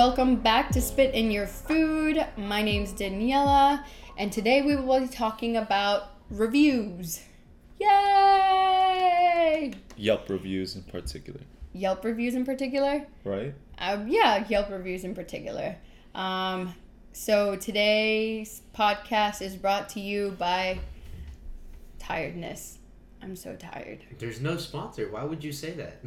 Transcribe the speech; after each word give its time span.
Welcome 0.00 0.36
back 0.36 0.70
to 0.70 0.80
Spit 0.80 1.12
in 1.14 1.30
Your 1.30 1.46
Food. 1.46 2.26
My 2.38 2.62
name's 2.62 2.94
Daniela, 2.94 3.84
and 4.16 4.32
today 4.32 4.62
we 4.62 4.74
will 4.74 5.00
be 5.00 5.06
talking 5.06 5.58
about 5.58 6.12
reviews. 6.30 7.22
Yay! 7.78 9.74
Yelp 9.98 10.30
reviews 10.30 10.74
in 10.74 10.84
particular, 10.84 11.40
Yelp 11.74 12.02
reviews 12.02 12.34
in 12.34 12.46
particular? 12.46 13.06
right? 13.24 13.52
Um, 13.76 14.08
yeah, 14.08 14.48
Yelp 14.48 14.70
reviews 14.70 15.04
in 15.04 15.14
particular. 15.14 15.76
Um, 16.14 16.74
so 17.12 17.56
today's 17.56 18.62
podcast 18.74 19.42
is 19.42 19.54
brought 19.54 19.90
to 19.90 20.00
you 20.00 20.34
by 20.38 20.80
tiredness. 21.98 22.78
I'm 23.20 23.36
so 23.36 23.54
tired. 23.54 23.98
There's 24.18 24.40
no 24.40 24.56
sponsor. 24.56 25.10
Why 25.10 25.24
would 25.24 25.44
you 25.44 25.52
say 25.52 25.72
that? 25.72 25.98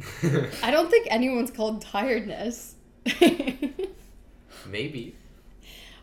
I 0.64 0.72
don't 0.72 0.90
think 0.90 1.06
anyone's 1.10 1.52
called 1.52 1.80
tiredness. 1.80 2.73
Maybe. 4.66 5.14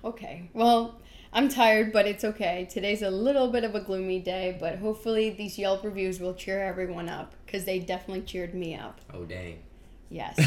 okay, 0.03 0.49
well, 0.53 0.99
I'm 1.33 1.47
tired, 1.47 1.93
but 1.93 2.05
it's 2.05 2.23
okay. 2.23 2.67
Today's 2.69 3.01
a 3.01 3.09
little 3.09 3.47
bit 3.47 3.63
of 3.63 3.73
a 3.73 3.79
gloomy 3.79 4.19
day, 4.19 4.57
but 4.59 4.79
hopefully 4.79 5.29
these 5.29 5.57
Yelp 5.57 5.83
reviews 5.83 6.19
will 6.19 6.33
cheer 6.33 6.61
everyone 6.61 7.07
up 7.07 7.33
because 7.45 7.65
they 7.65 7.79
definitely 7.79 8.23
cheered 8.23 8.53
me 8.53 8.75
up. 8.75 8.99
Oh 9.13 9.23
dang. 9.23 9.59
Yes. 10.09 10.37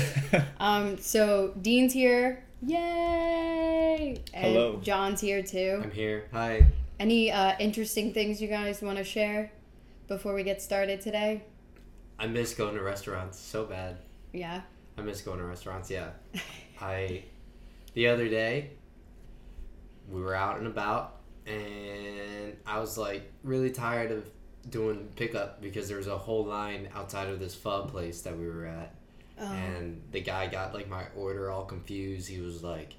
um, 0.61 0.99
so 0.99 1.55
Dean's 1.61 1.93
here. 1.93 2.45
Yay! 2.67 4.21
And 4.33 4.45
Hello. 4.45 4.81
John's 4.83 5.21
here 5.21 5.43
too. 5.43 5.81
I'm 5.83 5.91
here. 5.91 6.29
Hi. 6.33 6.67
Any 7.01 7.33
uh, 7.33 7.57
interesting 7.59 8.13
things 8.13 8.41
you 8.41 8.49
guys 8.49 8.81
want 8.81 8.99
to 8.99 9.05
share 9.05 9.51
before 10.07 10.35
we 10.35 10.45
get 10.45 10.63
started 10.63 11.01
today? 11.01 11.43
I 12.19 12.27
miss 12.27 12.55
going 12.55 12.75
to 12.77 12.83
restaurants 12.83 13.39
so 13.39 13.65
bad. 13.65 13.97
Yeah. 14.33 14.63
I 14.97 15.03
miss 15.03 15.23
going 15.23 15.39
to 15.39 15.45
restaurants. 15.45 15.91
Yeah. 15.91 16.11
I 16.81 17.25
the 17.95 18.09
other 18.09 18.29
day 18.29 18.71
we 20.11 20.21
were 20.21 20.35
out 20.35 20.59
and 20.59 20.67
about 20.67 21.17
and 21.47 22.57
I 22.67 22.79
was 22.81 22.99
like 22.99 23.31
really 23.43 23.71
tired 23.71 24.11
of 24.11 24.29
doing 24.71 25.09
pickup 25.17 25.61
because 25.61 25.89
there 25.89 25.99
was 25.99 26.07
a 26.07 26.17
whole 26.17 26.45
line 26.45 26.89
outside 26.95 27.29
of 27.29 27.39
this 27.39 27.55
pho 27.55 27.85
place 27.85 28.23
that 28.23 28.37
we 28.37 28.47
were 28.47 28.67
at. 28.67 28.95
Oh. 29.37 29.51
and 29.51 30.01
the 30.13 30.21
guy 30.21 30.47
got 30.47 30.73
like 30.75 30.89
my 30.89 31.07
order 31.17 31.51
all 31.51 31.65
confused. 31.65 32.29
He 32.29 32.39
was 32.41 32.63
like, 32.63 32.95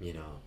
you 0.00 0.14
know, 0.14 0.40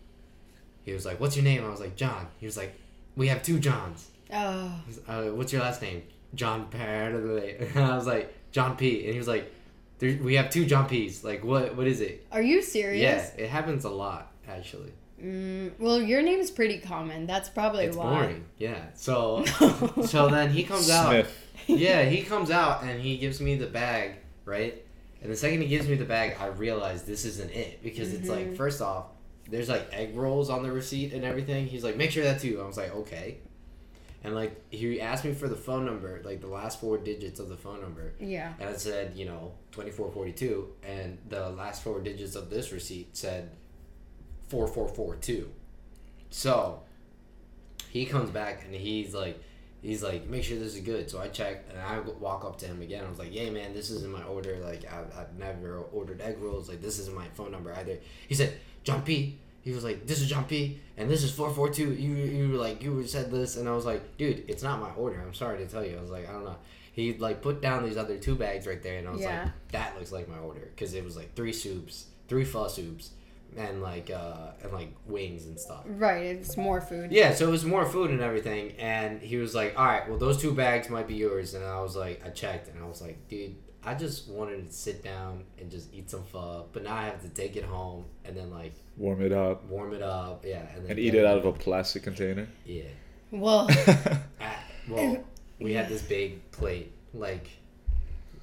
he 0.83 0.91
was 0.91 1.05
like, 1.05 1.19
"What's 1.19 1.35
your 1.35 1.45
name?" 1.45 1.63
I 1.63 1.69
was 1.69 1.79
like, 1.79 1.95
"John." 1.95 2.27
He 2.39 2.47
was 2.47 2.57
like, 2.57 2.73
"We 3.15 3.27
have 3.27 3.43
two 3.43 3.59
Johns." 3.59 4.09
oh. 4.33 4.71
Uh, 5.07 5.23
What's 5.25 5.53
your 5.53 5.61
last 5.61 5.83
name? 5.83 6.01
John 6.33 6.67
Paradise. 6.69 7.69
I 7.75 7.95
was 7.95 8.07
like, 8.07 8.33
"John 8.51 8.75
P." 8.75 9.03
And 9.05 9.13
he 9.13 9.19
was 9.19 9.27
like, 9.27 9.53
there, 9.99 10.17
"We 10.21 10.35
have 10.35 10.49
two 10.49 10.65
jumpies. 10.65 11.23
Like, 11.23 11.43
what? 11.43 11.75
What 11.75 11.87
is 11.87 12.01
it?" 12.01 12.25
Are 12.31 12.41
you 12.41 12.61
serious? 12.61 13.01
Yeah, 13.37 13.43
it 13.45 13.49
happens 13.49 13.85
a 13.85 13.89
lot 13.89 14.31
actually. 14.47 14.91
Mm, 15.23 15.73
well, 15.79 16.01
your 16.01 16.21
name 16.21 16.39
is 16.39 16.49
pretty 16.49 16.79
common. 16.79 17.27
That's 17.27 17.49
probably 17.49 17.85
It's 17.85 17.95
why. 17.97 18.09
boring. 18.09 18.45
Yeah. 18.57 18.79
So, 18.95 19.43
so 20.05 20.27
then 20.29 20.49
he 20.49 20.63
comes 20.63 20.89
out. 20.89 21.25
Yeah, 21.67 22.03
he 22.03 22.23
comes 22.23 22.49
out 22.51 22.83
and 22.83 22.99
he 23.01 23.17
gives 23.17 23.39
me 23.41 23.55
the 23.55 23.67
bag, 23.67 24.13
right? 24.45 24.81
And 25.21 25.29
the 25.31 25.35
second 25.35 25.61
he 25.61 25.67
gives 25.67 25.87
me 25.89 25.95
the 25.95 26.05
bag, 26.05 26.37
I 26.39 26.47
realize 26.47 27.03
this 27.03 27.25
isn't 27.25 27.51
it 27.51 27.83
because 27.83 28.13
it's 28.13 28.29
like 28.29 28.47
Mhm. 28.51 28.57
first 28.57 28.81
off, 28.81 29.07
there's 29.49 29.67
like 29.67 29.89
egg 29.91 30.15
rolls 30.15 30.49
on 30.49 30.63
the 30.63 30.71
receipt 30.71 31.11
and 31.13 31.25
everything. 31.25 31.67
He's 31.67 31.83
like, 31.83 31.97
make 31.97 32.11
sure 32.11 32.23
that 32.23 32.39
too. 32.39 32.61
I 32.63 32.65
was 32.65 32.77
like, 32.77 32.95
okay. 32.95 33.39
And 34.23 34.35
like 34.35 34.61
he 34.69 34.99
asked 34.99 35.23
me 35.23 35.33
for 35.33 35.47
the 35.47 35.55
phone 35.55 35.85
number, 35.85 36.21
like 36.25 36.41
the 36.41 36.47
last 36.47 36.79
four 36.81 36.97
digits 36.97 37.39
of 37.39 37.47
the 37.49 37.55
phone 37.55 37.81
number, 37.81 38.13
Yeah. 38.19 38.53
and 38.59 38.69
I 38.69 38.73
said, 38.75 39.13
you 39.15 39.25
know, 39.25 39.53
twenty 39.71 39.91
four 39.91 40.11
forty 40.11 40.33
two, 40.33 40.73
and 40.83 41.17
the 41.29 41.49
last 41.51 41.83
four 41.83 42.01
digits 42.01 42.35
of 42.35 42.49
this 42.49 42.71
receipt 42.73 43.15
said 43.15 43.51
four 44.49 44.67
four 44.67 44.87
four 44.89 45.15
two. 45.15 45.51
So 46.29 46.81
he 47.89 48.05
comes 48.05 48.29
back 48.29 48.65
and 48.65 48.75
he's 48.75 49.13
like, 49.15 49.41
he's 49.81 50.03
like, 50.03 50.27
make 50.27 50.43
sure 50.43 50.59
this 50.59 50.75
is 50.75 50.81
good. 50.81 51.09
So 51.09 51.19
I 51.19 51.29
check 51.29 51.63
and 51.71 51.79
I 51.79 51.99
walk 51.99 52.43
up 52.45 52.57
to 52.59 52.65
him 52.67 52.81
again. 52.81 53.05
I 53.05 53.09
was 53.09 53.19
like, 53.19 53.33
yeah, 53.33 53.49
man, 53.49 53.73
this 53.73 53.89
isn't 53.89 54.11
my 54.11 54.23
order. 54.23 54.57
Like 54.57 54.83
I've, 54.91 55.17
I've 55.17 55.33
never 55.39 55.77
ordered 55.93 56.21
egg 56.21 56.39
rolls. 56.39 56.67
Like 56.69 56.81
this 56.81 56.99
isn't 56.99 57.15
my 57.15 57.27
phone 57.35 57.51
number 57.51 57.73
either. 57.73 57.97
He 58.27 58.35
said, 58.35 58.53
John 58.83 59.01
P. 59.01 59.37
He 59.61 59.71
was 59.71 59.83
like, 59.83 60.07
this 60.07 60.21
is 60.21 60.29
John 60.29 60.45
P. 60.45 60.79
And 60.97 61.09
this 61.09 61.23
is 61.23 61.31
four 61.31 61.49
four 61.53 61.69
two. 61.69 61.93
You 61.93 62.15
you 62.15 62.49
were 62.51 62.57
like 62.57 62.81
you 62.83 63.05
said 63.05 63.31
this, 63.31 63.57
and 63.57 63.67
I 63.67 63.73
was 63.73 63.85
like, 63.85 64.17
dude, 64.17 64.45
it's 64.47 64.63
not 64.63 64.79
my 64.79 64.91
order. 64.91 65.21
I'm 65.21 65.33
sorry 65.33 65.57
to 65.59 65.67
tell 65.67 65.83
you. 65.85 65.97
I 65.97 66.01
was 66.01 66.11
like, 66.11 66.27
I 66.29 66.31
don't 66.33 66.43
know. 66.45 66.57
He 66.91 67.13
like 67.13 67.41
put 67.41 67.61
down 67.61 67.83
these 67.85 67.97
other 67.97 68.17
two 68.17 68.35
bags 68.35 68.67
right 68.67 68.81
there, 68.81 68.97
and 68.99 69.07
I 69.07 69.11
was 69.11 69.21
Yeah. 69.21 69.43
like, 69.43 69.51
that 69.71 69.95
looks 69.97 70.11
like 70.11 70.27
my 70.27 70.37
order 70.39 70.69
because 70.75 70.93
it 70.93 71.03
was 71.03 71.15
like 71.15 71.35
three 71.35 71.53
soups, 71.53 72.07
three 72.27 72.43
pho 72.43 72.67
soups, 72.67 73.11
and 73.55 73.81
like 73.81 74.09
uh 74.09 74.51
and 74.63 74.73
like 74.73 74.93
wings 75.05 75.45
and 75.45 75.57
stuff. 75.59 75.83
Right. 75.85 76.25
It's 76.25 76.57
more 76.57 76.81
food. 76.81 77.11
Yeah, 77.11 77.33
so 77.33 77.47
it 77.47 77.51
was 77.51 77.63
more 77.63 77.85
food 77.85 78.11
and 78.11 78.21
everything, 78.21 78.73
and 78.77 79.21
he 79.21 79.37
was 79.37 79.55
like, 79.55 79.77
"All 79.79 79.85
right, 79.85 80.09
well, 80.09 80.17
those 80.17 80.41
two 80.41 80.53
bags 80.53 80.89
might 80.89 81.07
be 81.07 81.15
yours." 81.15 81.53
And 81.53 81.63
I 81.63 81.79
was 81.81 81.95
like, 81.95 82.21
I 82.25 82.29
checked, 82.29 82.67
and 82.69 82.83
I 82.83 82.87
was 82.87 83.01
like, 83.01 83.27
"Dude, 83.29 83.55
I 83.85 83.93
just 83.95 84.27
wanted 84.27 84.67
to 84.67 84.73
sit 84.73 85.03
down 85.03 85.43
and 85.59 85.71
just 85.71 85.93
eat 85.93 86.09
some 86.09 86.23
pho, 86.23 86.65
but 86.73 86.83
now 86.83 86.95
I 86.95 87.03
have 87.05 87.21
to 87.21 87.29
take 87.29 87.55
it 87.55 87.63
home 87.63 88.05
and 88.25 88.35
then 88.35 88.51
like 88.51 88.73
Warm 88.97 89.21
it 89.21 89.31
up 89.31 89.63
warm 89.65 89.93
it 89.93 90.01
up, 90.01 90.43
yeah, 90.45 90.65
and 90.75 90.83
then 90.83 90.91
and 90.91 90.99
eat 90.99 91.15
it 91.15 91.25
out 91.25 91.37
of 91.37 91.45
a 91.45 91.53
plastic 91.53 92.03
container. 92.03 92.47
yeah. 92.65 92.83
Well, 93.31 93.69
Ah, 94.41 94.63
well, 94.89 95.23
we 95.59 95.73
had 95.73 95.87
this 95.87 96.01
big 96.01 96.51
plate, 96.51 96.91
like 97.13 97.47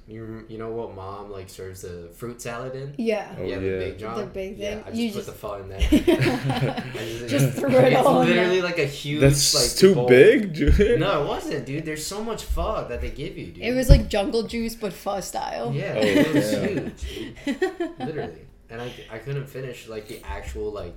you 0.07 0.45
you 0.47 0.57
know 0.57 0.69
what 0.71 0.95
mom 0.95 1.29
like 1.29 1.49
serves 1.49 1.81
the 1.81 2.07
fruit 2.13 2.41
salad 2.41 2.73
in. 2.75 2.93
yeah. 2.97 3.35
Oh, 3.37 3.43
yeah, 3.43 3.59
the 3.59 3.65
yeah. 3.65 3.79
big 3.79 3.99
John. 3.99 4.17
The 4.19 4.25
big 4.25 4.57
Yeah, 4.57 4.75
thing. 4.75 4.83
I 4.85 4.89
You 4.97 5.11
just 5.11 5.27
just- 5.27 5.27
put 5.27 5.33
the 5.33 5.37
pho 5.37 5.53
in 5.55 5.69
there. 5.69 5.79
I 5.81 7.27
Just 7.27 7.57
threw 7.57 7.69
it 7.71 7.91
it's 7.93 8.05
all 8.05 8.21
in 8.21 8.29
literally 8.29 8.55
there. 8.61 8.63
like 8.63 8.79
a 8.79 8.85
huge. 8.85 9.19
That's 9.19 9.53
like, 9.53 9.75
too 9.77 9.95
bowl. 9.95 10.07
big, 10.07 10.53
dude. 10.53 10.99
No, 10.99 11.23
it 11.23 11.27
wasn't, 11.27 11.65
dude. 11.65 11.83
There's 11.83 12.05
so 12.05 12.23
much 12.23 12.43
pho 12.45 12.87
that 12.87 13.01
they 13.01 13.11
give 13.11 13.37
you, 13.37 13.47
dude. 13.47 13.63
It 13.63 13.73
was 13.75 13.89
like 13.89 14.07
jungle 14.07 14.43
juice, 14.43 14.75
but 14.75 14.93
pho 14.93 15.19
style. 15.19 15.73
yeah, 15.73 15.93
Oh, 15.97 16.01
it 16.01 16.33
was 16.33 16.53
yeah. 16.53 16.67
huge, 16.67 17.01
dude. 17.45 17.91
literally. 17.99 18.41
And 18.69 18.81
I, 18.81 18.91
I 19.11 19.17
couldn't 19.19 19.47
finish 19.47 19.87
like 19.89 20.07
the 20.07 20.21
actual 20.25 20.71
like 20.71 20.95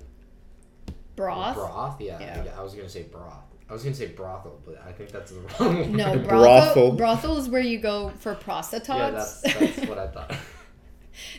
Broth. 1.16 1.56
broth. 1.56 2.00
Yeah, 2.00 2.19
Yeah. 2.20 2.53
I, 2.56 2.60
I 2.60 2.62
was 2.62 2.75
gonna 2.75 2.88
say 2.88 3.03
broth. 3.03 3.43
I 3.70 3.72
was 3.72 3.82
gonna 3.84 3.94
say 3.94 4.08
brothel, 4.08 4.60
but 4.66 4.82
I 4.84 4.91
think 4.92 5.10
that's 5.12 5.31
the 5.31 5.41
wrong. 5.64 5.94
No, 5.97 6.10
word. 6.12 6.26
brothel. 6.28 6.75
Brothel. 6.75 6.92
Brothel 6.97 7.36
is 7.38 7.48
where 7.48 7.60
you 7.62 7.78
go 7.78 8.10
for 8.19 8.34
prostatots. 8.34 8.88
Yeah, 8.98 9.10
that's 9.12 9.41
that's 9.76 9.88
what 9.88 9.97
I 9.98 10.08
thought. 10.08 10.34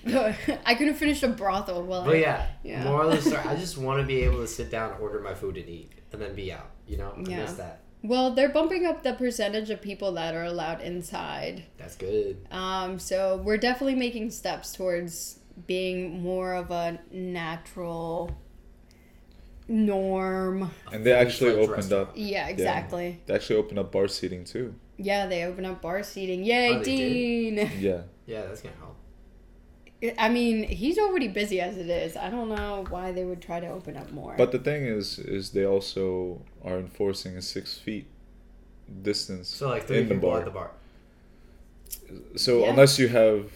No, 0.06 0.34
I 0.66 0.76
couldn't 0.76 0.94
finish 0.96 1.24
a 1.24 1.28
brothel. 1.28 1.84
Well, 1.84 2.06
But 2.06 2.20
yeah, 2.20 2.48
Yeah. 2.64 2.84
moral 2.84 3.10
of 3.12 3.24
the 3.24 3.30
story, 3.30 3.44
I 3.46 3.56
just 3.56 3.78
want 3.78 4.00
to 4.00 4.06
be 4.08 4.22
able 4.24 4.38
to 4.40 4.48
sit 4.48 4.70
down, 4.72 4.94
order 5.02 5.20
my 5.20 5.34
food, 5.34 5.58
and 5.58 5.68
eat, 5.68 5.92
and 6.12 6.22
then 6.22 6.36
be 6.36 6.52
out. 6.54 6.70
You 6.88 6.98
know, 6.98 7.14
I 7.18 7.30
Yeah. 7.30 7.38
miss 7.42 7.54
that. 7.54 7.82
well, 8.04 8.32
they're 8.32 8.50
bumping 8.50 8.86
up 8.86 9.04
the 9.04 9.14
percentage 9.14 9.70
of 9.70 9.82
people 9.82 10.12
that 10.14 10.34
are 10.36 10.44
allowed 10.44 10.82
inside. 10.82 11.64
That's 11.78 11.96
good. 11.96 12.46
Um, 12.52 12.98
so 13.00 13.42
we're 13.44 13.58
definitely 13.58 13.96
making 13.96 14.32
steps 14.32 14.74
towards 14.74 15.40
being 15.68 16.22
more 16.22 16.54
of 16.54 16.72
a 16.72 17.00
natural 17.12 18.32
norm. 19.72 20.70
And 20.92 21.04
they 21.04 21.14
actually 21.14 21.52
opened 21.52 21.72
restaurant. 21.72 22.10
up. 22.10 22.14
Yeah, 22.16 22.48
exactly. 22.48 23.20
They 23.26 23.34
actually 23.34 23.58
opened 23.60 23.80
up 23.80 23.92
bar 23.92 24.08
seating 24.08 24.44
too. 24.44 24.76
Yeah, 24.98 25.26
they 25.28 25.46
open 25.46 25.66
up 25.66 25.82
bar 25.82 26.04
seating. 26.04 26.44
Yay, 26.44 26.76
Oh, 26.76 26.80
they 26.80 26.84
Dean! 26.84 27.70
Yeah. 27.80 28.02
Yeah, 28.28 28.44
that's 28.44 28.62
gonna 28.62 28.76
help. 28.80 28.96
I 30.18 30.30
mean, 30.30 30.64
he's 30.64 30.98
already 30.98 31.28
busy 31.28 31.60
as 31.60 31.76
it 31.78 31.90
is. 31.90 32.16
I 32.16 32.30
don't 32.30 32.50
know 32.50 32.86
why 32.90 33.12
they 33.12 33.24
would 33.26 33.42
try 33.42 33.60
to 33.60 33.68
open 33.68 33.98
up 33.98 34.12
more. 34.12 34.36
But 34.38 34.52
the 34.52 34.60
thing 34.60 34.86
is, 34.86 35.20
is 35.20 35.52
they 35.52 35.66
also 35.66 36.42
are 36.64 36.78
enforcing 36.80 37.36
a 37.38 37.42
six 37.42 37.78
feet 37.78 38.08
distance 39.02 39.48
So 39.50 39.70
like 39.70 39.86
three 39.88 40.00
in 40.00 40.10
the 40.10 40.16
bar. 40.16 40.40
at 40.40 40.46
the 40.46 40.52
bar. 40.52 40.72
So 42.36 42.60
Yeah. 42.62 42.70
unless 42.72 42.98
you 43.00 43.10
have 43.10 43.52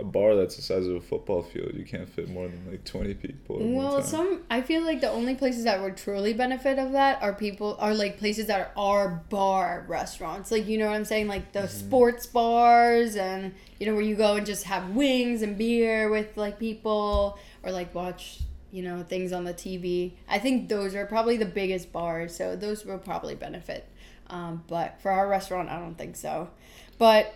a 0.00 0.04
bar 0.04 0.34
that's 0.34 0.56
the 0.56 0.62
size 0.62 0.86
of 0.86 0.96
a 0.96 1.00
football 1.00 1.42
field, 1.42 1.72
you 1.74 1.84
can't 1.84 2.08
fit 2.08 2.28
more 2.28 2.48
than 2.48 2.68
like 2.68 2.84
twenty 2.84 3.14
people. 3.14 3.58
Well, 3.60 4.02
some 4.02 4.42
I 4.50 4.60
feel 4.60 4.82
like 4.82 5.00
the 5.00 5.10
only 5.10 5.36
places 5.36 5.64
that 5.64 5.80
would 5.80 5.96
truly 5.96 6.32
benefit 6.32 6.78
of 6.80 6.92
that 6.92 7.22
are 7.22 7.32
people 7.32 7.76
are 7.78 7.94
like 7.94 8.18
places 8.18 8.46
that 8.46 8.72
are 8.76 9.22
bar 9.30 9.84
restaurants. 9.88 10.50
Like 10.50 10.66
you 10.66 10.78
know 10.78 10.86
what 10.86 10.96
I'm 10.96 11.04
saying, 11.04 11.28
like 11.28 11.52
the 11.52 11.68
sports 11.68 12.26
bars 12.26 13.14
and 13.14 13.54
you 13.78 13.86
know 13.86 13.94
where 13.94 14.02
you 14.02 14.16
go 14.16 14.34
and 14.34 14.44
just 14.44 14.64
have 14.64 14.90
wings 14.90 15.42
and 15.42 15.56
beer 15.56 16.10
with 16.10 16.36
like 16.36 16.58
people 16.58 17.38
or 17.62 17.70
like 17.70 17.94
watch 17.94 18.40
you 18.72 18.82
know 18.82 19.04
things 19.04 19.32
on 19.32 19.44
the 19.44 19.54
TV. 19.54 20.14
I 20.28 20.40
think 20.40 20.68
those 20.68 20.96
are 20.96 21.06
probably 21.06 21.36
the 21.36 21.46
biggest 21.46 21.92
bars, 21.92 22.34
so 22.34 22.56
those 22.56 22.84
will 22.84 22.98
probably 22.98 23.36
benefit. 23.36 23.88
Um, 24.28 24.64
but 24.66 25.00
for 25.00 25.12
our 25.12 25.28
restaurant, 25.28 25.68
I 25.68 25.78
don't 25.78 25.96
think 25.96 26.16
so. 26.16 26.50
But 26.98 27.32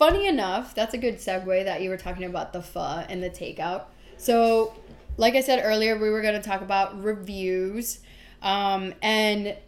funny 0.00 0.26
enough, 0.26 0.74
that's 0.74 0.94
a 0.94 0.98
good 0.98 1.16
segue 1.18 1.64
that 1.64 1.82
you 1.82 1.90
were 1.90 1.96
talking 1.98 2.24
about 2.24 2.54
the 2.54 2.62
pho 2.62 3.04
and 3.10 3.22
the 3.22 3.28
takeout. 3.28 3.84
So, 4.16 4.72
like 5.18 5.34
I 5.34 5.42
said 5.42 5.60
earlier, 5.62 5.98
we 5.98 6.08
were 6.08 6.22
going 6.22 6.40
to 6.40 6.48
talk 6.48 6.62
about 6.62 7.04
reviews. 7.04 8.00
Um, 8.40 8.94
and 9.02 9.58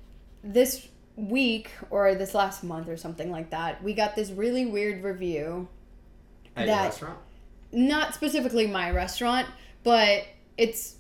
this 0.43 0.89
week, 1.17 1.71
or 1.91 2.15
this 2.15 2.35
last 2.35 2.65
month, 2.65 2.89
or 2.89 2.97
something 2.97 3.31
like 3.31 3.51
that, 3.51 3.85
we 3.85 3.93
got 3.93 4.17
this 4.17 4.31
really 4.31 4.65
weird 4.65 5.05
review. 5.05 5.69
At 6.57 6.67
That- 6.67 6.75
your 6.77 6.85
restaurant? 6.85 7.19
Not 7.71 8.15
specifically 8.15 8.67
my 8.67 8.91
restaurant, 8.91 9.49
but 9.85 10.25
it's 10.57 10.95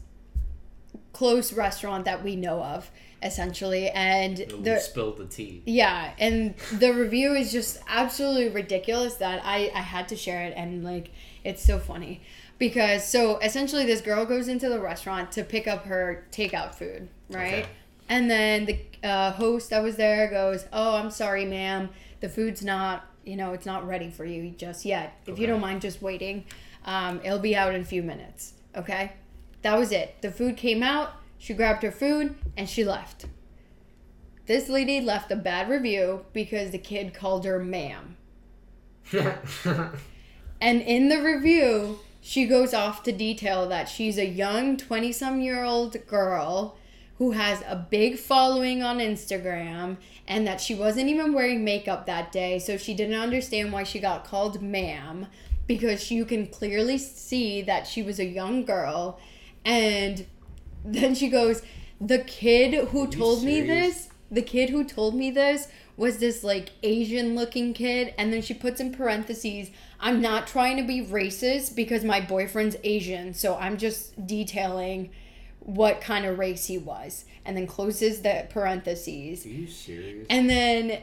close 1.12 1.52
restaurant 1.52 2.04
that 2.04 2.22
we 2.24 2.36
know 2.36 2.62
of 2.62 2.90
essentially 3.22 3.88
and 3.90 4.38
the 4.62 4.78
spilled 4.80 5.16
the 5.18 5.26
tea. 5.26 5.62
yeah 5.64 6.12
and 6.18 6.54
the 6.72 6.92
review 6.92 7.32
is 7.34 7.52
just 7.52 7.78
absolutely 7.86 8.48
ridiculous 8.48 9.14
that 9.14 9.40
i 9.44 9.70
i 9.74 9.80
had 9.80 10.08
to 10.08 10.16
share 10.16 10.42
it 10.42 10.52
and 10.56 10.82
like 10.82 11.10
it's 11.44 11.64
so 11.64 11.78
funny. 11.78 12.20
Because 12.58 13.04
so 13.04 13.38
essentially 13.38 13.84
this 13.84 14.00
girl 14.00 14.24
goes 14.24 14.46
into 14.46 14.68
the 14.68 14.78
restaurant 14.80 15.32
to 15.32 15.42
pick 15.42 15.66
up 15.66 15.86
her 15.86 16.24
takeout 16.30 16.74
food 16.76 17.08
right? 17.28 17.64
Okay. 17.64 17.66
and 18.08 18.30
then 18.30 18.66
the 18.66 18.78
uh, 19.02 19.32
host 19.32 19.70
that 19.70 19.82
was 19.82 19.96
there 19.96 20.30
goes 20.30 20.66
oh 20.72 20.96
i'm 20.96 21.10
sorry 21.10 21.44
ma'am. 21.44 21.88
The 22.20 22.28
food's 22.28 22.62
not 22.64 23.06
you 23.24 23.36
know 23.36 23.52
it's 23.52 23.66
not 23.66 23.86
ready 23.86 24.10
for 24.10 24.24
you 24.24 24.50
just 24.50 24.84
yet. 24.84 25.18
If 25.26 25.38
you 25.38 25.46
don't 25.48 25.60
mind 25.60 25.80
just 25.82 26.00
waiting 26.02 26.44
um, 26.84 27.20
it'll 27.24 27.38
be 27.38 27.54
out 27.56 27.74
in 27.74 27.80
a 27.80 27.84
few 27.84 28.02
minutes. 28.02 28.54
Okay 28.76 29.12
that 29.62 29.78
was 29.78 29.92
it 29.92 30.16
the 30.20 30.30
food 30.30 30.56
came 30.56 30.82
out 30.82 31.14
she 31.38 31.54
grabbed 31.54 31.82
her 31.82 31.90
food 31.90 32.34
and 32.56 32.68
she 32.68 32.84
left 32.84 33.26
this 34.46 34.68
lady 34.68 35.00
left 35.00 35.30
a 35.30 35.36
bad 35.36 35.68
review 35.68 36.26
because 36.32 36.72
the 36.72 36.78
kid 36.78 37.14
called 37.14 37.44
her 37.44 37.60
ma'am. 37.60 38.16
And 40.62 40.80
in 40.80 41.08
the 41.08 41.20
review, 41.20 41.98
she 42.20 42.46
goes 42.46 42.72
off 42.72 43.02
to 43.02 43.10
detail 43.10 43.68
that 43.68 43.88
she's 43.88 44.16
a 44.16 44.24
young 44.24 44.76
20 44.76 45.10
some 45.10 45.40
year 45.40 45.64
old 45.64 46.06
girl 46.06 46.76
who 47.18 47.32
has 47.32 47.64
a 47.66 47.74
big 47.74 48.16
following 48.16 48.80
on 48.80 48.98
Instagram 48.98 49.96
and 50.28 50.46
that 50.46 50.60
she 50.60 50.72
wasn't 50.72 51.08
even 51.08 51.32
wearing 51.32 51.64
makeup 51.64 52.06
that 52.06 52.30
day, 52.30 52.60
so 52.60 52.76
she 52.76 52.94
didn't 52.94 53.20
understand 53.20 53.72
why 53.72 53.82
she 53.82 53.98
got 53.98 54.24
called 54.24 54.62
ma'am 54.62 55.26
because 55.66 56.12
you 56.12 56.24
can 56.24 56.46
clearly 56.46 56.96
see 56.96 57.60
that 57.62 57.88
she 57.88 58.00
was 58.00 58.20
a 58.20 58.24
young 58.24 58.64
girl. 58.64 59.18
And 59.64 60.26
then 60.84 61.14
she 61.14 61.28
goes, 61.28 61.62
The 62.00 62.18
kid 62.18 62.88
who 62.88 63.06
told 63.06 63.42
me 63.44 63.60
this, 63.60 64.08
the 64.30 64.42
kid 64.42 64.70
who 64.70 64.84
told 64.84 65.14
me 65.14 65.30
this 65.30 65.68
was 65.96 66.18
this 66.18 66.42
like 66.42 66.70
Asian 66.82 67.34
looking 67.34 67.74
kid. 67.74 68.14
And 68.18 68.32
then 68.32 68.42
she 68.42 68.54
puts 68.54 68.80
in 68.80 68.92
parentheses, 68.92 69.70
I'm 70.00 70.20
not 70.20 70.46
trying 70.46 70.76
to 70.78 70.82
be 70.82 71.04
racist 71.04 71.76
because 71.76 72.04
my 72.04 72.20
boyfriend's 72.20 72.76
Asian. 72.82 73.34
So 73.34 73.56
I'm 73.56 73.76
just 73.76 74.26
detailing 74.26 75.10
what 75.60 76.00
kind 76.00 76.24
of 76.24 76.38
race 76.38 76.66
he 76.66 76.78
was. 76.78 77.24
And 77.44 77.56
then 77.56 77.66
closes 77.66 78.22
the 78.22 78.46
parentheses. 78.50 79.44
Are 79.44 79.48
you 79.48 79.66
serious? 79.66 80.26
And 80.30 80.48
then 80.48 81.02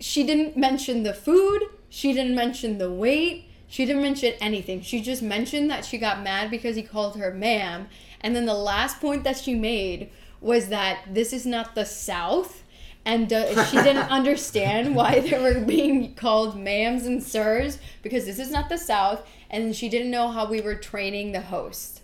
she 0.00 0.24
didn't 0.24 0.56
mention 0.56 1.02
the 1.02 1.14
food. 1.14 1.62
She 1.88 2.12
didn't 2.12 2.34
mention 2.34 2.78
the 2.78 2.90
weight. 2.90 3.48
She 3.72 3.86
didn't 3.86 4.02
mention 4.02 4.34
anything. 4.38 4.82
She 4.82 5.00
just 5.00 5.22
mentioned 5.22 5.70
that 5.70 5.86
she 5.86 5.96
got 5.96 6.22
mad 6.22 6.50
because 6.50 6.76
he 6.76 6.82
called 6.82 7.16
her 7.16 7.32
ma'am. 7.32 7.88
And 8.20 8.36
then 8.36 8.44
the 8.44 8.52
last 8.52 9.00
point 9.00 9.24
that 9.24 9.38
she 9.38 9.54
made 9.54 10.10
was 10.42 10.68
that 10.68 10.98
this 11.08 11.32
is 11.32 11.46
not 11.46 11.74
the 11.74 11.86
South. 11.86 12.64
And 13.06 13.32
uh, 13.32 13.64
she 13.70 13.78
didn't 13.78 14.10
understand 14.10 14.94
why 14.94 15.20
they 15.20 15.38
were 15.38 15.64
being 15.64 16.14
called 16.14 16.54
ma'ams 16.54 17.06
and 17.06 17.22
sirs 17.22 17.78
because 18.02 18.26
this 18.26 18.38
is 18.38 18.50
not 18.50 18.68
the 18.68 18.76
South. 18.76 19.26
And 19.48 19.74
she 19.74 19.88
didn't 19.88 20.10
know 20.10 20.28
how 20.28 20.44
we 20.44 20.60
were 20.60 20.74
training 20.74 21.32
the 21.32 21.40
host. 21.40 22.02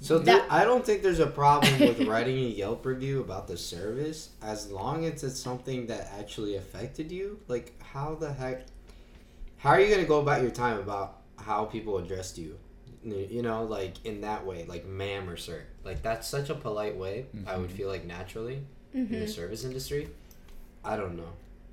So 0.00 0.22
th- 0.22 0.44
I 0.48 0.64
don't 0.64 0.84
think 0.84 1.02
there's 1.02 1.20
a 1.20 1.26
problem 1.26 1.78
with 1.78 2.00
writing 2.08 2.38
a 2.38 2.48
Yelp 2.48 2.86
review 2.86 3.20
about 3.20 3.48
the 3.48 3.58
service 3.58 4.30
as 4.40 4.72
long 4.72 5.04
as 5.04 5.22
it's 5.24 5.38
something 5.38 5.88
that 5.88 6.10
actually 6.18 6.56
affected 6.56 7.12
you. 7.12 7.40
Like, 7.48 7.78
how 7.82 8.14
the 8.14 8.32
heck? 8.32 8.64
How 9.64 9.70
are 9.70 9.80
you 9.80 9.88
gonna 9.88 10.06
go 10.06 10.20
about 10.20 10.42
your 10.42 10.50
time 10.50 10.78
about 10.78 11.22
how 11.38 11.64
people 11.64 11.96
addressed 11.96 12.36
you? 12.36 12.58
You 13.02 13.40
know, 13.40 13.64
like 13.64 13.94
in 14.04 14.20
that 14.20 14.44
way, 14.44 14.66
like 14.68 14.84
ma'am 14.84 15.28
or 15.28 15.38
sir. 15.38 15.62
Like 15.82 16.02
that's 16.02 16.28
such 16.28 16.50
a 16.50 16.54
polite 16.54 16.94
way. 16.94 17.24
I 17.46 17.56
would 17.56 17.70
feel 17.70 17.88
like 17.88 18.04
naturally 18.04 18.60
in 18.92 19.08
the 19.08 19.26
service 19.26 19.64
industry. 19.64 20.10
I 20.84 20.98
don't 20.98 21.16
know. 21.16 21.32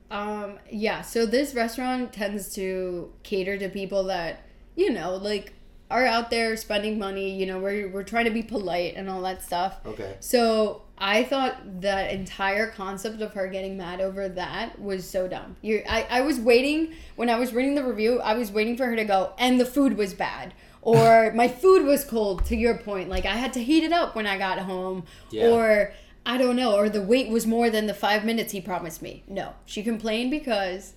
Um, 0.10 0.60
yeah, 0.70 1.02
so 1.02 1.26
this 1.26 1.54
restaurant 1.54 2.14
tends 2.14 2.54
to 2.56 3.12
cater 3.24 3.58
to 3.58 3.68
people 3.68 4.06
that, 4.06 4.44
you 4.76 4.90
know, 4.90 5.16
like 5.16 5.52
are 5.90 6.06
out 6.06 6.30
there 6.30 6.56
spending 6.56 6.98
money, 6.98 7.36
you 7.38 7.46
know, 7.46 7.60
we're 7.60 7.90
we're 7.90 8.04
trying 8.04 8.26
to 8.26 8.32
be 8.32 8.42
polite 8.42 8.96
and 8.96 9.10
all 9.10 9.22
that 9.24 9.44
stuff. 9.44 9.86
Okay. 9.86 10.16
So 10.22 10.84
I 11.04 11.24
thought 11.24 11.82
that 11.82 12.12
entire 12.12 12.68
concept 12.68 13.22
of 13.22 13.34
her 13.34 13.48
getting 13.48 13.76
mad 13.76 14.02
over 14.02 14.30
that 14.30 14.80
was 14.80 15.10
so 15.10 15.28
dumb. 15.28 15.56
You 15.64 15.82
I, 15.90 16.06
I 16.08 16.22
was 16.22 16.40
waiting 16.40 16.94
when 17.16 17.28
I 17.28 17.40
was 17.40 17.54
reading 17.54 17.74
the 17.74 17.84
review, 17.84 18.22
I 18.22 18.36
was 18.36 18.52
waiting 18.52 18.78
for 18.78 18.86
her 18.86 18.96
to 18.96 19.04
go, 19.04 19.34
and 19.40 19.60
the 19.60 19.66
food 19.66 19.98
was 19.98 20.14
bad. 20.14 20.54
Or 20.84 21.32
my 21.36 21.48
food 21.48 21.86
was 21.86 22.06
cold, 22.06 22.46
to 22.46 22.56
your 22.56 22.78
point. 22.78 23.10
Like 23.10 23.26
I 23.26 23.36
had 23.36 23.52
to 23.54 23.64
heat 23.64 23.84
it 23.84 23.92
up 23.92 24.16
when 24.16 24.28
I 24.28 24.38
got 24.38 24.60
home. 24.60 25.06
Yeah. 25.32 25.48
Or 25.48 25.94
I 26.24 26.38
don't 26.38 26.56
know, 26.56 26.76
or 26.76 26.88
the 26.88 27.02
wait 27.02 27.30
was 27.30 27.48
more 27.48 27.72
than 27.72 27.88
the 27.88 27.96
five 27.96 28.24
minutes 28.24 28.52
he 28.52 28.62
promised 28.62 29.02
me. 29.02 29.24
No. 29.28 29.56
She 29.66 29.82
complained 29.82 30.30
because 30.30 30.94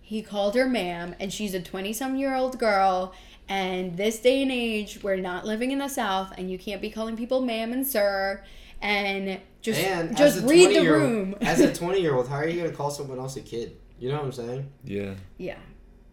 he 0.00 0.22
called 0.22 0.54
her 0.54 0.68
ma'am 0.68 1.16
and 1.18 1.32
she's 1.32 1.54
a 1.54 1.60
20 1.60 1.92
some 1.92 2.14
year 2.14 2.34
old 2.34 2.58
girl 2.58 3.12
and 3.48 3.96
this 3.96 4.20
day 4.20 4.42
and 4.42 4.52
age 4.52 5.02
we're 5.02 5.16
not 5.16 5.46
living 5.46 5.70
in 5.70 5.78
the 5.78 5.88
south 5.88 6.32
and 6.36 6.50
you 6.50 6.58
can't 6.58 6.82
be 6.82 6.90
calling 6.90 7.16
people 7.16 7.40
ma'am 7.40 7.72
and 7.72 7.86
sir 7.86 8.44
and 8.82 9.40
just 9.62 9.80
and 9.80 10.16
just 10.16 10.44
read 10.44 10.76
the 10.76 10.86
room 10.88 11.36
as 11.40 11.60
a 11.60 11.72
20 11.74 12.00
year 12.00 12.14
old, 12.14 12.28
how 12.28 12.36
are 12.36 12.48
you 12.48 12.60
gonna 12.62 12.74
call 12.74 12.90
someone 12.90 13.18
else 13.18 13.36
a 13.36 13.40
kid? 13.40 13.76
You 13.98 14.10
know 14.10 14.16
what 14.16 14.24
I'm 14.24 14.32
saying? 14.32 14.70
Yeah. 14.84 15.14
yeah 15.38 15.58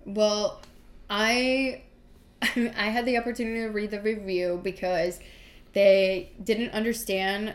well 0.06 0.62
i 1.10 1.81
i 2.42 2.89
had 2.89 3.06
the 3.06 3.18
opportunity 3.18 3.62
to 3.62 3.68
read 3.68 3.92
the 3.92 4.01
review 4.01 4.60
because 4.63 5.19
they 5.74 6.31
didn't 6.44 6.71
understand 6.71 7.54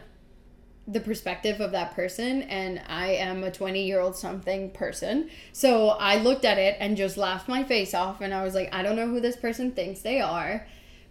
the 0.87 1.01
perspective 1.01 1.61
of 1.61 1.73
that 1.73 1.95
person 1.95 2.43
and 2.43 2.81
i 2.87 3.09
am 3.09 3.43
a 3.43 3.51
20 3.51 3.83
year 3.83 4.01
old 4.01 4.15
something 4.15 4.71
person 4.71 5.31
so 5.53 5.89
i 5.91 6.17
looked 6.17 6.45
at 6.45 6.59
it 6.59 6.77
and 6.79 6.97
just 6.97 7.17
laughed 7.17 7.49
my 7.49 7.65
face 7.65 7.95
off 7.95 8.21
and 8.21 8.35
i 8.35 8.45
was 8.45 8.55
like 8.55 8.73
i 8.75 8.83
don't 8.83 8.97
know 8.97 9.09
who 9.09 9.21
this 9.21 9.37
person 9.37 9.73
thinks 9.73 10.01
they 10.01 10.21
are 10.21 10.67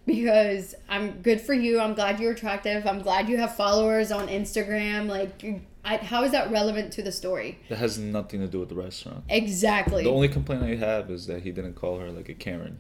because 0.06 0.76
i'm 0.90 1.22
good 1.22 1.40
for 1.40 1.54
you 1.54 1.80
i'm 1.80 1.94
glad 1.94 2.20
you're 2.20 2.32
attractive 2.34 2.86
i'm 2.86 3.02
glad 3.02 3.30
you 3.30 3.38
have 3.38 3.56
followers 3.56 4.12
on 4.12 4.28
instagram 4.28 5.08
like 5.08 5.44
I, 5.86 5.98
how 5.98 6.24
is 6.24 6.32
that 6.32 6.50
relevant 6.52 6.94
to 6.94 7.02
the 7.04 7.12
story 7.12 7.60
That 7.70 7.78
has 7.78 7.98
nothing 7.98 8.40
to 8.40 8.48
do 8.48 8.60
with 8.62 8.70
the 8.70 8.76
restaurant. 8.76 9.24
exactly 9.30 10.04
The 10.06 10.10
only 10.12 10.30
complaint 10.30 10.64
I 10.64 10.76
have 10.76 11.12
is 11.12 11.26
that 11.28 11.44
he 11.44 11.52
didn't 11.52 11.74
call 11.74 12.00
her 12.00 12.10
like 12.10 12.30
a 12.30 12.34
Karen. 12.34 12.80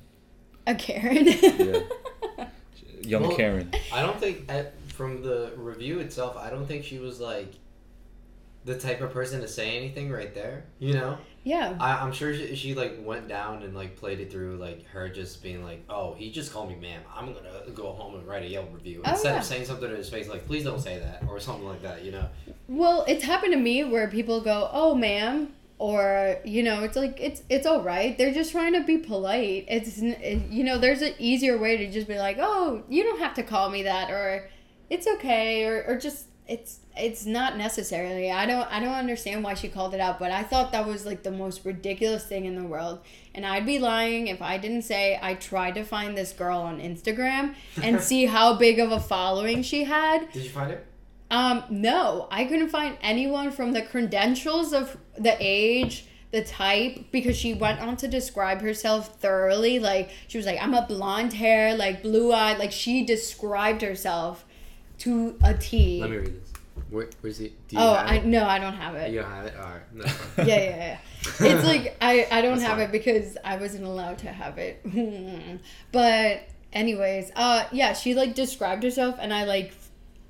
a 0.65 0.74
karen 0.75 1.25
Yeah. 1.44 2.48
Young 3.01 3.24
Well- 3.24 3.36
Karen. 3.36 3.74
I 3.92 4.01
don't 4.01 4.18
think 4.18 4.46
at, 4.50 4.74
from 4.94 5.22
the 5.22 5.51
review 5.58 6.00
itself. 6.00 6.38
I 6.38 6.50
don't 6.50 6.65
think 6.65 6.86
she 6.86 7.00
was 7.00 7.20
like 7.20 7.51
the 8.65 8.77
type 8.77 9.01
of 9.01 9.12
person 9.12 9.41
to 9.41 9.48
say 9.48 9.77
anything 9.77 10.10
right 10.12 10.34
there. 10.34 10.65
You 10.79 10.93
know, 10.93 11.17
yeah 11.43 11.75
I, 11.79 11.98
I'm 11.98 12.13
sure 12.13 12.34
she, 12.34 12.55
she 12.55 12.74
like 12.74 12.98
went 13.01 13.27
down 13.27 13.63
and 13.63 13.75
like 13.75 13.98
played 13.98 14.20
it 14.22 14.32
through 14.32 14.58
like 14.58 14.86
her 14.88 15.10
just 15.10 15.43
being 15.43 15.63
like, 15.63 15.84
"Oh, 15.89 16.13
he 16.13 16.32
just 16.32 16.53
called 16.53 16.70
me 16.70 16.75
ma'am. 16.75 17.01
I'm 17.13 17.34
gonna 17.34 17.50
go 17.74 17.91
home 17.91 18.15
and 18.15 18.27
write 18.27 18.43
a 18.43 18.48
Yelp 18.48 18.74
review." 18.74 19.01
Oh, 19.05 19.12
Instead 19.12 19.34
yeah. 19.34 19.39
of 19.39 19.43
saying 19.46 19.65
something 19.65 19.89
to 19.89 19.96
his 19.96 20.10
face 20.10 20.27
like, 20.29 20.46
"Please 20.48 20.63
don't 20.63 20.79
say 20.82 21.00
that" 21.00 21.24
or 21.29 21.39
something 21.39 21.67
like 21.67 21.82
that. 21.82 22.03
You 22.03 22.12
know. 22.13 22.29
Well, 22.70 23.03
it's 23.08 23.24
happened 23.24 23.53
to 23.53 23.60
me 23.60 23.84
where 23.84 24.08
people 24.08 24.39
go, 24.41 24.70
"Oh, 24.72 24.96
ma'am," 24.96 25.53
or 25.79 26.38
you 26.46 26.63
know, 26.63 26.84
it's 26.84 26.96
like 26.96 27.20
it's 27.20 27.41
it's 27.50 27.65
all 27.67 27.82
right. 27.82 28.17
They're 28.17 28.34
just 28.34 28.51
trying 28.53 28.74
to 28.74 28.84
be 28.84 28.98
polite. 28.98 29.65
It's 29.67 29.98
it- 29.98 30.43
you 30.50 30.63
know, 30.63 30.77
there's 30.77 31.01
an 31.01 31.13
easier 31.20 31.58
way 31.58 31.75
to 31.77 31.91
just 31.91 32.08
be 32.08 32.17
like, 32.17 32.38
"Oh, 32.39 32.84
you 32.88 33.03
don't 33.03 33.20
have 33.20 33.34
to 33.34 33.43
call 33.43 33.70
me 33.70 33.84
that," 33.84 34.10
or 34.10 34.50
"It's 34.89 35.08
okay," 35.08 35.65
or 35.65 35.84
or 35.86 35.98
just 35.98 36.27
it's 36.53 36.79
it's 36.95 37.25
not 37.25 37.57
necessarily. 37.57 38.31
I 38.31 38.45
don't 38.45 38.72
I 38.72 38.79
don't 38.79 38.93
understand 38.93 39.43
why 39.43 39.55
she 39.55 39.67
called 39.67 39.95
it 39.95 40.00
out, 40.00 40.19
but 40.19 40.31
I 40.31 40.43
thought 40.43 40.72
that 40.72 40.86
was 40.86 41.05
like 41.05 41.24
the 41.24 41.31
most 41.31 41.65
ridiculous 41.65 42.25
thing 42.25 42.45
in 42.45 42.55
the 42.55 42.63
world. 42.63 43.00
And 43.33 43.45
I'd 43.45 43.65
be 43.65 43.79
lying 43.79 44.27
if 44.27 44.41
I 44.41 44.60
didn't 44.60 44.83
say 44.83 45.19
I 45.22 45.33
tried 45.33 45.74
to 45.75 45.83
find 45.83 46.15
this 46.15 46.31
girl 46.31 46.60
on 46.60 46.79
Instagram 46.79 47.55
and 47.81 48.00
see 48.10 48.25
how 48.25 48.53
big 48.55 48.77
of 48.79 48.91
a 48.91 49.00
following 49.00 49.63
she 49.63 49.86
had. 49.86 50.31
Did 50.31 50.43
you 50.43 50.51
find 50.51 50.72
it? 50.72 50.86
Um, 51.31 51.63
no, 51.72 52.27
I 52.29 52.45
couldn't 52.45 52.69
find 52.69 52.95
anyone 53.01 53.50
from 53.50 53.72
the 53.74 53.81
credentials 53.81 54.72
of 54.72 54.98
the 55.17 55.36
age, 55.39 56.05
the 56.29 56.43
type, 56.43 57.05
because 57.12 57.36
she 57.36 57.55
went 57.55 57.79
on 57.79 57.98
to 57.98 58.07
describe 58.07 58.62
herself 58.62 59.19
thoroughly. 59.19 59.79
Like, 59.79 60.12
she 60.27 60.38
was 60.38 60.45
like, 60.45 60.62
I'm 60.62 60.75
a 60.75 60.86
blonde 60.86 61.33
hair, 61.33 61.75
like 61.75 62.03
blue 62.03 62.31
eyed. 62.31 62.60
Like, 62.60 62.72
she 62.72 63.03
described 63.03 63.81
herself 63.81 64.45
to 65.00 65.36
a 65.43 65.55
T. 65.55 66.01
Let 66.01 66.12
me 66.12 66.17
read 66.17 66.39
this. 66.39 66.42
Where, 66.89 67.10
where's 67.22 67.39
it? 67.39 67.53
Oh, 67.75 67.94
I 67.94 68.15
it? 68.15 68.25
no, 68.25 68.46
I 68.46 68.60
don't 68.60 68.74
have 68.74 68.96
it. 68.96 69.12
You 69.12 69.22
don't 69.22 69.32
have 69.32 69.46
it. 69.46 69.56
All 69.58 69.63
right. 69.63 69.94
No, 69.94 70.06
yeah, 70.38 70.46
yeah, 70.46 70.75
yeah. 70.75 70.98
It's 71.39 71.65
like 71.65 71.98
I, 72.01 72.27
I 72.32 72.42
don't 72.42 72.58
That's 72.58 72.63
have 72.63 72.77
fine. 72.77 72.88
it 72.89 72.92
because 72.92 73.38
I 73.44 73.56
wasn't 73.58 73.86
allowed 73.86 74.20
to 74.20 74.27
have 74.27 74.58
it. 74.58 74.82
but 75.92 76.42
anyways, 76.72 77.32
uh 77.36 77.65
yeah, 77.72 77.94
she 77.94 78.13
like 78.13 78.36
described 78.36 78.84
herself 78.84 79.15
and 79.20 79.34
I 79.34 79.46
like 79.46 79.74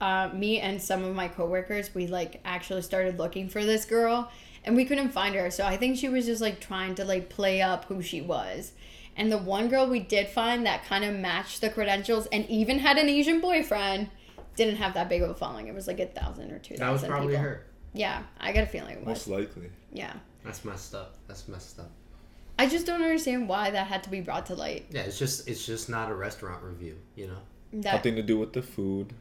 uh 0.01 0.29
me 0.33 0.59
and 0.59 0.81
some 0.81 1.03
of 1.03 1.15
my 1.15 1.27
coworkers, 1.27 1.93
we 1.93 2.07
like 2.07 2.41
actually 2.45 2.81
started 2.81 3.17
looking 3.17 3.49
for 3.49 3.63
this 3.63 3.85
girl 3.85 4.31
and 4.63 4.75
we 4.75 4.85
couldn't 4.85 5.09
find 5.09 5.35
her. 5.35 5.49
So 5.51 5.65
I 5.65 5.77
think 5.77 5.97
she 5.97 6.09
was 6.09 6.25
just 6.25 6.41
like 6.41 6.59
trying 6.59 6.95
to 6.95 7.05
like 7.05 7.29
play 7.29 7.61
up 7.61 7.85
who 7.85 8.01
she 8.01 8.21
was. 8.21 8.73
And 9.15 9.31
the 9.31 9.37
one 9.37 9.67
girl 9.67 9.87
we 9.87 9.99
did 9.99 10.27
find 10.27 10.65
that 10.65 10.85
kind 10.85 11.03
of 11.03 11.13
matched 11.13 11.61
the 11.61 11.69
credentials 11.69 12.27
and 12.27 12.49
even 12.49 12.79
had 12.79 12.97
an 12.97 13.09
Asian 13.09 13.41
boyfriend 13.41 14.09
didn't 14.55 14.75
have 14.77 14.93
that 14.95 15.09
big 15.09 15.21
of 15.21 15.29
a 15.29 15.33
following. 15.33 15.67
It 15.67 15.73
was 15.73 15.87
like 15.87 15.99
a 15.99 16.05
thousand 16.05 16.51
or 16.51 16.59
two 16.59 16.75
That 16.77 16.89
was 16.91 17.03
probably 17.03 17.29
people. 17.33 17.43
her. 17.43 17.65
Yeah, 17.93 18.23
I 18.39 18.51
got 18.53 18.63
a 18.63 18.67
feeling 18.67 18.97
it 18.97 19.05
Most 19.05 19.27
was. 19.27 19.39
likely. 19.39 19.69
Yeah. 19.91 20.13
That's 20.43 20.65
messed 20.65 20.95
up. 20.95 21.15
That's 21.27 21.47
messed 21.47 21.79
up. 21.79 21.91
I 22.59 22.67
just 22.67 22.85
don't 22.85 23.01
understand 23.01 23.47
why 23.49 23.71
that 23.71 23.87
had 23.87 24.03
to 24.03 24.09
be 24.09 24.21
brought 24.21 24.45
to 24.47 24.55
light. 24.55 24.85
Yeah, 24.91 25.01
it's 25.01 25.17
just 25.17 25.47
it's 25.47 25.65
just 25.65 25.89
not 25.89 26.09
a 26.11 26.15
restaurant 26.15 26.63
review, 26.63 26.97
you 27.15 27.27
know. 27.27 27.37
That 27.73 27.93
Nothing 27.95 28.15
to 28.15 28.21
do 28.23 28.37
with 28.37 28.53
the 28.53 28.61
food. 28.61 29.13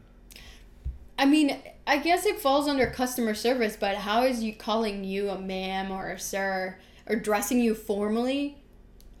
I 1.17 1.25
mean, 1.25 1.57
I 1.87 1.97
guess 1.97 2.25
it 2.25 2.39
falls 2.39 2.67
under 2.67 2.87
customer 2.87 3.33
service, 3.33 3.75
but 3.79 3.95
how 3.97 4.23
is 4.23 4.43
you 4.43 4.53
calling 4.53 5.03
you 5.03 5.29
a 5.29 5.39
ma'am 5.39 5.91
or 5.91 6.09
a 6.11 6.19
sir 6.19 6.77
or 7.07 7.15
dressing 7.15 7.59
you 7.59 7.73
formally 7.75 8.57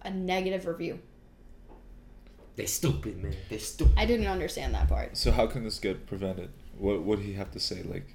a 0.01 0.09
negative 0.11 0.65
review? 0.67 0.99
They 2.55 2.65
stupid, 2.65 3.21
man. 3.23 3.35
They 3.49 3.57
stupid. 3.57 3.93
I 3.97 4.05
didn't 4.05 4.27
understand 4.27 4.73
that 4.75 4.87
part. 4.87 5.17
So 5.17 5.31
how 5.31 5.47
can 5.47 5.63
this 5.63 5.79
get 5.79 6.05
prevented? 6.05 6.49
What 6.77 7.01
would 7.03 7.19
he 7.19 7.33
have 7.33 7.51
to 7.51 7.59
say? 7.59 7.81
Like, 7.83 8.07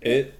it, 0.00 0.34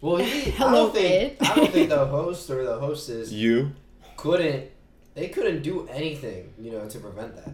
Well, 0.00 0.16
he, 0.16 0.48
I 0.48 0.50
Hello, 0.54 0.84
don't 0.86 0.94
think 0.94 1.36
I 1.40 1.54
don't 1.56 1.72
think 1.72 1.88
the 1.88 2.06
host 2.06 2.48
or 2.50 2.64
the 2.64 2.78
hostess 2.78 3.30
you, 3.32 3.72
couldn't 4.16 4.70
they 5.14 5.28
couldn't 5.28 5.62
do 5.62 5.86
anything 5.88 6.52
you 6.58 6.72
know 6.72 6.88
to 6.88 6.98
prevent 6.98 7.36
that 7.36 7.52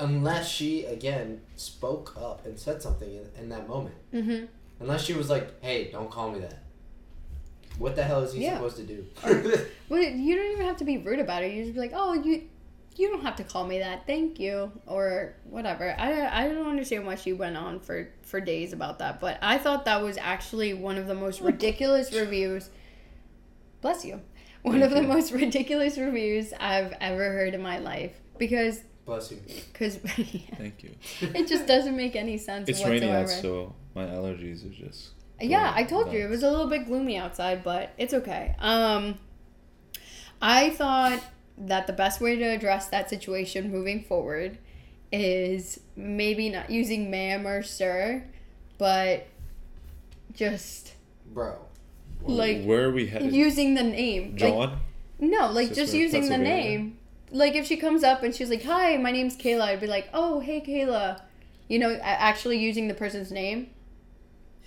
unless 0.00 0.48
she 0.48 0.84
again 0.86 1.40
spoke 1.56 2.14
up 2.20 2.44
and 2.46 2.58
said 2.58 2.80
something 2.82 3.08
in, 3.14 3.26
in 3.38 3.48
that 3.50 3.68
moment 3.68 3.94
Mm-hmm. 4.12 4.46
unless 4.80 5.02
she 5.04 5.12
was 5.14 5.28
like 5.30 5.62
hey 5.62 5.90
don't 5.92 6.10
call 6.10 6.30
me 6.32 6.40
that 6.40 6.58
what 7.78 7.94
the 7.96 8.02
hell 8.04 8.22
is 8.22 8.32
he 8.32 8.44
Yeah. 8.44 8.54
supposed 8.54 8.76
to 8.76 8.82
do 8.84 9.06
Well, 9.88 10.00
you 10.02 10.34
don't 10.36 10.52
even 10.52 10.66
have 10.66 10.76
to 10.78 10.84
be 10.84 10.96
rude 10.98 11.20
about 11.20 11.42
it. 11.42 11.52
You 11.52 11.62
just 11.64 11.74
be 11.74 11.80
like, 11.80 11.92
oh, 11.94 12.14
you, 12.14 12.42
you 12.96 13.08
don't 13.08 13.22
have 13.22 13.36
to 13.36 13.44
call 13.44 13.66
me 13.66 13.78
that. 13.80 14.06
Thank 14.06 14.38
you, 14.38 14.70
or 14.86 15.34
whatever. 15.44 15.94
I, 15.98 16.44
I 16.44 16.48
don't 16.48 16.68
understand 16.68 17.06
why 17.06 17.16
she 17.16 17.32
went 17.32 17.56
on 17.56 17.80
for 17.80 18.10
for 18.22 18.40
days 18.40 18.72
about 18.72 18.98
that, 19.00 19.20
but 19.20 19.38
I 19.42 19.58
thought 19.58 19.84
that 19.86 20.02
was 20.02 20.16
actually 20.16 20.74
one 20.74 20.96
of 20.98 21.06
the 21.06 21.14
most 21.14 21.40
ridiculous 21.40 22.12
reviews. 22.12 22.70
Bless 23.80 24.04
you. 24.04 24.20
One 24.62 24.80
Thank 24.80 24.92
of 24.92 24.96
the 24.96 25.02
most 25.02 25.32
ridiculous 25.32 25.98
reviews 25.98 26.52
I've 26.58 26.94
ever 27.00 27.32
heard 27.32 27.52
in 27.54 27.60
my 27.60 27.78
life 27.78 28.12
because 28.38 28.80
bless 29.04 29.30
you 29.30 29.38
because 29.72 29.96
thank 30.56 30.82
you. 30.82 30.94
it 31.20 31.46
just 31.46 31.66
doesn't 31.66 31.94
make 31.94 32.16
any 32.16 32.38
sense 32.38 32.68
It's 32.68 32.78
whatsoever. 32.80 33.06
rainy 33.06 33.12
out, 33.24 33.28
so 33.28 33.74
my 33.94 34.04
allergies 34.06 34.64
are 34.64 34.72
just. 34.72 35.10
Yeah, 35.40 35.72
I 35.74 35.82
told 35.84 36.12
you 36.12 36.20
it 36.24 36.30
was 36.30 36.42
a 36.42 36.50
little 36.50 36.68
bit 36.68 36.86
gloomy 36.86 37.18
outside, 37.18 37.62
but 37.64 37.90
it's 37.98 38.14
okay. 38.14 38.54
Um, 38.60 39.18
I 40.40 40.70
thought 40.70 41.20
that 41.56 41.86
the 41.86 41.92
best 41.92 42.20
way 42.20 42.36
to 42.36 42.44
address 42.44 42.88
that 42.88 43.08
situation 43.10 43.70
moving 43.70 44.02
forward 44.02 44.58
is 45.12 45.80
maybe 45.96 46.48
not 46.50 46.70
using 46.70 47.10
ma'am 47.10 47.46
or 47.46 47.62
sir, 47.62 48.24
but 48.78 49.26
just 50.32 50.94
bro 51.32 51.56
like 52.22 52.64
Where 52.64 52.84
are 52.88 52.90
we 52.92 53.06
headed? 53.06 53.32
using 53.32 53.74
the 53.74 53.82
name. 53.82 54.30
Like, 54.32 54.38
John. 54.38 54.80
no, 55.20 55.50
like 55.50 55.70
Is 55.70 55.76
just 55.76 55.94
using 55.94 56.22
the 56.22 56.28
Pennsylvania? 56.30 56.78
name. 56.78 56.98
Like 57.30 57.54
if 57.54 57.66
she 57.66 57.76
comes 57.76 58.02
up 58.04 58.22
and 58.22 58.34
she's 58.34 58.48
like, 58.50 58.62
"Hi, 58.64 58.96
my 58.96 59.10
name's 59.12 59.36
Kayla," 59.36 59.62
I'd 59.62 59.80
be 59.80 59.86
like, 59.86 60.08
"Oh, 60.14 60.40
hey, 60.40 60.60
Kayla," 60.60 61.20
you 61.68 61.78
know, 61.78 61.98
actually 62.02 62.58
using 62.58 62.88
the 62.88 62.94
person's 62.94 63.30
name. 63.32 63.68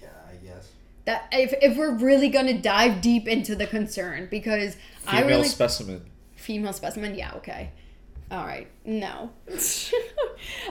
yeah 0.01 0.09
i 0.31 0.35
guess 0.45 0.69
That 1.05 1.27
if 1.31 1.53
if 1.61 1.77
we're 1.77 1.95
really 1.95 2.29
gonna 2.29 2.59
dive 2.59 3.01
deep 3.01 3.27
into 3.27 3.55
the 3.55 3.67
concern, 3.67 4.27
because 4.29 4.75
I 5.07 5.21
Female 5.21 5.37
really 5.37 5.47
specimen. 5.49 6.01
Female 6.47 6.73
specimen, 6.73 7.13
yeah, 7.13 7.33
okay, 7.35 7.71
all 8.31 8.45
right, 8.45 8.67
no, 8.85 9.29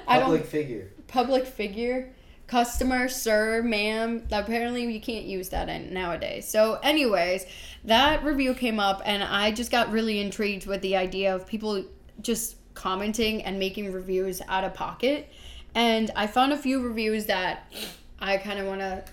I 0.08 0.20
public 0.20 0.40
don't 0.40 0.46
figure 0.46 0.90
public 1.06 1.46
figure, 1.46 2.12
customer, 2.46 3.08
sir, 3.08 3.62
ma'am. 3.62 4.26
Apparently, 4.32 4.92
you 4.92 5.00
can't 5.00 5.24
use 5.24 5.48
that 5.50 5.68
in, 5.68 5.92
nowadays. 5.92 6.48
So, 6.48 6.78
anyways, 6.82 7.46
that 7.84 8.24
review 8.24 8.54
came 8.54 8.80
up, 8.80 9.02
and 9.04 9.22
I 9.22 9.50
just 9.50 9.70
got 9.70 9.90
really 9.90 10.20
intrigued 10.20 10.66
with 10.66 10.80
the 10.82 10.96
idea 10.96 11.34
of 11.34 11.46
people 11.46 11.84
just 12.20 12.56
commenting 12.74 13.42
and 13.42 13.58
making 13.58 13.92
reviews 13.92 14.42
out 14.48 14.64
of 14.64 14.74
pocket. 14.74 15.28
And 15.74 16.10
I 16.16 16.26
found 16.26 16.52
a 16.52 16.56
few 16.56 16.82
reviews 16.82 17.26
that 17.26 17.72
I 18.18 18.38
kind 18.38 18.58
of 18.58 18.66
want 18.66 18.80
to, 18.80 19.04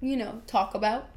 you 0.00 0.16
know, 0.16 0.42
talk 0.46 0.74
about. 0.74 1.08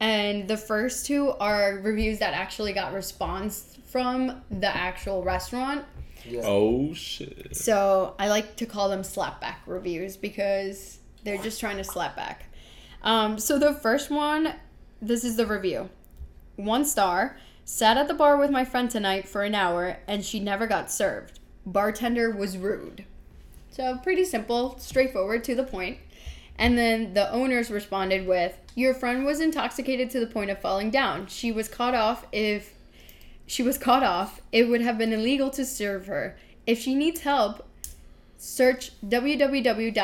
And 0.00 0.46
the 0.46 0.56
first 0.56 1.06
two 1.06 1.32
are 1.40 1.80
reviews 1.82 2.18
that 2.20 2.34
actually 2.34 2.72
got 2.72 2.92
response 2.92 3.78
from 3.86 4.42
the 4.50 4.74
actual 4.74 5.22
restaurant. 5.24 5.84
yeah 6.24 6.42
Oh 6.44 6.92
shit. 6.94 7.56
So 7.56 8.14
I 8.18 8.28
like 8.28 8.56
to 8.56 8.66
call 8.66 8.88
them 8.88 9.02
slapback 9.02 9.56
reviews 9.66 10.16
because 10.16 10.98
they're 11.24 11.42
just 11.42 11.58
trying 11.58 11.78
to 11.78 11.84
slap 11.84 12.14
back. 12.14 12.44
Um, 13.02 13.38
so 13.38 13.58
the 13.58 13.74
first 13.74 14.10
one, 14.10 14.54
this 15.00 15.24
is 15.24 15.36
the 15.36 15.46
review. 15.46 15.90
One 16.56 16.84
star. 16.84 17.36
Sat 17.64 17.98
at 17.98 18.08
the 18.08 18.14
bar 18.14 18.38
with 18.38 18.50
my 18.50 18.64
friend 18.64 18.90
tonight 18.90 19.28
for 19.28 19.42
an 19.42 19.54
hour 19.54 19.98
and 20.06 20.24
she 20.24 20.40
never 20.40 20.66
got 20.66 20.90
served. 20.90 21.38
Bartender 21.66 22.30
was 22.30 22.56
rude. 22.56 23.04
So 23.70 23.98
pretty 24.02 24.24
simple, 24.24 24.78
straightforward, 24.78 25.44
to 25.44 25.54
the 25.54 25.64
point. 25.64 25.98
And 26.56 26.76
then 26.76 27.14
the 27.14 27.30
owners 27.30 27.70
responded 27.70 28.26
with, 28.26 28.58
"Your 28.78 28.94
friend 28.94 29.24
was 29.24 29.40
intoxicated 29.40 30.08
to 30.10 30.20
the 30.20 30.26
point 30.26 30.50
of 30.50 30.60
falling 30.60 30.90
down. 30.90 31.26
She 31.26 31.50
was 31.50 31.68
caught 31.68 31.94
off 31.94 32.24
if 32.30 32.74
she 33.48 33.62
was 33.62 33.78
caught 33.78 34.02
off, 34.02 34.42
it 34.52 34.68
would 34.68 34.82
have 34.82 34.98
been 34.98 35.12
illegal 35.12 35.48
to 35.50 35.64
serve 35.64 36.06
her. 36.06 36.36
If 36.66 36.78
she 36.78 36.94
needs 36.94 37.20
help, 37.20 37.66
search 38.36 38.92
www.aa.org. 39.02 39.96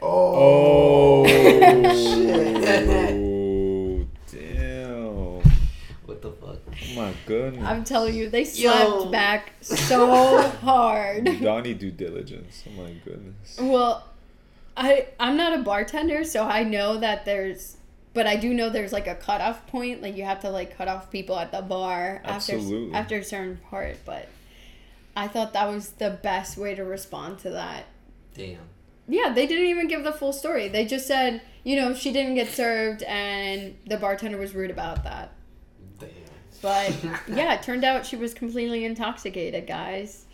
Oh. 0.00 1.26
oh 1.26 1.26
shit. 1.94 2.64
damn. 4.32 5.42
What 6.06 6.22
the 6.22 6.30
fuck? 6.32 6.56
Oh 6.66 6.94
my 6.96 7.12
goodness. 7.26 7.64
I'm 7.64 7.84
telling 7.84 8.14
you, 8.14 8.30
they 8.30 8.46
slapped 8.46 8.88
Yo. 8.88 9.10
back 9.10 9.52
so 9.60 10.40
hard. 10.62 11.26
Donnie 11.42 11.74
due 11.74 11.90
diligence. 11.90 12.64
Oh 12.66 12.82
my 12.82 12.92
goodness. 13.04 13.58
Well, 13.60 14.04
I 14.76 15.08
I'm 15.18 15.36
not 15.36 15.58
a 15.58 15.62
bartender, 15.62 16.24
so 16.24 16.44
I 16.44 16.62
know 16.62 16.98
that 16.98 17.24
there's, 17.24 17.76
but 18.12 18.26
I 18.26 18.36
do 18.36 18.52
know 18.52 18.68
there's 18.68 18.92
like 18.92 19.06
a 19.06 19.14
cutoff 19.14 19.66
point. 19.66 20.02
Like 20.02 20.16
you 20.16 20.24
have 20.24 20.40
to 20.40 20.50
like 20.50 20.76
cut 20.76 20.88
off 20.88 21.10
people 21.10 21.38
at 21.38 21.50
the 21.50 21.62
bar 21.62 22.20
after 22.24 22.60
after 22.92 23.18
a 23.18 23.24
certain 23.24 23.58
part. 23.70 23.96
But 24.04 24.28
I 25.16 25.28
thought 25.28 25.54
that 25.54 25.66
was 25.66 25.90
the 25.92 26.10
best 26.10 26.58
way 26.58 26.74
to 26.74 26.84
respond 26.84 27.38
to 27.40 27.50
that. 27.50 27.86
Damn. 28.34 28.58
Yeah, 29.08 29.32
they 29.32 29.46
didn't 29.46 29.66
even 29.66 29.88
give 29.88 30.04
the 30.04 30.12
full 30.12 30.32
story. 30.32 30.68
They 30.68 30.84
just 30.84 31.06
said, 31.06 31.40
you 31.62 31.76
know, 31.76 31.94
she 31.94 32.12
didn't 32.12 32.34
get 32.34 32.48
served, 32.48 33.02
and 33.04 33.76
the 33.86 33.96
bartender 33.96 34.36
was 34.36 34.54
rude 34.54 34.70
about 34.70 35.04
that. 35.04 35.32
Damn. 35.98 36.10
But 36.60 36.94
yeah, 37.28 37.54
it 37.54 37.62
turned 37.62 37.84
out 37.84 38.04
she 38.04 38.16
was 38.16 38.34
completely 38.34 38.84
intoxicated, 38.84 39.66
guys. 39.66 40.24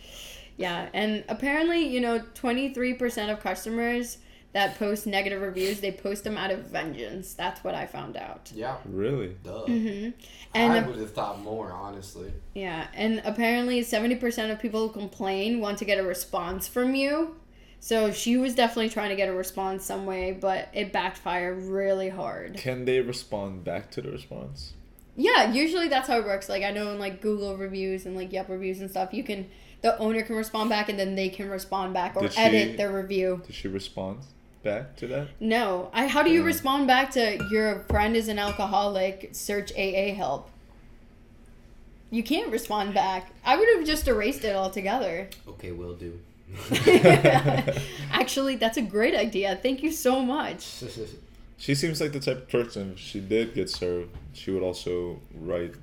Yeah, 0.57 0.89
and 0.93 1.23
apparently, 1.29 1.87
you 1.87 2.01
know, 2.01 2.19
23% 2.19 3.31
of 3.31 3.39
customers 3.39 4.17
that 4.53 4.77
post 4.79 5.05
negative 5.07 5.41
reviews, 5.41 5.81
they 5.81 5.91
post 5.91 6.23
them 6.23 6.37
out 6.37 6.51
of 6.51 6.59
vengeance. 6.67 7.33
That's 7.33 7.63
what 7.63 7.73
I 7.75 7.85
found 7.85 8.15
out. 8.15 8.51
yeah 8.53 8.77
Really? 8.85 9.35
duh 9.43 9.65
hmm 9.65 10.09
i 10.55 10.79
would 10.81 10.97
have 10.99 11.11
thought 11.13 11.41
more 11.41 11.71
honestly 11.71 12.31
yeah, 12.53 12.87
and 12.93 13.21
apparently 13.25 13.81
70% 13.81 14.51
of 14.51 14.59
people 14.59 14.87
who 14.87 14.93
complain 14.93 15.59
want 15.59 15.79
to 15.79 15.85
get 15.85 15.97
a 15.97 16.03
response 16.03 16.67
from 16.67 16.93
you. 16.93 17.35
So 17.79 18.11
she 18.11 18.37
was 18.37 18.53
definitely 18.55 18.89
trying 18.89 19.09
to 19.09 19.15
get 19.17 19.27
a 19.27 19.33
response 19.33 19.83
some 19.83 20.05
way, 20.05 20.31
but 20.31 20.69
it 20.73 20.93
backfired 20.93 21.63
really 21.63 22.07
hard. 22.09 22.55
Can 22.57 22.85
they 22.85 23.01
respond 23.01 23.63
back 23.65 23.89
to 23.91 24.01
the 24.01 24.09
response? 24.11 24.73
Yeah, 25.17 25.51
usually 25.51 25.87
that's 25.89 26.07
how 26.07 26.17
it 26.19 26.25
works. 26.25 26.47
Like 26.47 26.63
I 26.63 26.71
know 26.71 26.91
in 26.91 26.99
like 26.99 27.19
Google 27.21 27.57
reviews 27.57 28.05
and 28.05 28.15
like 28.15 28.31
Yelp 28.31 28.47
reviews 28.49 28.79
and 28.79 28.89
stuff, 28.89 29.13
you 29.13 29.23
can 29.23 29.49
the 29.81 29.97
owner 29.97 30.21
can 30.21 30.35
respond 30.37 30.69
back 30.69 30.87
and 30.87 30.97
then 30.97 31.15
they 31.15 31.27
can 31.29 31.49
respond 31.49 31.93
back 31.93 32.15
or 32.15 32.21
Did 32.21 32.33
she- 32.33 32.39
edit 32.39 32.77
their 32.77 32.93
review. 32.93 33.41
Did 33.45 33.55
she 33.55 33.67
respond 33.67 34.19
back 34.63 34.95
to 34.97 35.07
that? 35.07 35.27
No, 35.39 35.89
I. 35.93 36.07
How 36.07 36.23
do 36.23 36.29
you 36.31 36.39
Yeah. 36.41 36.47
respond 36.47 36.87
back 36.87 37.11
to 37.11 37.45
your 37.51 37.79
friend 37.89 38.15
is 38.15 38.27
an 38.27 38.39
alcoholic? 38.39 39.29
Search 39.33 39.71
AA 39.73 40.13
help. 40.15 40.49
You 42.09 42.23
can't 42.23 42.51
respond 42.51 42.93
back. 42.93 43.31
I 43.43 43.55
would 43.57 43.67
have 43.75 43.85
just 43.85 44.07
erased 44.07 44.43
it 44.43 44.55
altogether. 44.55 45.29
Okay, 45.47 45.71
will 45.71 45.95
do. 45.95 46.19
Actually, 48.11 48.55
that's 48.55 48.77
a 48.77 48.81
great 48.81 49.15
idea. 49.15 49.59
Thank 49.61 49.83
you 49.83 49.91
so 49.91 50.21
much. 50.21 50.83
She 51.55 51.75
seems 51.75 52.01
like 52.01 52.11
the 52.11 52.19
type 52.19 52.37
of 52.39 52.49
person. 52.49 52.93
If 52.93 52.99
she 52.99 53.21
did 53.21 53.53
get 53.53 53.69
served, 53.69 54.09
she 54.33 54.51
would 54.51 54.63
also 54.63 55.21
write 55.33 55.75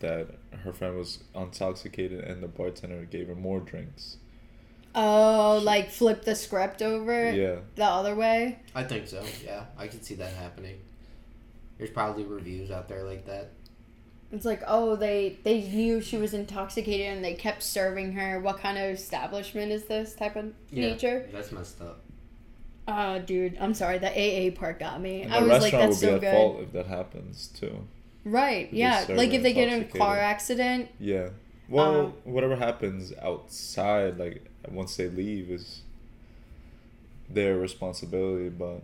that 0.00 0.26
her 0.64 0.72
friend 0.72 0.96
was 0.96 1.20
intoxicated 1.32 2.24
and 2.24 2.42
the 2.42 2.48
bartender 2.48 3.04
gave 3.04 3.28
her 3.28 3.36
more 3.36 3.60
drinks. 3.60 4.16
Oh, 5.00 5.60
like 5.62 5.90
flip 5.90 6.24
the 6.24 6.34
script 6.34 6.82
over 6.82 7.30
Yeah. 7.32 7.56
the 7.76 7.84
other 7.84 8.14
way. 8.14 8.58
I 8.74 8.82
think 8.84 9.06
so. 9.06 9.22
Yeah, 9.44 9.64
I 9.76 9.86
can 9.86 10.02
see 10.02 10.14
that 10.16 10.32
happening. 10.32 10.80
There's 11.78 11.90
probably 11.90 12.24
reviews 12.24 12.70
out 12.70 12.88
there 12.88 13.04
like 13.04 13.24
that. 13.26 13.50
It's 14.32 14.44
like, 14.44 14.62
oh, 14.66 14.96
they 14.96 15.38
they 15.44 15.60
knew 15.62 16.00
she 16.00 16.16
was 16.18 16.34
intoxicated 16.34 17.06
and 17.14 17.24
they 17.24 17.34
kept 17.34 17.62
serving 17.62 18.12
her. 18.12 18.40
What 18.40 18.58
kind 18.58 18.76
of 18.76 18.84
establishment 18.90 19.70
is 19.72 19.84
this 19.84 20.14
type 20.14 20.36
of 20.36 20.52
Yeah. 20.70 20.88
nature? 20.90 21.28
That's 21.32 21.52
messed 21.52 21.80
up. 21.80 22.00
Uh, 22.86 23.18
dude, 23.18 23.56
I'm 23.60 23.74
sorry. 23.74 23.98
The 23.98 24.08
AA 24.10 24.50
part 24.50 24.78
got 24.78 25.00
me. 25.00 25.22
And 25.22 25.32
I 25.32 25.40
the 25.40 25.46
was 25.48 25.62
like, 25.62 25.72
restaurant 25.72 25.90
that's 25.90 26.02
will 26.02 26.08
be 26.08 26.10
so 26.10 26.14
at 26.16 26.20
good. 26.20 26.32
fault 26.36 26.60
if 26.62 26.72
that 26.72 26.86
happens 26.86 27.48
too. 27.48 27.86
Right? 28.24 28.70
They 28.70 28.78
Yeah. 28.78 29.04
Like 29.10 29.32
if 29.32 29.42
they 29.42 29.52
get 29.52 29.68
in 29.72 29.82
a 29.82 29.84
car 29.84 30.18
accident. 30.18 30.88
Yeah. 30.98 31.28
Well, 31.68 32.00
Um, 32.06 32.12
whatever 32.24 32.56
happens 32.56 33.12
outside, 33.22 34.18
like 34.18 34.42
once 34.68 34.96
they 34.96 35.08
leave, 35.08 35.50
is 35.50 35.82
their 37.28 37.58
responsibility. 37.58 38.48
But 38.48 38.82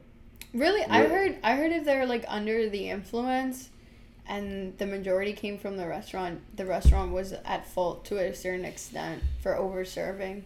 Really, 0.55 0.85
I 0.85 1.05
heard. 1.07 1.39
I 1.43 1.57
heard 1.57 1.73
if 1.73 1.85
they're 1.85 2.07
like 2.07 2.25
under 2.29 2.71
the 2.71 2.89
influence, 2.89 3.71
and 4.27 4.79
the 4.79 4.87
majority 4.87 5.33
came 5.33 5.59
from 5.59 5.77
the 5.77 5.87
restaurant, 5.89 6.41
the 6.57 6.65
restaurant 6.65 7.13
was 7.13 7.33
at 7.45 7.67
fault 7.67 8.05
to 8.07 8.19
a 8.19 8.33
certain 8.35 8.65
extent 8.65 9.23
for 9.43 9.57
over 9.57 9.85
serving. 9.85 10.45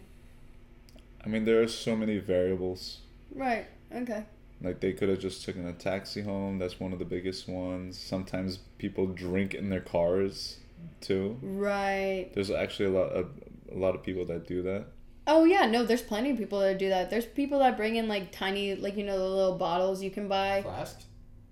I 1.23 1.29
mean, 1.29 1.45
there 1.45 1.61
are 1.61 1.67
so 1.67 1.95
many 1.95 2.17
variables. 2.17 2.99
Right. 3.33 3.67
Okay. 3.93 4.25
Like 4.61 4.79
they 4.79 4.93
could 4.93 5.09
have 5.09 5.19
just 5.19 5.45
taken 5.45 5.67
a 5.67 5.73
taxi 5.73 6.21
home. 6.21 6.57
That's 6.57 6.79
one 6.79 6.91
of 6.91 6.99
the 6.99 7.05
biggest 7.05 7.47
ones. 7.47 7.97
Sometimes 7.97 8.57
people 8.79 9.05
drink 9.05 9.53
in 9.53 9.69
their 9.69 9.79
cars, 9.79 10.57
too. 11.01 11.37
Right. 11.41 12.31
There's 12.33 12.49
actually 12.49 12.85
a 12.85 12.99
lot 12.99 13.09
of 13.11 13.29
a 13.71 13.77
lot 13.77 13.93
of 13.93 14.01
people 14.01 14.25
that 14.25 14.47
do 14.47 14.63
that. 14.63 14.87
Oh 15.31 15.45
yeah, 15.45 15.67
no, 15.67 15.85
there's 15.85 16.01
plenty 16.01 16.31
of 16.31 16.37
people 16.39 16.59
that 16.61 16.79
do 16.79 16.89
that. 16.89 17.11
There's 17.11 17.25
people 17.25 17.59
that 17.59 17.77
bring 17.77 17.97
in 17.97 18.07
like 18.07 18.31
tiny, 18.31 18.73
like 18.75 18.97
you 18.97 19.03
know, 19.03 19.17
the 19.17 19.29
little 19.29 19.57
bottles 19.57 20.01
you 20.01 20.09
can 20.09 20.27
buy. 20.27 20.63
Flask? 20.63 20.99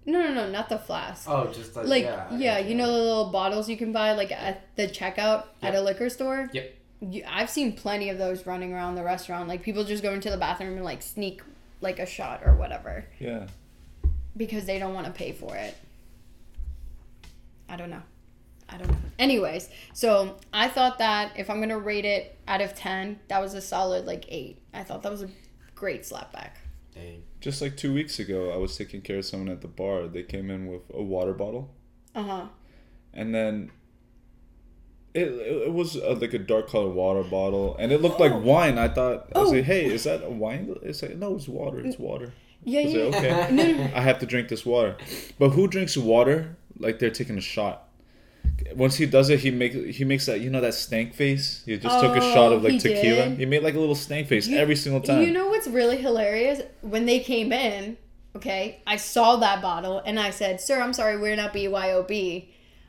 No, 0.07 0.19
no, 0.21 0.33
no, 0.33 0.49
not 0.49 0.67
the 0.67 0.79
flask. 0.79 1.29
Oh, 1.29 1.51
just 1.53 1.75
like, 1.75 1.85
like 1.85 2.03
yeah. 2.03 2.35
Yeah, 2.37 2.57
you 2.57 2.73
know 2.73 2.87
the 2.87 2.97
little 2.97 3.29
bottles 3.29 3.69
you 3.69 3.77
can 3.77 3.91
buy 3.91 4.13
like 4.13 4.31
at 4.31 4.63
the 4.77 4.87
checkout 4.87 5.43
at 5.61 5.75
a 5.75 5.81
liquor 5.81 6.09
store. 6.09 6.49
Yep. 6.53 6.73
You, 7.01 7.23
I've 7.29 7.51
seen 7.51 7.73
plenty 7.73 8.09
of 8.09 8.17
those 8.17 8.47
running 8.47 8.73
around 8.73 8.95
the 8.95 9.03
restaurant. 9.03 9.47
Like 9.47 9.61
people 9.61 9.83
just 9.83 10.01
go 10.01 10.13
into 10.13 10.31
the 10.31 10.37
bathroom 10.37 10.73
and 10.73 10.83
like 10.85 11.03
sneak 11.03 11.43
like 11.79 11.99
a 11.99 12.05
shot 12.07 12.41
or 12.43 12.55
whatever 12.55 13.05
Yeah. 13.19 13.45
because 14.35 14.65
they 14.65 14.79
don't 14.79 14.95
want 14.95 15.05
to 15.05 15.13
pay 15.13 15.33
for 15.33 15.55
it. 15.55 15.75
I 17.69 17.75
don't 17.75 17.91
know. 17.91 18.01
I 18.69 18.77
don't 18.77 18.89
know. 18.89 18.97
Anyways, 19.17 19.69
so 19.93 20.37
I 20.53 20.67
thought 20.67 20.97
that 20.99 21.31
if 21.37 21.49
I'm 21.49 21.59
gonna 21.59 21.79
rate 21.79 22.05
it 22.05 22.37
out 22.47 22.61
of 22.61 22.75
ten, 22.75 23.19
that 23.29 23.41
was 23.41 23.53
a 23.53 23.61
solid 23.61 24.05
like 24.05 24.25
eight. 24.29 24.59
I 24.73 24.83
thought 24.83 25.03
that 25.03 25.11
was 25.11 25.21
a 25.23 25.29
great 25.75 26.03
slapback. 26.03 26.51
Dang. 26.93 27.23
Just 27.39 27.61
like 27.61 27.77
two 27.77 27.93
weeks 27.93 28.19
ago, 28.19 28.51
I 28.51 28.57
was 28.57 28.75
taking 28.77 29.01
care 29.01 29.19
of 29.19 29.25
someone 29.25 29.49
at 29.49 29.61
the 29.61 29.67
bar. 29.67 30.07
They 30.07 30.23
came 30.23 30.49
in 30.51 30.67
with 30.67 30.81
a 30.93 31.01
water 31.01 31.33
bottle, 31.33 31.73
Uh 32.15 32.23
huh. 32.23 32.45
and 33.13 33.33
then 33.33 33.71
it 35.13 35.27
it, 35.29 35.67
it 35.67 35.73
was 35.73 35.95
uh 35.95 36.17
like 36.19 36.33
a 36.33 36.39
dark 36.39 36.69
colored 36.69 36.93
water 36.93 37.23
bottle, 37.23 37.75
and 37.79 37.91
it 37.91 38.01
looked 38.01 38.19
like 38.19 38.33
wine. 38.43 38.77
I 38.77 38.87
thought 38.89 39.29
I 39.35 39.39
was 39.39 39.49
Oh. 39.49 39.55
like, 39.55 39.63
"Hey, 39.65 39.85
is 39.85 40.03
that 40.03 40.23
a 40.23 40.29
wine?" 40.29 40.75
It's 40.83 41.01
like, 41.01 41.15
"No, 41.15 41.35
it's 41.35 41.47
water. 41.47 41.79
It's 41.79 41.97
water." 41.97 42.33
Yeah, 42.63 42.81
yeah. 42.81 43.03
like, 43.05 43.15
"Okay, 43.15 43.47
No, 43.55 43.63
no, 43.63 43.71
no. 43.77 43.83
I 43.95 44.01
have 44.01 44.19
to 44.19 44.25
drink 44.25 44.49
this 44.49 44.65
water." 44.65 44.97
But 45.39 45.49
who 45.51 45.67
drinks 45.67 45.95
water 45.97 46.57
like 46.77 46.99
they're 46.99 47.09
taking 47.11 47.37
a 47.37 47.41
shot? 47.41 47.86
Once 48.75 48.95
he 48.95 49.05
does 49.05 49.29
it, 49.29 49.39
he 49.39 49.51
make 49.51 49.73
he 49.73 50.03
makes 50.03 50.25
that 50.25 50.41
you 50.41 50.49
know 50.49 50.61
that 50.61 50.73
stank 50.73 51.13
face. 51.13 51.63
He 51.65 51.77
just 51.77 51.99
took 51.99 52.15
a 52.15 52.21
shot 52.21 52.51
of 52.51 52.63
Oh, 52.65 52.67
he 52.67 52.73
like 52.73 52.81
tequila. 52.81 53.29
did? 53.29 53.37
He 53.39 53.45
made 53.45 53.63
like 53.63 53.75
a 53.75 53.79
little 53.79 53.95
stank 53.95 54.27
face 54.27 54.47
You- 54.47 54.57
every 54.57 54.75
single 54.75 55.01
time. 55.01 55.21
You 55.23 55.31
know 55.31 55.47
what's 55.49 55.67
really 55.67 55.97
hilarious? 55.97 56.61
When 56.81 57.05
they 57.05 57.19
came 57.19 57.51
in, 57.53 57.97
okay, 58.35 58.81
I 58.87 58.97
saw 58.97 59.35
that 59.37 59.61
bottle 59.61 59.99
and 60.05 60.19
I 60.19 60.31
said, 60.31 60.59
"Sir, 60.59 60.81
I'm 60.81 60.93
sorry, 60.93 61.17
we're 61.17 61.35
not 61.35 61.53
BYOB, 61.53 62.45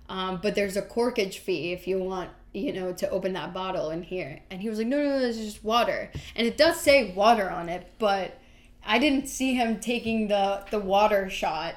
um, 0.08 0.40
but 0.42 0.54
there's 0.54 0.76
a 0.76 0.82
corkage 0.82 1.34
fee 1.38 1.72
if 1.72 1.86
you 1.86 1.98
want, 1.98 2.30
you 2.54 2.72
know, 2.72 2.92
to 2.94 3.08
open 3.10 3.34
that 3.34 3.52
bottle 3.52 3.90
in 3.90 4.02
here." 4.02 4.40
And 4.50 4.60
he 4.62 4.68
was 4.70 4.78
like, 4.78 4.88
"No, 4.88 4.96
no, 5.02 5.18
no, 5.18 5.24
is 5.24 5.36
just 5.38 5.62
water." 5.62 6.10
And 6.34 6.46
it 6.46 6.56
does 6.56 6.80
say 6.80 7.12
water 7.12 7.48
on 7.50 7.68
it, 7.68 7.92
but 7.98 8.38
I 8.86 8.98
didn't 8.98 9.28
see 9.28 9.52
him 9.54 9.80
taking 9.80 10.28
the 10.28 10.64
the 10.70 10.78
water 10.78 11.28
shot. 11.28 11.74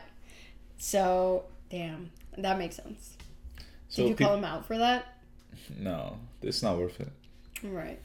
So, 0.77 1.45
damn, 1.69 2.11
that 2.37 2.57
makes 2.57 2.77
sense. 2.77 3.17
So 3.91 4.01
Did 4.03 4.09
you 4.09 4.15
peop- 4.15 4.27
call 4.27 4.37
him 4.37 4.43
out 4.43 4.65
for 4.65 4.77
that? 4.79 5.05
No, 5.77 6.17
it's 6.41 6.63
not 6.63 6.77
worth 6.77 6.99
it. 6.99 7.09
Right. 7.61 8.01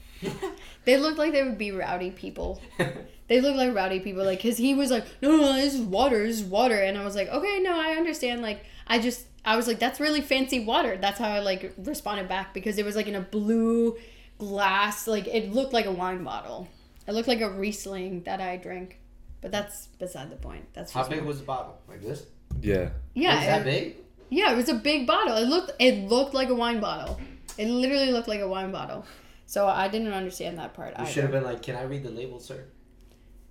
they 0.84 0.98
looked 0.98 1.16
like 1.16 1.32
they 1.32 1.42
would 1.42 1.56
be 1.56 1.70
rowdy 1.70 2.10
people. 2.10 2.60
They 3.28 3.40
look 3.40 3.56
like 3.56 3.74
rowdy 3.74 3.98
people, 3.98 4.24
like, 4.24 4.40
cause 4.40 4.56
he 4.56 4.74
was 4.74 4.92
like, 4.92 5.04
no, 5.20 5.30
no, 5.30 5.38
no, 5.38 5.52
this 5.54 5.74
is 5.74 5.80
water, 5.80 6.24
this 6.24 6.36
is 6.40 6.44
water, 6.44 6.76
and 6.76 6.96
I 6.96 7.04
was 7.04 7.16
like, 7.16 7.26
okay, 7.28 7.58
no, 7.58 7.76
I 7.76 7.96
understand. 7.96 8.40
Like, 8.40 8.64
I 8.86 9.00
just, 9.00 9.26
I 9.44 9.56
was 9.56 9.66
like, 9.66 9.80
that's 9.80 9.98
really 9.98 10.20
fancy 10.20 10.64
water. 10.64 10.96
That's 10.96 11.18
how 11.18 11.30
I 11.30 11.40
like 11.40 11.74
responded 11.76 12.28
back 12.28 12.54
because 12.54 12.78
it 12.78 12.84
was 12.84 12.94
like 12.94 13.08
in 13.08 13.16
a 13.16 13.20
blue 13.20 13.96
glass, 14.38 15.08
like 15.08 15.26
it 15.26 15.52
looked 15.52 15.72
like 15.72 15.86
a 15.86 15.90
wine 15.92 16.22
bottle. 16.22 16.68
It 17.08 17.14
looked 17.14 17.26
like 17.26 17.40
a 17.40 17.50
Riesling 17.50 18.22
that 18.26 18.40
I 18.40 18.58
drink, 18.58 19.00
but 19.40 19.50
that's 19.50 19.88
beside 19.98 20.30
the 20.30 20.36
point. 20.36 20.64
That's 20.72 20.92
How 20.92 21.00
just 21.00 21.10
big 21.10 21.22
was 21.24 21.40
the 21.40 21.46
bottle? 21.46 21.80
Like 21.88 22.02
this? 22.02 22.26
Yeah. 22.60 22.90
yeah, 23.14 23.38
Was 23.38 23.46
that 23.46 23.64
big? 23.64 23.96
Yeah, 24.30 24.52
it 24.52 24.56
was 24.56 24.68
a 24.68 24.74
big 24.74 25.06
bottle. 25.06 25.36
It 25.36 25.48
looked, 25.48 25.72
it 25.78 26.08
looked 26.08 26.34
like 26.34 26.48
a 26.48 26.54
wine 26.54 26.80
bottle. 26.80 27.20
It 27.58 27.68
literally 27.68 28.10
looked 28.12 28.28
like 28.28 28.40
a 28.40 28.48
wine 28.48 28.70
bottle. 28.72 29.04
So 29.46 29.66
I 29.68 29.88
didn't 29.88 30.12
understand 30.12 30.58
that 30.58 30.74
part. 30.74 30.90
You 30.96 31.02
either. 31.02 31.10
should 31.12 31.22
have 31.22 31.32
been 31.32 31.44
like, 31.44 31.62
can 31.62 31.76
I 31.76 31.82
read 31.84 32.02
the 32.02 32.10
label, 32.10 32.40
sir? 32.40 32.64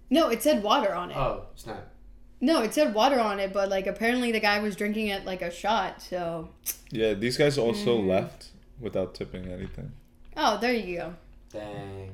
No, 0.10 0.30
it 0.30 0.44
said 0.44 0.62
water 0.62 0.94
on 0.94 1.10
it. 1.12 1.18
Oh, 1.18 1.46
it's 1.54 1.66
not. 1.66 1.88
No, 2.42 2.62
it 2.62 2.74
said 2.74 2.94
water 2.94 3.20
on 3.20 3.40
it, 3.40 3.54
but 3.54 3.70
like 3.70 3.88
apparently 3.88 4.32
the 4.32 4.40
guy 4.42 4.60
was 4.60 4.76
drinking 4.76 5.08
it 5.08 5.26
like 5.26 5.42
a 5.42 5.50
shot. 5.50 6.02
So, 6.02 6.50
Yeah, 6.92 7.14
these 7.14 7.38
guys 7.38 7.58
also 7.58 7.98
Mm. 7.98 8.08
left 8.08 8.50
without 8.80 9.16
tipping 9.16 9.48
anything. 9.48 9.94
oh, 10.38 10.58
there 10.60 10.74
you 10.74 10.98
go. 10.98 11.14
Dang. 11.52 12.12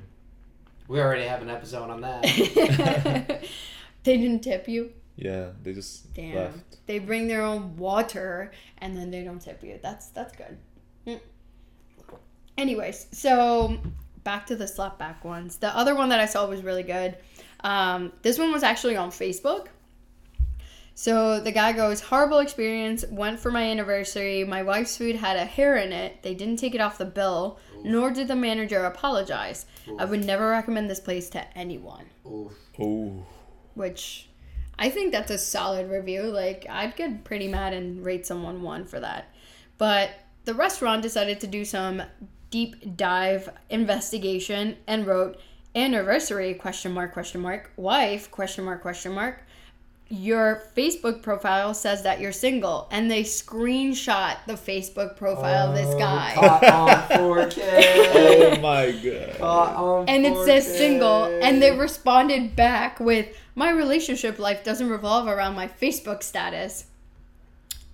We 0.88 1.00
already 1.02 1.24
have 1.26 1.42
an 1.42 1.50
episode 1.50 1.90
on 1.90 2.02
that. 2.02 2.24
they 4.04 4.18
didn't 4.18 4.42
tip 4.44 4.68
you. 4.68 4.92
Yeah, 5.16 5.50
they 5.62 5.74
just 5.74 6.14
Damn. 6.14 6.36
left. 6.36 6.86
They 6.88 7.00
bring 7.00 7.28
their 7.28 7.42
own 7.42 7.78
water 7.78 8.52
and 8.80 8.98
then 8.98 9.12
they 9.12 9.24
don't 9.24 9.40
tip 9.40 9.64
you. 9.64 9.80
That's 9.82 10.08
that's 10.08 10.36
good. 10.36 10.58
Mm. 11.06 11.20
Anyways, 12.58 13.08
so 13.12 13.80
back 14.24 14.46
to 14.48 14.56
the 14.56 14.66
slapback 14.66 15.24
ones. 15.24 15.58
The 15.58 15.76
other 15.76 15.96
one 15.96 16.10
that 16.10 16.20
I 16.20 16.26
saw 16.26 16.48
was 16.48 16.64
really 16.64 16.84
good. 16.84 17.18
Um, 17.64 18.14
this 18.22 18.40
one 18.40 18.52
was 18.52 18.64
actually 18.64 18.96
on 18.96 19.10
Facebook. 19.10 19.68
So 20.94 21.40
the 21.40 21.52
guy 21.52 21.72
goes, 21.72 22.02
horrible 22.02 22.40
experience. 22.40 23.06
Went 23.10 23.40
for 23.40 23.50
my 23.50 23.64
anniversary. 23.64 24.44
My 24.44 24.62
wife's 24.62 24.98
food 24.98 25.16
had 25.16 25.38
a 25.38 25.46
hair 25.46 25.78
in 25.78 25.92
it. 25.92 26.22
They 26.22 26.36
didn't 26.36 26.58
take 26.58 26.76
it 26.76 26.82
off 26.82 26.98
the 26.98 27.06
bill, 27.06 27.60
nor 27.84 28.12
did 28.12 28.28
the 28.28 28.36
manager 28.36 28.84
apologize. 28.86 29.66
I 29.98 30.06
would 30.06 30.24
never 30.24 30.50
recommend 30.50 30.90
this 30.90 31.00
place 31.00 31.30
to 31.32 31.58
anyone. 31.58 32.06
Oof. 32.28 32.54
Oh, 32.80 33.26
Which 33.74 34.28
I 34.82 34.90
think 34.90 35.12
that's 35.12 35.30
a 35.30 35.38
solid 35.38 35.92
review. 35.92 36.24
Like 36.24 36.66
I'd 36.68 36.96
get 36.96 37.24
pretty 37.24 37.48
mad 37.48 37.74
and 37.74 38.04
rate 38.04 38.26
someone 38.26 38.64
one 38.64 38.86
for 38.86 39.00
that. 39.00 39.34
But 39.78 40.10
the 40.46 40.56
restaurant 40.56 41.04
decided 41.04 41.40
to 41.42 41.48
do 41.48 41.64
some 41.64 42.02
deep 42.50 42.98
dive 42.98 43.50
investigation 43.70 44.78
and 44.88 45.06
wrote 45.06 45.40
anniversary 45.76 46.54
question 46.56 46.92
mark 46.92 47.14
question 47.14 47.40
mark 47.40 47.72
wife 47.78 48.30
question 48.30 48.66
mark 48.66 48.82
question 48.82 49.14
mark 49.14 49.44
your 50.12 50.64
Facebook 50.76 51.22
profile 51.22 51.74
says 51.74 52.04
that 52.04 52.20
you're 52.20 52.34
single, 52.34 52.90
and 52.92 53.10
they 53.10 53.24
screenshot 53.24 54.36
the 54.46 54.56
Facebook 54.56 55.16
profile 55.16 55.70
of 55.70 55.76
this 55.76 55.88
oh, 55.96 55.98
guy. 55.98 56.34
Caught 56.36 56.64
on 56.66 56.90
4K. 57.18 57.62
oh 58.58 58.62
my 58.62 58.92
god. 58.92 59.38
Caught 59.40 59.76
on 59.78 60.10
and 60.10 60.26
it 60.26 60.36
says 60.46 60.68
single, 60.68 61.24
and 61.42 61.62
they 61.62 61.72
responded 61.72 62.58
back 62.58 63.00
with, 63.00 63.34
My 63.56 63.70
relationship 63.70 64.40
life 64.40 64.64
doesn't 64.64 64.90
revolve 64.90 65.28
around 65.28 65.56
my 65.56 65.68
Facebook 65.68 66.24
status. 66.24 66.86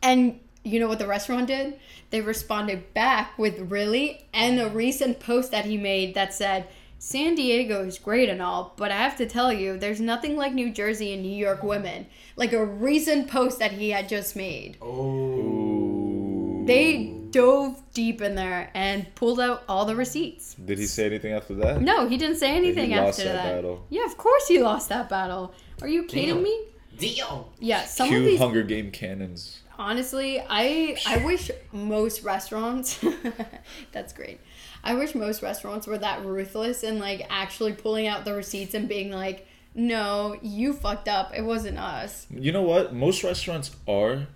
And 0.01 0.39
you 0.63 0.79
know 0.79 0.87
what 0.87 0.99
the 0.99 1.07
restaurant 1.07 1.47
did? 1.47 1.79
They 2.09 2.21
responded 2.21 2.93
back 2.93 3.37
with, 3.37 3.71
Really? 3.71 4.27
And 4.33 4.59
a 4.59 4.69
recent 4.69 5.19
post 5.19 5.51
that 5.51 5.65
he 5.65 5.77
made 5.77 6.13
that 6.15 6.33
said, 6.33 6.67
San 6.99 7.35
Diego 7.35 7.85
is 7.85 7.99
great 7.99 8.27
and 8.27 8.41
all, 8.41 8.73
but 8.75 8.91
I 8.91 8.97
have 8.97 9.17
to 9.17 9.27
tell 9.27 9.53
you, 9.53 9.77
there's 9.77 10.01
nothing 10.01 10.35
like 10.35 10.53
New 10.53 10.71
Jersey 10.71 11.13
and 11.13 11.21
New 11.21 11.35
York 11.35 11.61
women. 11.61 12.07
Like 12.35 12.53
a 12.53 12.65
recent 12.65 13.29
post 13.29 13.59
that 13.59 13.73
he 13.73 13.91
had 13.91 14.09
just 14.09 14.35
made. 14.35 14.77
Oh. 14.81 16.63
They 16.65 17.16
dove 17.31 17.81
deep 17.93 18.21
in 18.21 18.35
there 18.35 18.69
and 18.73 19.13
pulled 19.15 19.39
out 19.39 19.63
all 19.67 19.85
the 19.85 19.95
receipts. 19.95 20.53
Did 20.55 20.77
he 20.79 20.85
say 20.85 21.05
anything 21.05 21.33
after 21.33 21.53
that? 21.55 21.81
No, 21.81 22.07
he 22.07 22.17
didn't 22.17 22.37
say 22.37 22.55
anything 22.55 22.89
he 22.91 22.95
lost 22.97 23.19
after 23.19 23.31
that 23.31 23.43
that. 23.43 23.55
battle. 23.55 23.85
Yeah, 23.89 24.05
of 24.05 24.17
course 24.17 24.47
he 24.47 24.59
lost 24.61 24.89
that 24.89 25.09
battle. 25.09 25.53
Are 25.81 25.87
you 25.87 26.03
kidding 26.03 26.35
Damn. 26.35 26.43
me? 26.43 26.61
Dio. 26.97 27.49
Yeah, 27.59 27.85
some 27.85 28.07
Cue 28.09 28.17
of 28.19 28.23
these 28.25 28.39
Hunger 28.39 28.63
Game 28.63 28.91
cannons. 28.91 29.61
honestly, 29.77 30.41
I 30.49 30.97
I 31.07 31.23
wish 31.23 31.51
most 31.71 32.23
restaurants 32.23 32.99
That's 33.91 34.13
great. 34.13 34.39
I 34.83 34.95
wish 34.95 35.13
most 35.15 35.41
restaurants 35.43 35.85
were 35.85 35.97
that 35.99 36.25
ruthless 36.25 36.83
and 36.83 36.99
like 36.99 37.25
actually 37.29 37.73
pulling 37.73 38.07
out 38.07 38.25
the 38.25 38.33
receipts 38.33 38.73
and 38.73 38.87
being 38.87 39.11
like, 39.11 39.47
"No, 39.75 40.37
you 40.41 40.73
fucked 40.73 41.07
up. 41.07 41.33
It 41.35 41.43
wasn't 41.43 41.77
us." 41.77 42.25
You 42.31 42.51
know 42.51 42.61
what? 42.63 42.93
Most 42.95 43.23
restaurants 43.23 43.75
are, 43.87 44.27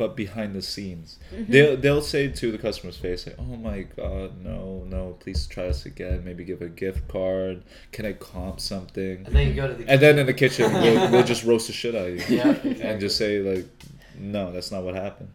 but 0.00 0.16
behind 0.16 0.54
the 0.54 0.62
scenes. 0.62 1.18
Mm-hmm. 1.30 1.52
They'll 1.52 1.76
they'll 1.76 2.00
say 2.02 2.28
to 2.28 2.50
the 2.50 2.56
customer's 2.56 2.96
face, 2.96 3.26
like, 3.26 3.36
"Oh 3.38 3.56
my 3.70 3.82
god, 3.82 4.42
no, 4.42 4.82
no, 4.88 5.16
please 5.20 5.46
try 5.46 5.66
us 5.66 5.84
again. 5.84 6.24
Maybe 6.24 6.42
give 6.42 6.62
a 6.62 6.70
gift 6.70 7.06
card. 7.06 7.62
Can 7.92 8.06
I 8.06 8.14
comp 8.14 8.60
something?" 8.60 9.26
And 9.26 9.34
then 9.36 9.48
you 9.48 9.54
go 9.54 9.68
to 9.68 9.74
the. 9.74 9.86
And 9.90 10.00
then 10.00 10.18
in 10.18 10.24
the 10.24 10.32
kitchen, 10.32 10.72
we'll, 10.72 11.10
we'll 11.10 11.22
just 11.22 11.44
roast 11.50 11.66
the 11.66 11.74
shit 11.74 11.94
out 11.94 12.08
of 12.08 12.14
you. 12.30 12.36
Yeah, 12.38 12.48
exactly. 12.48 12.82
And 12.82 12.98
just 12.98 13.18
say 13.18 13.40
like, 13.40 13.68
"No, 14.18 14.50
that's 14.52 14.72
not 14.72 14.82
what 14.84 14.94
happened." 14.94 15.32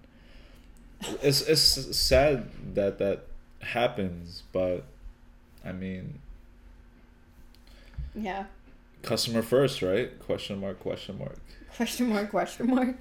It's 1.22 1.42
it's 1.42 1.96
sad 1.96 2.50
that 2.74 2.98
that 2.98 3.28
happens, 3.62 4.42
but 4.52 4.84
I 5.64 5.74
mean, 5.74 6.20
Yeah. 8.16 8.46
customer 9.04 9.44
first, 9.44 9.84
right? 9.84 10.18
Question 10.20 10.60
mark? 10.60 10.80
Question 10.80 11.20
mark? 11.20 11.38
Question 11.76 12.08
mark, 12.10 12.30
question 12.32 12.68
mark. 12.74 12.96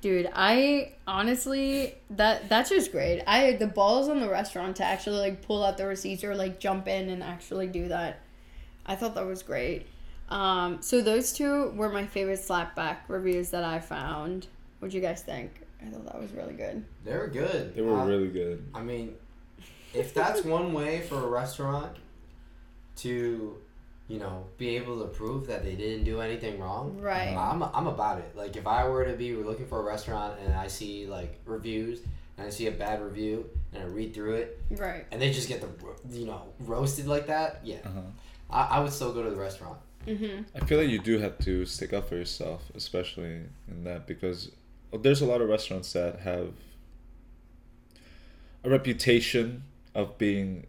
Dude, 0.00 0.30
I 0.34 0.92
honestly 1.06 1.94
that 2.10 2.48
that's 2.48 2.70
just 2.70 2.90
great. 2.90 3.22
I 3.26 3.52
the 3.52 3.66
balls 3.66 4.08
on 4.08 4.20
the 4.20 4.28
restaurant 4.30 4.76
to 4.76 4.84
actually 4.84 5.18
like 5.18 5.42
pull 5.42 5.62
out 5.64 5.76
the 5.76 5.86
receipts 5.86 6.24
or 6.24 6.34
like 6.34 6.58
jump 6.58 6.88
in 6.88 7.10
and 7.10 7.22
actually 7.22 7.66
do 7.66 7.88
that. 7.88 8.20
I 8.86 8.96
thought 8.96 9.14
that 9.14 9.26
was 9.26 9.42
great. 9.42 9.86
Um, 10.30 10.80
so 10.80 11.02
those 11.02 11.32
two 11.32 11.70
were 11.76 11.90
my 11.90 12.06
favorite 12.06 12.38
slapback 12.38 12.98
reviews 13.08 13.50
that 13.50 13.64
I 13.64 13.80
found. 13.80 14.46
What'd 14.78 14.94
you 14.94 15.00
guys 15.00 15.22
think? 15.22 15.50
I 15.84 15.90
thought 15.90 16.06
that 16.06 16.20
was 16.20 16.30
really 16.32 16.54
good. 16.54 16.84
They 17.04 17.16
were 17.16 17.26
good. 17.26 17.74
They 17.74 17.82
were 17.82 17.98
Uh, 17.98 18.06
really 18.06 18.28
good. 18.28 18.64
I 18.74 18.82
mean, 18.82 19.14
if 19.92 20.14
that's 20.14 20.44
one 20.44 20.72
way 20.72 21.00
for 21.02 21.16
a 21.16 21.26
restaurant 21.26 21.96
to, 22.96 23.56
you 24.10 24.18
know, 24.18 24.44
be 24.58 24.76
able 24.76 24.98
to 25.00 25.06
prove 25.06 25.46
that 25.46 25.62
they 25.62 25.76
didn't 25.76 26.04
do 26.04 26.20
anything 26.20 26.58
wrong, 26.58 26.98
Right. 27.00 27.28
I'm, 27.36 27.62
I'm 27.62 27.86
about 27.86 28.18
it. 28.18 28.34
Like, 28.34 28.56
if 28.56 28.66
I 28.66 28.88
were 28.88 29.04
to 29.04 29.12
be 29.12 29.34
looking 29.36 29.66
for 29.66 29.78
a 29.78 29.84
restaurant 29.84 30.34
and 30.44 30.52
I 30.52 30.66
see, 30.66 31.06
like, 31.06 31.38
reviews 31.46 32.00
and 32.36 32.44
I 32.46 32.50
see 32.50 32.66
a 32.66 32.72
bad 32.72 33.00
review 33.00 33.48
and 33.72 33.84
I 33.84 33.86
read 33.86 34.12
through 34.12 34.34
it 34.34 34.60
Right. 34.70 35.06
and 35.12 35.22
they 35.22 35.30
just 35.32 35.46
get 35.48 35.60
the, 35.60 35.68
you 36.18 36.26
know, 36.26 36.42
roasted 36.58 37.06
like 37.06 37.28
that, 37.28 37.60
yeah, 37.62 37.76
Uh-huh. 37.84 38.00
I, 38.50 38.62
I 38.78 38.80
would 38.80 38.92
still 38.92 39.12
go 39.12 39.22
to 39.22 39.30
the 39.30 39.36
restaurant. 39.36 39.78
Mm-hmm. 40.08 40.42
I 40.60 40.64
feel 40.66 40.80
like 40.80 40.88
you 40.88 40.98
do 40.98 41.18
have 41.20 41.38
to 41.44 41.64
stick 41.64 41.92
up 41.92 42.08
for 42.08 42.16
yourself, 42.16 42.62
especially 42.74 43.42
in 43.68 43.84
that 43.84 44.08
because 44.08 44.50
there's 45.02 45.20
a 45.20 45.26
lot 45.26 45.40
of 45.40 45.48
restaurants 45.48 45.92
that 45.92 46.18
have 46.20 46.52
a 48.64 48.70
reputation 48.70 49.62
of 49.94 50.18
being 50.18 50.66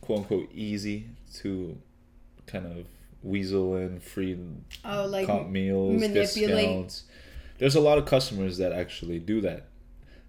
quote 0.00 0.20
unquote 0.20 0.48
easy 0.54 1.08
to 1.34 1.76
kind 2.48 2.66
of 2.66 2.86
weasel 3.22 3.76
in 3.76 4.00
free 4.00 4.36
Oh, 4.84 5.06
like 5.06 5.26
comp 5.26 5.48
meals, 5.50 6.00
manipulate. 6.00 6.26
discounts. 6.56 7.04
There's 7.58 7.74
a 7.76 7.80
lot 7.80 7.98
of 7.98 8.06
customers 8.06 8.58
that 8.58 8.72
actually 8.72 9.18
do 9.18 9.40
that. 9.42 9.66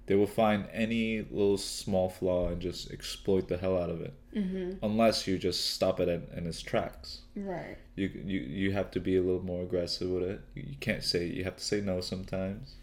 They 0.07 0.15
will 0.15 0.25
find 0.27 0.65
any 0.73 1.19
little 1.21 1.57
small 1.59 2.09
flaw 2.09 2.47
and 2.49 2.59
just 2.59 2.89
exploit 2.91 3.47
the 3.47 3.57
hell 3.57 3.77
out 3.77 3.91
of 3.91 4.01
it. 4.01 4.13
Mm-hmm. 4.35 4.83
Unless 4.83 5.27
you 5.27 5.37
just 5.37 5.71
stop 5.75 5.99
it 5.99 6.07
in, 6.09 6.25
in 6.35 6.45
its 6.47 6.61
tracks 6.61 7.21
Right. 7.35 7.77
you 7.95 8.07
you 8.25 8.39
you 8.41 8.71
have 8.71 8.89
to 8.91 8.99
be 8.99 9.17
a 9.17 9.21
little 9.21 9.43
more 9.43 9.63
aggressive 9.63 10.09
with 10.09 10.23
it. 10.23 10.41
You, 10.55 10.63
you 10.71 10.75
can't 10.79 11.03
say 11.03 11.25
you 11.27 11.43
have 11.43 11.57
to 11.57 11.63
say 11.63 11.81
no 11.81 12.01
sometimes 12.01 12.75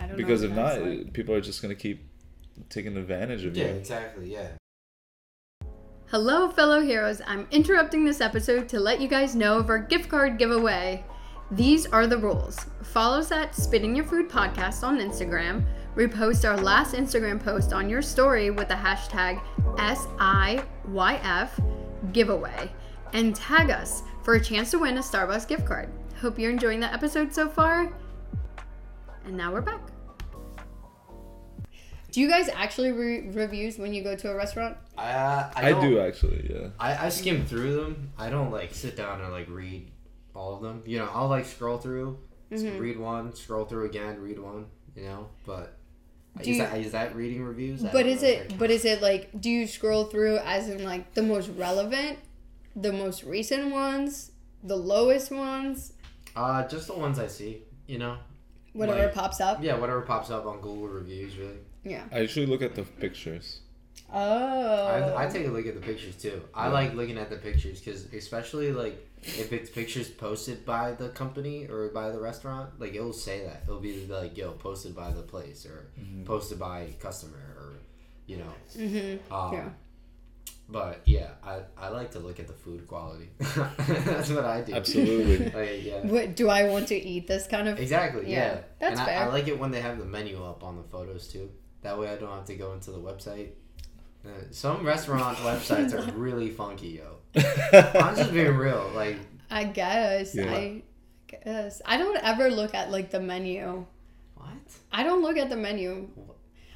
I 0.00 0.06
don't 0.06 0.16
because 0.16 0.42
know 0.42 0.48
if 0.50 0.54
not, 0.54 0.80
like. 0.82 1.12
people 1.12 1.34
are 1.34 1.40
just 1.40 1.60
gonna 1.60 1.74
keep 1.74 2.04
taking 2.68 2.96
advantage 2.96 3.44
of 3.44 3.56
Yeah, 3.56 3.64
you. 3.64 3.70
Yeah, 3.70 3.76
exactly, 3.76 4.32
yeah. 4.32 4.48
Hello, 6.10 6.48
fellow 6.48 6.80
heroes. 6.80 7.20
I'm 7.26 7.46
interrupting 7.50 8.06
this 8.06 8.22
episode 8.22 8.66
to 8.70 8.80
let 8.80 8.98
you 8.98 9.08
guys 9.08 9.34
know 9.34 9.58
of 9.58 9.68
our 9.68 9.78
gift 9.78 10.08
card 10.08 10.38
giveaway. 10.38 11.04
These 11.50 11.84
are 11.84 12.06
the 12.06 12.16
rules. 12.16 12.58
Follow 12.82 13.18
us 13.18 13.30
at 13.30 13.54
Spit 13.54 13.84
in 13.84 13.94
Your 13.94 14.06
Food 14.06 14.30
Podcast 14.30 14.82
on 14.82 15.00
Instagram. 15.00 15.66
Repost 15.94 16.48
our 16.48 16.56
last 16.56 16.94
Instagram 16.94 17.38
post 17.38 17.74
on 17.74 17.90
your 17.90 18.00
story 18.00 18.48
with 18.50 18.68
the 18.68 18.74
hashtag 18.74 19.38
SIYF 19.76 21.50
giveaway 22.14 22.72
and 23.12 23.36
tag 23.36 23.68
us 23.68 24.02
for 24.22 24.32
a 24.32 24.40
chance 24.42 24.70
to 24.70 24.78
win 24.78 24.96
a 24.96 25.02
Starbucks 25.02 25.46
gift 25.46 25.66
card. 25.66 25.90
Hope 26.22 26.38
you're 26.38 26.50
enjoying 26.50 26.80
the 26.80 26.90
episode 26.90 27.34
so 27.34 27.50
far. 27.50 27.92
And 29.26 29.36
now 29.36 29.52
we're 29.52 29.60
back. 29.60 29.82
Do 32.18 32.22
you 32.24 32.28
guys 32.28 32.48
actually 32.52 32.90
read 32.90 33.36
reviews 33.36 33.78
when 33.78 33.94
you 33.94 34.02
go 34.02 34.16
to 34.16 34.28
a 34.32 34.34
restaurant? 34.34 34.76
I, 34.96 35.12
uh, 35.12 35.50
I, 35.54 35.66
I, 35.68 35.70
don't- 35.70 35.98
actually, 36.00 36.50
yeah. 36.52 36.70
I, 36.80 37.06
I 37.06 37.08
skim 37.10 37.46
through 37.46 37.76
them. 37.76 38.10
I 38.18 38.28
don't 38.28 38.50
like 38.50 38.74
sit 38.74 38.96
down 38.96 39.20
and 39.20 39.30
like 39.30 39.48
read 39.48 39.88
all 40.34 40.56
of 40.56 40.60
them. 40.60 40.82
You 40.84 40.98
know, 40.98 41.08
I'll 41.14 41.28
like 41.28 41.44
scroll 41.46 41.78
through, 41.78 42.18
s- 42.50 42.62
Mhm. 42.64 42.80
read 42.80 42.98
one, 42.98 43.36
scroll 43.36 43.66
through 43.66 43.86
again, 43.86 44.20
read 44.20 44.40
one. 44.40 44.66
You 44.96 45.04
know, 45.04 45.28
but 45.46 45.76
Do 46.42 46.50
is 46.50 46.56
you- 46.56 46.58
that 46.64 46.76
is 46.78 46.90
that 46.90 47.14
reading 47.14 47.44
reviews? 47.44 47.84
I 47.84 47.92
But 47.92 48.06
is 48.06 48.24
it 48.24 48.58
but 48.58 48.72
is 48.72 48.84
it 48.84 49.00
like 49.00 49.40
do 49.40 49.48
you 49.48 49.68
scroll 49.68 50.06
through 50.06 50.38
as 50.38 50.68
in 50.68 50.82
like 50.82 51.14
the 51.14 51.22
most 51.22 51.48
relevant, 51.50 52.18
the 52.74 52.92
most 52.92 53.22
recent 53.22 53.70
ones, 53.70 54.32
the 54.64 54.74
lowest 54.74 55.30
ones. 55.30 55.92
Uh, 56.34 56.66
just 56.66 56.88
the 56.88 56.94
ones 56.94 57.20
I 57.20 57.28
see. 57.28 57.62
You 57.86 57.98
know, 57.98 58.16
whatever 58.72 59.04
Like- 59.04 59.14
pops 59.14 59.40
up? 59.40 59.62
yeah, 59.62 59.78
whatever 59.78 60.00
pops 60.00 60.30
up 60.32 60.46
on 60.46 60.56
Google 60.60 60.88
reviews. 60.88 61.36
Really, 61.36 61.58
Yeah. 61.88 62.04
I 62.12 62.20
usually 62.20 62.46
look 62.46 62.62
at 62.62 62.74
the 62.74 62.82
pictures. 62.82 63.60
Oh. 64.12 64.86
I, 64.86 65.24
I 65.24 65.28
take 65.28 65.46
a 65.46 65.50
look 65.50 65.66
at 65.66 65.74
the 65.74 65.80
pictures 65.80 66.16
too. 66.16 66.42
I 66.54 66.66
Yeah. 66.66 66.72
like 66.72 66.94
looking 66.94 67.18
at 67.18 67.30
the 67.30 67.36
pictures 67.36 67.80
because 67.80 68.04
especially 68.12 68.72
like 68.72 69.04
if 69.22 69.52
it's 69.52 69.68
pictures 69.70 70.08
posted 70.08 70.64
by 70.64 70.92
the 70.92 71.08
company 71.10 71.66
or 71.66 71.88
by 71.88 72.10
the 72.10 72.18
restaurant, 72.20 72.78
like 72.80 72.94
it'll 72.94 73.12
say 73.12 73.44
that 73.44 73.62
it'll 73.66 73.80
be 73.80 74.06
like 74.06 74.36
yo 74.36 74.52
posted 74.52 74.94
by 74.94 75.10
the 75.12 75.22
place 75.22 75.66
or 75.66 75.88
Mm-hmm. 76.00 76.24
posted 76.24 76.58
by 76.58 76.94
customer 77.00 77.36
or 77.58 77.78
you 78.26 78.36
know 78.38 78.52
mm-hmm. 78.76 79.34
Um, 79.34 79.52
Yeah. 79.52 79.68
But 80.70 81.00
yeah, 81.06 81.30
I, 81.42 81.60
I 81.78 81.88
like 81.88 82.10
to 82.12 82.18
look 82.18 82.38
at 82.38 82.46
the 82.46 82.52
food 82.52 82.86
quality. 82.86 83.30
That's 83.38 84.30
what 84.30 84.44
I 84.44 84.60
do. 84.60 84.74
Absolutely. 84.74 85.50
Like, 85.58 85.82
yeah. 85.84 86.06
What 86.06 86.36
do 86.36 86.48
I 86.50 86.68
want 86.68 86.88
to 86.88 86.94
eat 86.94 87.26
this 87.26 87.46
kind 87.46 87.68
of 87.68 87.78
Exactly. 87.78 88.30
Yeah, 88.30 88.36
Yeah. 88.36 88.60
that's 88.78 89.00
and 89.00 89.08
fair. 89.08 89.18
I, 89.20 89.24
I 89.24 89.26
like 89.28 89.48
it 89.48 89.58
when 89.58 89.70
they 89.70 89.80
have 89.80 89.98
the 89.98 90.04
menu 90.04 90.44
up 90.44 90.62
on 90.62 90.76
the 90.76 90.82
photos 90.84 91.26
too. 91.28 91.50
That 91.82 91.98
way 91.98 92.08
I 92.08 92.16
don't 92.16 92.30
have 92.30 92.46
to 92.46 92.54
go 92.54 92.72
into 92.72 92.90
the 92.90 92.98
website. 92.98 93.50
Uh, 94.24 94.30
some 94.50 94.84
restaurant 94.84 95.38
websites 95.38 95.94
are 95.94 96.12
really 96.12 96.50
funky, 96.50 97.00
yo. 97.00 97.16
I'm 98.00 98.16
just 98.16 98.32
being 98.32 98.56
real. 98.56 98.90
Like, 98.94 99.16
I 99.50 99.64
guess. 99.64 100.34
Yeah. 100.34 100.52
I 100.52 100.82
guess. 101.28 101.80
I 101.84 101.96
don't 101.98 102.16
ever 102.22 102.50
look 102.50 102.74
at 102.74 102.90
like 102.90 103.10
the 103.10 103.20
menu. 103.20 103.86
what? 104.34 104.48
I 104.92 105.04
don't 105.04 105.22
look 105.22 105.36
at 105.36 105.50
the 105.50 105.56
menu. 105.56 106.08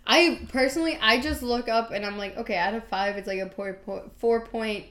I 0.06 0.40
personally, 0.48 0.98
I 1.00 1.20
just 1.20 1.42
look 1.42 1.68
up 1.68 1.92
and 1.92 2.04
I'm 2.04 2.18
like, 2.18 2.36
okay, 2.36 2.56
out 2.56 2.74
of 2.74 2.84
five, 2.84 3.16
it's 3.16 3.28
like 3.28 3.38
a 3.38 3.48
four, 4.18 4.40
point 4.46 4.86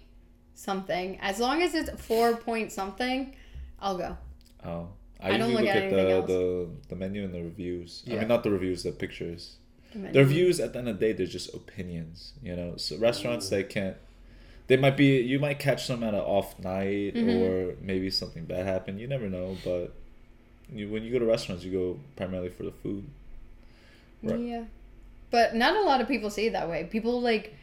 something. 0.56 1.20
As 1.22 1.40
long 1.40 1.62
as 1.62 1.74
it's 1.76 1.90
four 2.02 2.36
point 2.36 2.72
something, 2.72 3.36
I'll 3.80 3.98
go. 3.98 4.18
Oh, 4.66 4.88
I 5.20 5.32
I, 5.34 5.38
don't 5.38 5.52
usually 5.52 5.68
look 5.68 5.92
look 5.92 6.08
at 6.08 6.12
at, 6.12 6.28
the, 6.28 6.34
the 6.34 6.70
the 6.90 6.96
menu 6.96 7.24
and 7.24 7.34
the 7.34 7.44
reviews. 7.44 8.04
Yeah. 8.06 8.16
I 8.16 8.20
mean, 8.20 8.28
not 8.30 8.44
the 8.44 8.52
reviews, 8.52 8.84
the 8.84 8.92
pictures. 8.92 9.58
The 9.92 10.00
menu. 10.00 10.54
The 10.54 10.64
at 10.64 10.74
the 10.74 10.80
end 10.80 10.88
of 10.88 11.00
the 11.00 11.06
day, 11.08 11.14
they're 11.14 11.26
just 11.26 11.54
opinions. 11.54 12.34
You 12.42 12.56
know, 12.56 12.78
so 12.78 12.98
restaurants 12.98 13.50
they 13.50 13.64
can't. 13.64 13.98
They 14.68 14.78
might 14.78 14.96
be. 14.96 15.20
You 15.22 15.40
might 15.40 15.60
catch 15.60 15.88
them 15.88 16.04
at 16.04 16.14
an 16.14 16.22
off 16.22 16.58
night, 16.60 17.16
Mhm. 17.16 17.42
or 17.42 17.76
maybe 17.82 18.10
something 18.10 18.46
bad 18.46 18.66
happened. 18.66 19.00
You 19.00 19.08
never 19.08 19.30
know. 19.30 19.58
But 19.64 19.94
you, 20.74 20.88
when 20.90 21.04
you 21.04 21.12
go 21.12 21.20
to 21.20 21.26
restaurants, 21.26 21.64
you 21.66 21.72
go 21.72 22.00
primarily 22.16 22.50
for 22.50 22.64
the 22.64 22.72
food. 22.72 23.06
Right. 24.24 24.40
Yeah, 24.40 24.64
but 25.30 25.56
not 25.56 25.76
a 25.76 25.82
lot 25.82 26.00
of 26.00 26.08
people 26.08 26.30
see 26.30 26.48
it 26.48 26.54
that 26.54 26.70
way. 26.70 26.86
People 26.90 27.20
like 27.22 27.56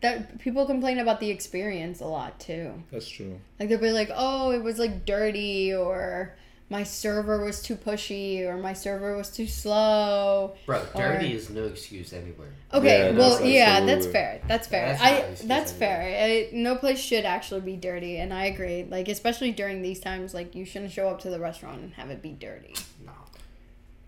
that. 0.00 0.38
People 0.40 0.66
complain 0.66 0.98
about 0.98 1.20
the 1.20 1.30
experience 1.30 2.00
a 2.00 2.06
lot 2.06 2.40
too. 2.40 2.82
That's 2.90 3.08
true. 3.08 3.38
Like 3.60 3.68
they'll 3.68 3.78
be 3.78 3.92
like, 3.92 4.10
"Oh, 4.14 4.50
it 4.50 4.62
was 4.62 4.78
like 4.78 5.04
dirty," 5.04 5.72
or 5.72 6.34
"My 6.70 6.82
server 6.82 7.42
was 7.44 7.62
too 7.62 7.76
pushy," 7.76 8.42
or 8.46 8.56
"My 8.58 8.72
server 8.72 9.16
was 9.16 9.30
too 9.30 9.46
slow." 9.46 10.54
Bro, 10.66 10.82
Or- 10.94 11.02
dirty 11.14 11.32
is 11.34 11.48
no 11.50 11.64
excuse 11.64 12.12
anywhere. 12.12 12.48
Okay, 12.74 13.10
Yeah, 13.12 13.18
well, 13.18 13.30
that's 13.38 13.44
yeah, 13.44 13.80
that's 13.80 14.06
absolutely- 14.06 14.12
fair. 14.12 14.40
That's 14.46 14.66
fair. 14.68 14.86
That's 14.88 15.02
I 15.02 15.46
that's 15.46 15.70
anymore. 15.72 15.78
fair. 15.78 16.24
I, 16.24 16.48
no 16.52 16.76
place 16.76 16.98
should 16.98 17.24
actually 17.24 17.62
be 17.62 17.76
dirty, 17.76 18.18
and 18.18 18.32
I 18.34 18.44
agree. 18.46 18.84
Like 18.88 19.08
especially 19.08 19.52
during 19.52 19.80
these 19.82 20.00
times, 20.00 20.34
like 20.34 20.54
you 20.54 20.64
shouldn't 20.64 20.92
show 20.92 21.08
up 21.08 21.20
to 21.22 21.30
the 21.30 21.40
restaurant 21.40 21.80
and 21.80 21.94
have 21.94 22.10
it 22.10 22.20
be 22.22 22.32
dirty. 22.32 22.74
No. 23.04 23.12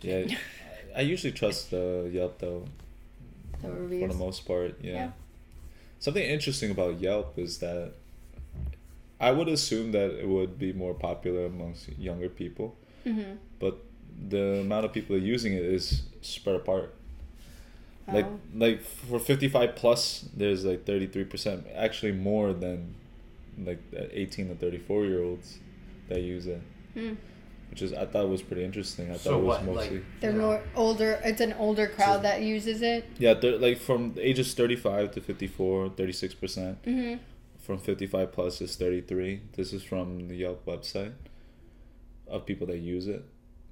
Yeah, 0.02 0.34
I 0.96 1.00
usually 1.02 1.32
trust 1.32 1.70
the 1.70 2.10
Yelp 2.12 2.38
though. 2.38 2.64
The 3.62 3.68
For 3.68 4.08
the 4.08 4.14
most 4.14 4.46
part, 4.46 4.76
yeah. 4.82 4.92
Yeah. 4.92 5.10
Something 5.98 6.24
interesting 6.24 6.70
about 6.70 6.98
Yelp 6.98 7.38
is 7.38 7.58
that 7.58 7.92
I 9.20 9.30
would 9.32 9.48
assume 9.48 9.92
that 9.92 10.10
it 10.18 10.26
would 10.28 10.58
be 10.58 10.72
more 10.72 10.94
popular 10.94 11.44
amongst 11.46 11.88
younger 11.98 12.28
people, 12.28 12.76
Mm-hmm. 13.06 13.32
but 13.58 13.78
the 14.28 14.60
amount 14.60 14.84
of 14.86 14.92
people 14.92 15.16
using 15.18 15.52
it 15.54 15.64
is 15.64 16.02
spread 16.22 16.56
apart. 16.56 16.94
Like 18.08 18.26
Oh. 18.26 18.40
like 18.54 18.80
for 18.82 19.18
fifty 19.18 19.48
five 19.48 19.76
plus, 19.76 20.24
there's 20.36 20.64
like 20.64 20.84
thirty 20.84 21.06
three 21.06 21.24
percent, 21.24 21.66
actually 21.74 22.12
more 22.12 22.52
than 22.52 22.94
like 23.62 23.80
eighteen 24.12 24.48
to 24.48 24.54
thirty 24.54 24.78
four 24.78 25.04
year 25.04 25.22
olds 25.22 25.58
that 26.08 26.20
use 26.22 26.46
it. 26.46 26.60
Hmm. 26.94 27.14
which 27.70 27.82
is 27.82 27.92
I 27.92 28.04
thought 28.04 28.28
was 28.28 28.42
pretty 28.42 28.64
interesting. 28.64 29.06
I 29.10 29.12
thought 29.12 29.20
So 29.20 29.38
it 29.38 29.42
was 29.44 29.58
what, 29.58 29.64
mostly 29.64 29.96
like- 29.98 30.04
They're 30.20 30.32
Yeah. 30.32 30.38
more 30.48 30.62
older. 30.74 31.20
It's 31.24 31.40
an 31.40 31.52
older 31.52 31.86
crowd 31.86 32.16
So- 32.16 32.22
that 32.22 32.42
uses 32.42 32.82
it. 32.82 33.04
yeah, 33.18 33.34
they're 33.34 33.58
like 33.58 33.78
from 33.78 34.14
ages 34.18 34.54
thirty 34.54 34.74
five 34.76 35.12
to 35.12 35.20
54, 35.20 35.90
36 35.90 36.34
percent. 36.34 36.78
hmm 36.84 37.14
From 37.70 37.78
fifty 37.78 38.08
five 38.08 38.32
plus 38.32 38.60
is 38.60 38.74
thirty 38.74 39.00
three. 39.00 39.42
This 39.52 39.72
is 39.72 39.84
from 39.84 40.26
the 40.26 40.34
Yelp 40.34 40.66
website 40.66 41.12
of 42.26 42.44
people 42.44 42.66
that 42.66 42.78
use 42.78 43.06
it. 43.06 43.24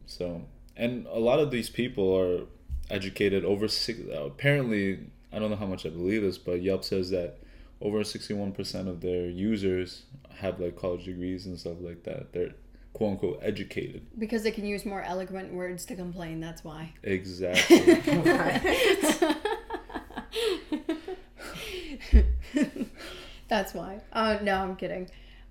So 0.06 0.42
and 0.76 1.04
a 1.08 1.18
lot 1.18 1.40
of 1.40 1.50
these 1.50 1.68
people 1.68 2.16
are 2.16 2.46
educated 2.90 3.44
over 3.44 3.66
six. 3.66 3.98
Apparently, 4.14 5.00
I 5.32 5.40
don't 5.40 5.50
know 5.50 5.56
how 5.56 5.66
much 5.66 5.84
I 5.84 5.88
believe 5.88 6.22
this, 6.22 6.38
but 6.38 6.62
Yelp 6.62 6.84
says 6.84 7.10
that 7.10 7.38
over 7.80 8.04
sixty 8.04 8.34
one 8.34 8.52
percent 8.52 8.86
of 8.86 9.00
their 9.00 9.28
users 9.28 10.04
have 10.36 10.60
like 10.60 10.76
college 10.76 11.06
degrees 11.06 11.46
and 11.46 11.58
stuff 11.58 11.78
like 11.80 12.04
that. 12.04 12.32
They're 12.32 12.54
quote 12.92 13.10
unquote 13.14 13.40
educated. 13.42 14.06
Because 14.16 14.44
they 14.44 14.52
can 14.52 14.64
use 14.64 14.86
more 14.86 15.02
eloquent 15.02 15.52
words 15.52 15.84
to 15.86 15.96
complain. 15.96 16.38
That's 16.38 16.62
why. 16.62 16.92
Exactly. 17.02 17.78
That's 23.48 23.74
why. 23.74 24.00
Oh 24.12 24.38
no, 24.42 24.56
I'm 24.56 24.76
kidding. 24.76 25.08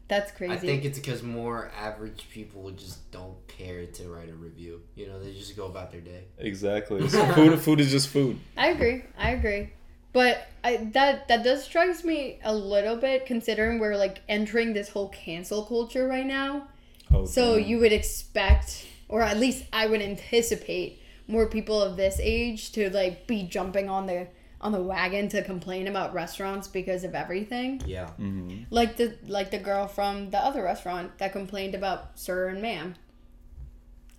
That's 0.07 0.31
crazy. 0.31 0.53
I 0.53 0.57
think 0.57 0.85
it's 0.85 0.99
because 0.99 1.21
more 1.21 1.69
average 1.77 2.27
people 2.31 2.71
just 2.71 3.11
don't 3.11 3.35
care 3.49 3.85
to 3.85 4.09
write 4.09 4.29
a 4.29 4.33
review. 4.35 4.81
You 4.95 5.07
know, 5.07 5.19
they 5.21 5.33
just 5.33 5.57
go 5.57 5.65
about 5.65 5.91
their 5.91 5.99
day. 6.01 6.23
exactly. 6.37 7.07
So 7.09 7.25
food 7.33 7.59
food 7.59 7.79
is 7.81 7.91
just 7.91 8.07
food. 8.09 8.39
I 8.55 8.67
agree. 8.69 9.03
I 9.17 9.31
agree. 9.31 9.71
But 10.13 10.47
I, 10.63 10.77
that 10.93 11.27
that 11.27 11.43
does 11.43 11.63
strikes 11.63 12.03
me 12.03 12.39
a 12.43 12.55
little 12.55 12.95
bit 12.95 13.25
considering 13.25 13.79
we're 13.79 13.97
like 13.97 14.21
entering 14.29 14.73
this 14.73 14.89
whole 14.89 15.09
cancel 15.09 15.63
culture 15.65 16.07
right 16.07 16.25
now. 16.25 16.67
Oh, 17.13 17.25
So 17.25 17.57
damn. 17.57 17.67
you 17.67 17.79
would 17.79 17.91
expect, 17.93 18.85
or 19.09 19.21
at 19.21 19.37
least 19.37 19.65
I 19.73 19.87
would 19.87 20.01
anticipate, 20.01 20.99
more 21.27 21.47
people 21.47 21.81
of 21.81 21.97
this 21.97 22.19
age 22.21 22.71
to 22.73 22.89
like 22.89 23.27
be 23.27 23.43
jumping 23.43 23.89
on 23.89 24.07
the 24.07 24.27
on 24.59 24.71
the 24.71 24.81
wagon 24.81 25.29
to 25.29 25.43
complain 25.43 25.87
about 25.87 26.13
restaurants 26.13 26.67
because 26.67 27.03
of 27.03 27.13
everything. 27.13 27.81
Yeah. 27.85 28.09
Mhm. 28.19 28.65
Like 28.69 28.97
the 28.97 29.17
like 29.27 29.51
the 29.51 29.59
girl 29.59 29.87
from 29.87 30.31
the 30.31 30.37
other 30.39 30.63
restaurant 30.63 31.17
that 31.19 31.31
complained 31.31 31.75
about 31.75 32.17
sir 32.19 32.47
and 32.47 32.61
ma'am. 32.61 32.95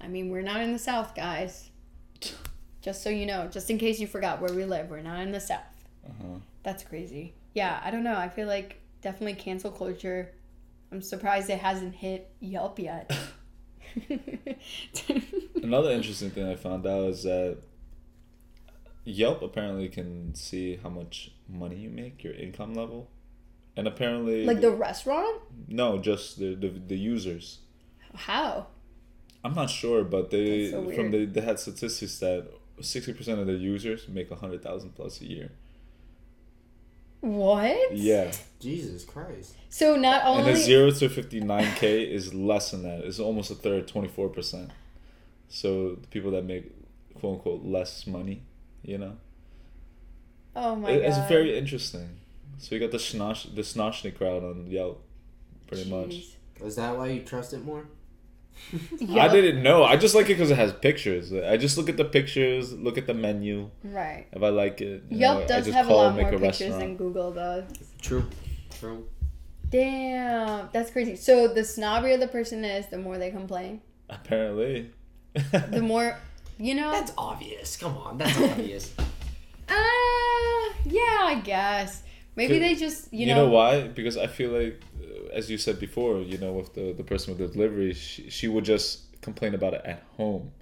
I 0.00 0.06
mean, 0.06 0.30
we're 0.30 0.42
not 0.42 0.60
in 0.60 0.72
the 0.72 0.78
South, 0.78 1.14
guys. 1.14 1.70
Just 2.80 3.02
so 3.02 3.10
you 3.10 3.26
know, 3.26 3.48
just 3.48 3.68
in 3.68 3.78
case 3.78 3.98
you 3.98 4.06
forgot 4.06 4.40
where 4.40 4.52
we 4.52 4.64
live, 4.64 4.88
we're 4.90 5.02
not 5.02 5.20
in 5.20 5.32
the 5.32 5.40
South. 5.40 5.60
Uh-huh. 6.06 6.38
That's 6.62 6.84
crazy. 6.84 7.34
Yeah, 7.54 7.80
I 7.84 7.90
don't 7.90 8.04
know. 8.04 8.14
I 8.16 8.28
feel 8.28 8.46
like 8.46 8.80
definitely 9.02 9.34
cancel 9.34 9.72
culture. 9.72 10.30
I'm 10.92 11.02
surprised 11.02 11.50
it 11.50 11.58
hasn't 11.58 11.96
hit 11.96 12.30
Yelp 12.40 12.78
yet. 12.78 13.10
Another 15.62 15.90
interesting 15.90 16.30
thing 16.30 16.48
I 16.48 16.54
found 16.54 16.86
out 16.86 17.08
is 17.08 17.24
that 17.24 17.58
Yelp 19.08 19.42
apparently 19.42 19.88
can 19.88 20.34
see 20.34 20.76
how 20.82 20.88
much 20.90 21.30
money 21.48 21.76
you 21.76 21.90
make, 21.90 22.22
your 22.22 22.34
income 22.34 22.74
level, 22.74 23.08
and 23.76 23.86
apparently 23.88 24.44
like 24.44 24.60
the 24.60 24.70
restaurant? 24.70 25.40
no, 25.66 25.98
just 25.98 26.38
the 26.38 26.54
the, 26.54 26.68
the 26.68 26.96
users. 26.96 27.58
How? 28.14 28.66
I'm 29.44 29.54
not 29.54 29.70
sure, 29.70 30.04
but 30.04 30.30
they 30.30 30.62
That's 30.62 30.72
so 30.72 30.82
from 30.90 31.10
weird. 31.10 31.32
the 31.34 31.40
they 31.40 31.46
had 31.46 31.58
statistics 31.58 32.18
that 32.18 32.48
sixty 32.80 33.12
percent 33.12 33.40
of 33.40 33.46
the 33.46 33.54
users 33.54 34.08
make 34.08 34.30
a 34.30 34.36
hundred 34.36 34.62
thousand 34.62 34.94
plus 34.94 35.20
a 35.20 35.26
year. 35.26 35.50
What? 37.20 37.96
Yeah, 37.96 38.30
Jesus 38.60 39.04
Christ. 39.04 39.54
So 39.70 39.96
not 39.96 40.24
only 40.24 40.38
and 40.40 40.48
only 40.48 40.52
the 40.60 40.64
zero 40.64 40.90
to 40.90 41.08
fifty 41.08 41.40
nine 41.40 41.74
k 41.74 42.02
is 42.02 42.32
less 42.34 42.70
than 42.70 42.82
that. 42.82 43.00
It's 43.04 43.18
almost 43.18 43.50
a 43.50 43.54
third, 43.54 43.88
twenty 43.88 44.08
four 44.08 44.28
percent. 44.28 44.70
So 45.48 45.94
the 45.96 46.06
people 46.08 46.30
that 46.32 46.44
make 46.44 46.70
quote 47.18 47.34
unquote 47.36 47.64
less 47.64 48.06
money, 48.06 48.42
you 48.82 48.98
know. 48.98 49.16
Oh 50.56 50.74
my 50.76 50.90
It- 50.90 51.00
god. 51.02 51.08
it's 51.08 51.28
very 51.28 51.56
interesting. 51.56 52.16
So 52.58 52.74
you 52.74 52.80
got 52.80 52.90
the 52.90 52.98
snosh 52.98 53.54
the 53.54 53.62
snoshny 53.62 54.14
crowd 54.16 54.42
on 54.42 54.66
Yelp, 54.70 55.04
pretty 55.68 55.88
much. 55.90 56.36
Is 56.64 56.76
that 56.76 56.96
why 56.96 57.08
you 57.10 57.22
trust 57.22 57.52
it 57.54 57.64
more? 57.64 57.86
I 59.10 59.28
didn't 59.28 59.62
know. 59.62 59.84
I 59.84 59.96
just 59.96 60.16
like 60.16 60.24
it 60.26 60.34
because 60.34 60.50
it 60.50 60.56
has 60.56 60.72
pictures. 60.72 61.32
I 61.32 61.56
just 61.56 61.78
look 61.78 61.88
at 61.88 61.96
the 61.96 62.04
pictures, 62.04 62.72
look 62.72 62.98
at 62.98 63.06
the 63.06 63.14
menu. 63.14 63.70
Right. 63.84 64.26
If 64.32 64.42
I 64.42 64.48
like 64.48 64.80
it, 64.80 65.04
you 65.08 65.18
Yelp 65.18 65.42
know, 65.42 65.46
does 65.46 65.66
have 65.68 65.88
a 65.88 65.94
lot 65.94 66.06
and 66.08 66.16
make 66.16 66.24
more 66.26 66.34
a 66.34 66.38
pictures 66.40 66.70
restaurant. 66.70 66.80
than 66.80 66.96
Google 66.96 67.30
does. 67.32 67.64
True. 68.02 68.24
True. 68.80 69.06
Damn, 69.70 70.68
that's 70.72 70.90
crazy. 70.90 71.14
So 71.14 71.46
the 71.46 71.60
snobbier 71.60 72.18
the 72.18 72.26
person 72.26 72.64
is, 72.64 72.86
the 72.88 72.98
more 72.98 73.16
they 73.18 73.30
complain. 73.30 73.80
Apparently. 74.10 74.90
The 75.34 75.80
more, 75.82 76.18
you 76.58 76.74
know. 76.74 76.90
That's 76.90 77.12
obvious. 77.16 77.76
Come 77.76 77.96
on, 77.98 78.18
that's 78.18 78.38
obvious. 78.50 78.92
Uh, 79.68 80.74
yeah, 80.84 81.18
I 81.22 81.40
guess. 81.44 82.02
Maybe 82.36 82.54
Could- 82.54 82.62
they 82.62 82.74
just, 82.74 83.12
you, 83.12 83.26
know 83.26 83.36
You, 83.36 83.42
know, 83.46 83.48
why? 83.50 83.88
Because 83.88 84.16
I 84.16 84.26
feel 84.28 84.50
like, 84.50 84.80
uh, 85.02 85.34
as 85.34 85.50
you 85.50 85.58
said 85.58 85.80
before, 85.80 86.20
you 86.20 86.38
know, 86.38 86.52
with 86.52 86.72
the, 86.74 86.92
the 86.92 87.02
person 87.02 87.36
with 87.36 87.38
the 87.46 87.52
delivery, 87.52 87.92
she, 87.94 88.30
she 88.30 88.46
would 88.48 88.64
just 88.64 89.20
complain 89.20 89.54
about 89.54 89.74
it 89.74 89.82
at 89.84 90.04
home, 90.16 90.52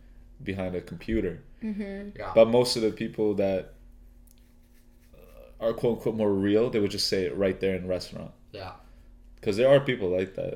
behind 0.43 0.75
a 0.75 0.81
computer. 0.81 1.43
Mm-hmm. 1.63 2.19
Yeah. 2.19 2.33
But 2.35 2.49
most 2.49 2.77
of 2.77 2.83
the 2.83 2.91
people 2.93 3.35
that 3.35 3.75
uh, 5.15 5.65
are 5.67 5.73
quote 5.75 5.99
unquote 5.99 6.15
more 6.17 6.33
real, 6.33 6.71
they 6.71 6.81
would 6.81 6.91
just 6.91 7.09
say 7.09 7.25
it 7.25 7.37
right 7.37 7.59
there 7.61 7.75
in 7.77 7.87
restaurant. 7.87 8.33
yeah. 8.53 8.73
Because 9.37 9.59
there 9.59 9.69
are 9.69 9.79
people 9.79 10.09
like 10.09 10.35
that. 10.35 10.55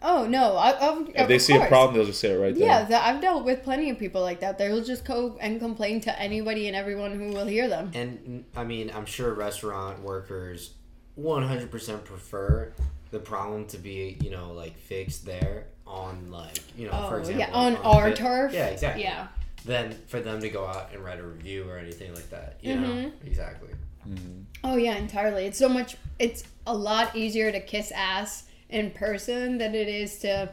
Oh 0.00 0.26
no, 0.26 0.56
I, 0.56 0.78
of, 0.78 1.08
If 1.08 1.16
of 1.16 1.28
they 1.28 1.38
see 1.40 1.56
a 1.56 1.66
problem, 1.66 1.96
they'll 1.96 2.06
just 2.06 2.20
say 2.20 2.30
it 2.32 2.38
right 2.38 2.54
there. 2.54 2.66
Yeah, 2.66 2.84
the, 2.84 3.04
I've 3.04 3.20
dealt 3.20 3.44
with 3.44 3.64
plenty 3.64 3.90
of 3.90 3.98
people 3.98 4.20
like 4.22 4.40
that. 4.40 4.56
They'll 4.56 4.82
just 4.84 5.04
go 5.04 5.36
and 5.40 5.58
complain 5.58 6.00
to 6.02 6.20
anybody 6.20 6.68
and 6.68 6.76
everyone 6.76 7.18
who 7.18 7.28
will 7.32 7.46
hear 7.46 7.68
them. 7.68 7.90
And 7.94 8.44
I 8.56 8.62
mean, 8.64 8.92
I'm 8.94 9.06
sure 9.06 9.34
restaurant 9.34 10.02
workers 10.02 10.74
100% 11.18 12.04
prefer 12.04 12.72
the 13.10 13.18
problem 13.18 13.66
to 13.66 13.78
be, 13.78 14.16
you 14.22 14.30
know, 14.30 14.52
like 14.52 14.76
fixed 14.78 15.26
there 15.26 15.66
on 15.86 16.30
like, 16.30 16.60
you 16.76 16.86
know, 16.86 16.92
Oh, 16.92 17.08
for 17.08 17.18
example, 17.18 17.40
yeah, 17.46 17.52
on 17.52 17.74
like, 17.74 17.84
our 17.84 18.10
the- 18.10 18.16
turf. 18.16 18.52
Yeah, 18.52 18.66
exactly. 18.66 19.02
Yeah. 19.02 19.28
Than 19.64 19.92
for 20.06 20.20
them 20.20 20.40
to 20.40 20.48
go 20.48 20.64
out 20.64 20.90
and 20.92 21.02
write 21.04 21.18
a 21.18 21.24
review 21.24 21.68
or 21.68 21.76
anything 21.78 22.14
like 22.14 22.30
that. 22.30 22.58
You 22.62 22.76
know, 22.76 22.86
Mhm. 22.88 23.12
exactly. 23.26 23.70
Mhm. 24.08 24.44
Oh 24.62 24.76
yeah, 24.76 24.94
entirely. 24.94 25.46
It's 25.46 25.58
so 25.58 25.68
much. 25.68 25.96
It's 26.20 26.44
a 26.66 26.74
lot 26.74 27.16
easier 27.16 27.50
to 27.50 27.58
kiss 27.60 27.90
ass 27.90 28.44
in 28.70 28.90
person 28.90 29.58
than 29.58 29.74
it 29.74 29.88
is 29.88 30.18
to 30.20 30.50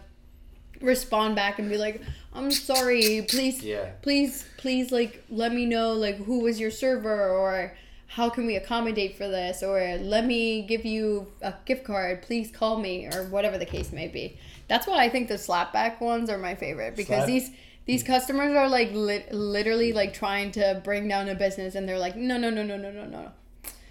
respond 0.81 1.35
back 1.35 1.59
and 1.59 1.69
be 1.69 1.77
like, 1.77 2.01
"I'm 2.33 2.51
sorry, 2.51 3.25
please, 3.29 3.63
Yeah. 3.63 3.91
please, 4.01 4.45
please, 4.57 4.91
like, 4.91 5.23
let 5.29 5.53
me 5.53 5.65
know, 5.65 5.93
like, 5.93 6.17
who 6.17 6.39
was 6.39 6.59
your 6.59 6.71
server 6.71 7.29
or." 7.29 7.75
How 8.07 8.29
can 8.29 8.45
we 8.45 8.55
accommodate 8.55 9.17
for 9.17 9.27
this? 9.27 9.61
Or 9.61 9.97
let 9.97 10.25
me 10.25 10.61
give 10.61 10.85
you 10.85 11.27
a 11.41 11.53
gift 11.65 11.83
card. 11.83 12.21
Please 12.21 12.49
call 12.49 12.79
me, 12.79 13.07
or 13.07 13.23
whatever 13.27 13.57
the 13.57 13.65
case 13.65 13.91
may 13.91 14.07
be. 14.07 14.37
That's 14.69 14.87
why 14.87 15.03
I 15.03 15.09
think 15.09 15.27
the 15.27 15.33
slapback 15.33 15.99
ones 15.99 16.29
are 16.29 16.37
my 16.37 16.55
favorite 16.55 16.95
because 16.95 17.25
Slap- 17.25 17.27
these 17.27 17.49
these 17.85 18.03
customers 18.03 18.55
are 18.55 18.69
like 18.69 18.91
lit, 18.93 19.33
literally 19.33 19.91
like 19.91 20.13
trying 20.13 20.51
to 20.51 20.79
bring 20.83 21.07
down 21.09 21.27
a 21.27 21.35
business, 21.35 21.75
and 21.75 21.89
they're 21.89 21.99
like, 21.99 22.15
no, 22.15 22.37
no, 22.37 22.49
no, 22.49 22.63
no, 22.63 22.77
no, 22.77 22.91
no, 22.91 23.05
no. 23.05 23.31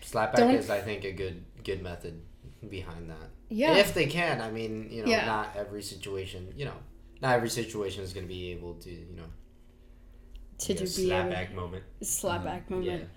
Slapback 0.03 0.37
Don't- 0.37 0.55
is, 0.55 0.71
I 0.71 0.81
think, 0.81 1.05
a 1.05 1.13
good 1.13 1.45
good 1.65 1.83
method 1.83 2.23
behind 2.71 3.11
that. 3.11 3.29
Yeah. 3.49 3.77
If 3.77 3.95
they 3.95 4.07
can, 4.07 4.41
I 4.41 4.51
mean, 4.51 4.89
you 4.91 5.05
know, 5.05 5.11
Yeah. 5.11 5.27
not 5.27 5.55
every 5.57 5.83
situation, 5.83 6.53
you 6.57 6.65
know, 6.65 6.77
not 7.23 7.35
every 7.37 7.51
situation 7.51 8.03
is 8.03 8.13
going 8.13 8.27
to 8.27 8.33
be 8.33 8.51
able 8.53 8.75
to, 8.75 8.91
you 8.91 9.17
know, 9.17 9.25
to 10.59 10.69
be 10.69 10.73
a 10.75 10.77
just 10.77 10.97
be 10.97 11.11
able- 11.13 11.31
slapback 11.31 11.55
moment. 11.55 11.85
slapback 12.03 12.63
Yeah. 12.71 12.77
moment. 12.77 13.09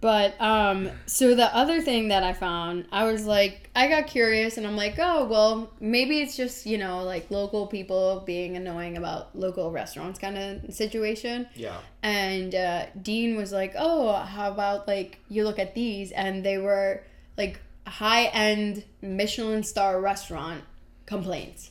But 0.00 0.38
um, 0.38 0.90
so 1.06 1.34
the 1.34 1.54
other 1.56 1.80
thing 1.80 2.08
that 2.08 2.22
I 2.22 2.34
found, 2.34 2.86
I 2.92 3.04
was 3.10 3.24
like, 3.24 3.70
I 3.74 3.88
got 3.88 4.06
curious, 4.06 4.58
and 4.58 4.66
I'm 4.66 4.76
like, 4.76 4.96
oh 4.98 5.24
well, 5.24 5.72
maybe 5.80 6.20
it's 6.20 6.36
just 6.36 6.66
you 6.66 6.76
know 6.76 7.04
like 7.04 7.30
local 7.30 7.66
people 7.68 8.22
being 8.26 8.54
annoying 8.54 8.98
about 8.98 9.34
local 9.34 9.70
restaurants 9.70 10.18
kind 10.18 10.36
of 10.36 10.74
situation. 10.74 11.46
Yeah. 11.54 11.78
And 12.02 12.54
uh, 12.54 12.86
Dean 13.00 13.34
was 13.34 13.50
like, 13.50 13.72
oh, 13.78 14.12
how 14.12 14.50
about 14.52 14.86
like 14.86 15.20
you 15.30 15.44
look 15.44 15.58
at 15.58 15.74
these, 15.74 16.12
and 16.12 16.44
they 16.44 16.58
were 16.58 17.02
like 17.38 17.58
high 17.86 18.24
end 18.26 18.84
Michelin 19.02 19.62
star 19.62 20.00
restaurant 20.00 20.64
complaints. 21.06 21.70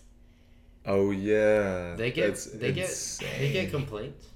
Oh 0.85 1.11
yeah. 1.11 1.95
They 1.95 2.11
get 2.11 2.27
That's 2.27 2.45
they 2.45 2.71
get 2.71 3.19
they 3.39 3.51
get 3.51 3.71
complaints. 3.71 4.27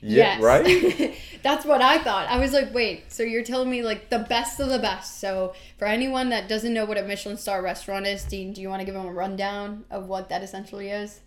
Yeah, 0.00 0.38
yes. 0.38 0.42
right? 0.42 1.18
That's 1.42 1.64
what 1.64 1.82
I 1.82 1.98
thought. 1.98 2.28
I 2.28 2.38
was 2.38 2.52
like, 2.52 2.72
wait, 2.72 3.12
so 3.12 3.24
you're 3.24 3.42
telling 3.42 3.68
me 3.68 3.82
like 3.82 4.10
the 4.10 4.20
best 4.20 4.60
of 4.60 4.68
the 4.68 4.78
best. 4.78 5.18
So 5.18 5.54
for 5.76 5.86
anyone 5.86 6.28
that 6.28 6.48
doesn't 6.48 6.72
know 6.72 6.84
what 6.84 6.98
a 6.98 7.02
Michelin 7.02 7.36
star 7.36 7.62
restaurant 7.62 8.06
is, 8.06 8.22
Dean, 8.22 8.52
do 8.52 8.60
you 8.60 8.68
want 8.68 8.78
to 8.80 8.84
give 8.84 8.94
them 8.94 9.06
a 9.06 9.12
rundown 9.12 9.84
of 9.90 10.06
what 10.06 10.28
that 10.28 10.42
essentially 10.44 10.88
is? 10.90 11.18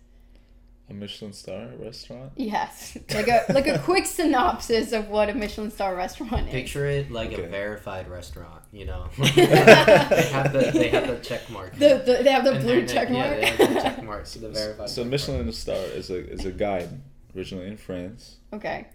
A 0.88 0.94
Michelin 0.94 1.34
star 1.34 1.68
restaurant? 1.78 2.32
Yes. 2.36 2.96
Like 3.12 3.28
a 3.28 3.44
like 3.52 3.66
a 3.68 3.78
quick 3.78 4.06
synopsis 4.06 4.92
of 4.92 5.08
what 5.08 5.28
a 5.28 5.34
Michelin 5.34 5.70
star 5.70 5.94
restaurant 5.94 6.46
is. 6.48 6.52
Picture 6.52 6.86
it 6.86 7.10
like 7.10 7.32
Okay. 7.34 7.44
a 7.44 7.48
verified 7.48 8.08
restaurant. 8.08 8.61
You 8.72 8.86
know, 8.86 9.06
they 9.18 9.44
have 9.46 10.52
the 10.52 10.70
they 10.72 10.88
have 10.88 11.06
the 11.06 11.18
check 11.22 11.48
mark. 11.50 11.74
The, 11.76 12.02
the, 12.04 12.22
they 12.22 12.32
have 12.32 12.44
the 12.44 12.52
And 12.52 12.64
blue 12.64 12.86
check 12.86 13.10
mark. 13.10 13.26
Yeah, 13.26 13.36
they 13.36 13.46
have 13.46 13.74
the 13.74 13.80
check 13.80 14.02
marks. 14.04 14.34
The 14.34 14.48
verified. 14.48 14.88
So 14.88 15.02
check 15.02 15.10
Michelin 15.10 15.52
star 15.52 15.76
is 15.76 16.10
a 16.10 16.28
is 16.30 16.44
a 16.44 16.52
guide 16.52 17.00
originally 17.36 17.68
in 17.68 17.76
France. 17.76 18.36
okay. 18.52 18.88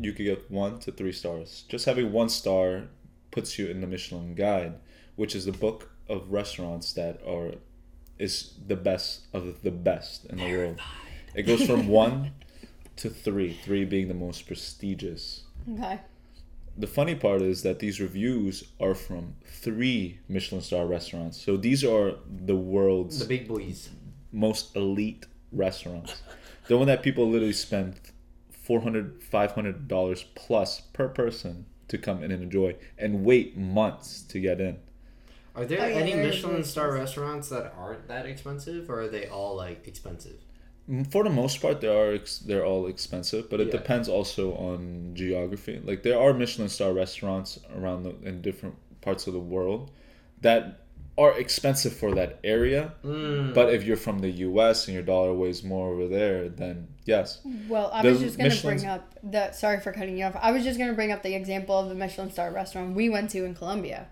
You 0.00 0.12
could 0.14 0.24
get 0.24 0.50
one 0.50 0.78
to 0.80 0.92
three 0.92 1.12
stars. 1.12 1.64
Just 1.68 1.84
having 1.84 2.10
one 2.10 2.30
star 2.30 2.84
puts 3.30 3.58
you 3.58 3.66
in 3.66 3.82
the 3.82 3.86
Michelin 3.86 4.34
Guide, 4.34 4.74
which 5.16 5.34
is 5.34 5.44
the 5.44 5.52
book 5.52 5.90
of 6.08 6.30
restaurants 6.32 6.92
that 6.94 7.20
are 7.26 7.56
is 8.18 8.54
the 8.66 8.76
best 8.76 9.26
of 9.34 9.62
the 9.62 9.70
best 9.70 10.24
in 10.26 10.38
the 10.38 10.50
world. 10.50 10.80
It 11.34 11.42
goes 11.42 11.66
from 11.66 11.88
one 12.04 12.32
to 12.96 13.10
three, 13.10 13.58
three 13.64 13.84
being 13.84 14.08
the 14.08 14.14
most 14.14 14.46
prestigious. 14.46 15.42
Okay. 15.70 15.98
The 16.76 16.86
funny 16.86 17.14
part 17.14 17.40
is 17.42 17.62
that 17.62 17.78
these 17.78 18.00
reviews 18.00 18.64
are 18.80 18.94
from 18.94 19.36
three 19.44 20.18
Michelin 20.28 20.60
star 20.62 20.86
restaurants. 20.86 21.40
So 21.40 21.56
these 21.56 21.84
are 21.84 22.14
the 22.28 22.56
world's 22.56 23.18
The 23.20 23.26
big 23.26 23.46
boys. 23.48 23.90
most 24.32 24.74
elite 24.74 25.26
restaurants. 25.52 26.20
the 26.68 26.76
one 26.76 26.86
that 26.88 27.02
people 27.02 27.28
literally 27.30 27.52
spend 27.52 28.00
400 28.50 29.22
500 29.22 29.86
dollars 29.88 30.24
plus 30.34 30.80
per 30.80 31.08
person 31.08 31.66
to 31.88 31.98
come 31.98 32.22
in 32.24 32.30
and 32.32 32.42
enjoy 32.42 32.74
and 32.98 33.24
wait 33.24 33.56
months 33.56 34.22
to 34.22 34.40
get 34.40 34.60
in. 34.60 34.78
Are 35.54 35.64
there 35.64 35.80
Oh, 35.80 35.86
yeah, 35.86 35.94
any 35.94 36.14
Michelin 36.14 36.64
star 36.64 36.92
restaurants 36.92 37.48
that 37.50 37.72
aren't 37.78 38.08
that 38.08 38.26
expensive, 38.26 38.90
or 38.90 39.02
are 39.02 39.08
they 39.08 39.28
all 39.28 39.54
like 39.54 39.86
expensive? 39.86 40.40
Mm, 40.90 41.10
For 41.10 41.24
the 41.24 41.30
most 41.30 41.60
part, 41.62 41.80
they 41.80 41.88
are 41.88 42.12
ex- 42.12 42.38
they're 42.38 42.64
all 42.64 42.86
expensive, 42.86 43.48
but 43.48 43.60
it 43.60 43.66
Yeah. 43.68 43.72
depends 43.78 44.08
also 44.08 44.54
on 44.54 45.12
geography. 45.14 45.80
Like 45.82 46.02
there 46.02 46.18
are 46.20 46.32
Michelin 46.34 46.68
star 46.68 46.92
restaurants 46.92 47.58
around 47.74 48.02
the, 48.02 48.14
in 48.28 48.42
different 48.42 48.76
parts 49.00 49.26
of 49.26 49.32
the 49.32 49.40
world 49.40 49.90
that 50.42 50.80
are 51.16 51.32
expensive 51.38 51.92
for 51.92 52.12
that 52.16 52.38
area. 52.42 52.92
Mm. 53.04 53.54
But 53.54 53.72
if 53.72 53.84
you're 53.84 53.96
from 53.96 54.18
the 54.18 54.30
U.S. 54.30 54.86
and 54.88 54.94
your 54.94 55.02
dollar 55.04 55.32
weighs 55.32 55.62
more 55.62 55.92
over 55.92 56.08
there, 56.08 56.48
then 56.48 56.88
yes, 57.04 57.40
Well, 57.68 57.88
I 57.92 58.02
The 58.02 58.10
was 58.10 58.20
just 58.20 58.36
gonna 58.38 58.54
bring 58.62 58.84
up 58.84 59.14
the. 59.22 59.52
Sorry 59.52 59.78
for 59.80 59.92
cutting 59.92 60.18
you 60.18 60.24
off. 60.26 60.36
I 60.40 60.50
was 60.52 60.64
just 60.64 60.78
gonna 60.78 60.92
bring 60.92 61.12
up 61.12 61.22
the 61.22 61.34
example 61.34 61.78
of 61.78 61.88
the 61.88 61.94
Michelin 61.94 62.30
star 62.32 62.50
restaurant 62.50 62.94
we 62.96 63.08
went 63.08 63.30
to 63.30 63.44
in 63.44 63.54
Colombia. 63.54 64.08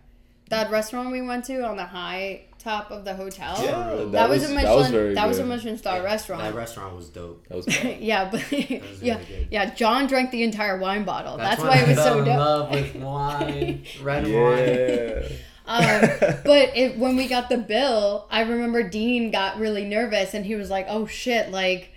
That 0.48 0.70
restaurant 0.70 1.10
we 1.10 1.22
went 1.22 1.44
to 1.46 1.62
on 1.66 1.76
the 1.76 1.86
high 1.86 2.42
top 2.62 2.90
of 2.90 3.04
the 3.04 3.14
hotel. 3.14 3.56
Yeah, 3.62 4.04
that, 4.10 4.28
was, 4.28 4.44
a 4.44 4.54
that 4.54 4.74
was 4.74 4.90
very 4.90 5.14
that 5.14 5.26
was 5.26 5.38
a. 5.38 5.44
Michelin 5.44 5.76
star 5.78 5.98
That 5.98 6.04
restaurant. 6.04 6.42
That 6.42 6.54
restaurant 6.54 6.94
was 6.94 7.08
dope. 7.08 7.46
that 7.48 7.56
was 7.56 7.84
yeah, 8.00 8.30
but 8.30 8.40
was 8.40 8.52
yeah, 9.02 9.14
really 9.14 9.24
good. 9.24 9.48
yeah. 9.50 9.74
John 9.74 10.06
drank 10.06 10.30
the 10.30 10.42
entire 10.42 10.78
wine 10.78 11.04
bottle. 11.04 11.36
That's, 11.36 11.60
when 11.60 11.68
why 11.68 11.76
I 11.76 11.80
it 11.80 11.88
was 11.88 11.96
fell 11.96 12.14
so 12.14 12.24
dope. 12.24 12.38
love 12.38 12.70
with 12.70 12.94
wine, 12.96 13.84
red 14.02 14.24
wine. 14.24 15.38
Um, 15.64 16.00
but 16.44 16.76
it, 16.76 16.98
when 16.98 17.16
we 17.16 17.28
got 17.28 17.48
the 17.48 17.58
bill, 17.58 18.26
I 18.30 18.42
remember 18.42 18.88
Dean 18.88 19.30
got 19.30 19.58
really 19.58 19.84
nervous 19.84 20.34
and 20.34 20.44
he 20.44 20.54
was 20.54 20.70
like, 20.70 20.86
"Oh 20.88 21.06
shit! 21.06 21.50
Like, 21.50 21.90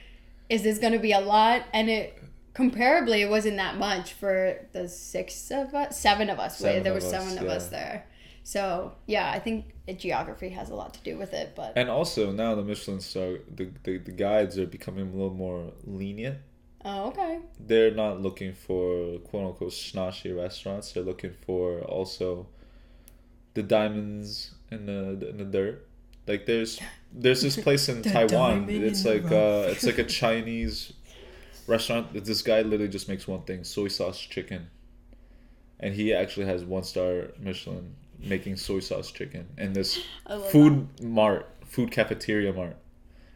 is 0.49 0.63
this 0.63 0.79
gonna 0.79 0.99
be 0.99 1.11
a 1.11 1.19
lot?" 1.19 1.63
And 1.73 1.89
it 1.89 2.21
comparably, 2.55 3.19
it 3.19 3.29
wasn't 3.29 3.57
that 3.57 3.77
much 3.77 4.13
for 4.13 4.65
the 4.71 4.87
six 4.87 5.51
of 5.51 5.73
us, 5.75 5.99
seven 5.99 6.29
of 6.29 6.39
us. 6.39 6.57
Seven 6.57 6.83
there 6.83 6.93
of 6.93 7.01
were 7.01 7.05
us, 7.05 7.11
seven 7.11 7.37
of 7.37 7.47
us 7.49 7.67
there. 7.67 8.05
So 8.45 8.93
yeah, 9.07 9.31
I 9.31 9.39
think 9.39 9.73
geography 9.97 10.49
has 10.49 10.69
a 10.69 10.75
lot 10.75 10.93
to 10.93 10.99
do 11.01 11.17
with 11.17 11.33
it. 11.33 11.53
But 11.55 11.73
And 11.75 11.89
also 11.89 12.31
now 12.31 12.53
the 12.53 12.61
Michelin 12.63 13.01
star, 13.01 13.39
the, 13.53 13.71
the, 13.83 13.97
the 13.97 14.11
guides 14.11 14.59
are 14.59 14.67
becoming 14.67 15.07
a 15.07 15.11
little 15.11 15.33
more 15.33 15.73
lenient. 15.83 16.37
oh, 16.85 17.07
okay. 17.07 17.39
They're 17.59 17.89
not 17.89 18.21
looking 18.21 18.53
for 18.53 19.17
quote 19.17 19.47
unquote 19.47 19.73
snotty 19.73 20.31
restaurants. 20.31 20.91
They're 20.91 21.01
looking 21.03 21.33
for 21.43 21.81
also 21.81 22.45
the 23.55 23.63
diamonds 23.63 24.53
in 24.69 24.85
the 24.85 25.27
in 25.27 25.37
the 25.37 25.45
dirt. 25.45 25.87
Like 26.27 26.45
there's 26.45 26.79
there's 27.11 27.41
this 27.41 27.57
place 27.57 27.89
in 27.89 28.03
Taiwan. 28.15 28.69
It's 28.69 29.03
in 29.05 29.23
like 29.23 29.31
uh 29.31 29.71
it's 29.71 29.87
like 29.87 29.97
a 29.97 30.03
Chinese 30.03 30.93
restaurant. 31.65 32.13
This 32.13 32.43
guy 32.43 32.61
literally 32.61 32.89
just 32.89 33.09
makes 33.09 33.27
one 33.27 33.41
thing: 33.41 33.63
soy 33.63 33.87
sauce 33.87 34.19
chicken. 34.19 34.69
And 35.79 35.95
he 35.95 36.13
actually 36.13 36.45
has 36.45 36.63
one 36.63 36.83
star 36.83 37.31
Michelin 37.39 37.95
making 38.19 38.57
soy 38.57 38.79
sauce 38.79 39.11
chicken 39.11 39.47
in 39.57 39.73
this 39.73 40.03
I 40.27 40.35
love 40.35 40.49
food 40.49 40.87
mart, 41.01 41.49
food 41.65 41.91
cafeteria 41.91 42.53
mart, 42.53 42.77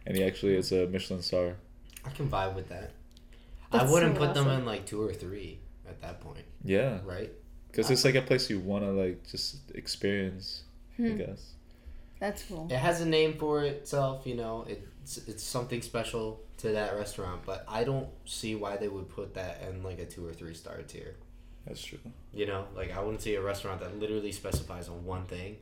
and 0.05 0.15
he 0.17 0.23
actually 0.23 0.55
is 0.55 0.71
a 0.71 0.87
Michelin 0.87 1.21
star. 1.21 1.55
I 2.05 2.09
can 2.11 2.29
vibe 2.29 2.55
with 2.55 2.69
that. 2.69 2.91
That's 3.71 3.85
I 3.85 3.91
wouldn't 3.91 4.15
so 4.17 4.25
put 4.25 4.33
them 4.33 4.47
in 4.49 4.65
like 4.65 4.85
two 4.85 5.01
or 5.01 5.13
three 5.13 5.59
at 5.87 6.01
that 6.01 6.21
point, 6.21 6.45
Yeah, 6.63 6.99
right? 7.05 7.31
because 7.71 7.91
it's 7.91 8.03
like 8.05 8.15
a 8.15 8.21
place 8.21 8.49
you 8.49 8.59
want 8.59 8.83
to 8.83 8.91
like 8.91 9.27
just 9.29 9.57
experience. 9.75 10.63
I 10.97 11.01
Hmm. 11.03 11.17
guess. 11.17 11.53
That's 12.19 12.43
cool. 12.43 12.67
It 12.69 12.77
has 12.77 12.99
a 12.99 13.05
name 13.05 13.37
for 13.37 13.63
itself, 13.63 14.25
you 14.27 14.35
know. 14.35 14.65
It's 14.67 15.17
it's 15.19 15.43
something 15.43 15.81
special 15.81 16.41
to 16.57 16.69
that 16.73 16.93
restaurant, 16.95 17.41
but 17.45 17.63
I 17.67 17.83
don't 17.85 18.09
see 18.25 18.55
why 18.55 18.75
they 18.75 18.89
would 18.89 19.07
put 19.07 19.33
that 19.35 19.61
in 19.69 19.81
like 19.83 19.99
a 19.99 20.05
two 20.05 20.25
or 20.27 20.33
three 20.33 20.53
star 20.53 20.81
tier. 20.81 21.15
That's 21.69 21.83
true. 21.83 21.99
You 22.33 22.47
know, 22.47 22.65
like 22.75 22.91
I 22.95 22.99
wouldn't 22.99 23.21
see 23.21 23.35
a 23.35 23.41
restaurant 23.41 23.79
that 23.79 23.97
literally 23.99 24.31
specifies 24.33 24.89
on 24.89 25.05
one 25.05 25.25
thing. 25.25 25.57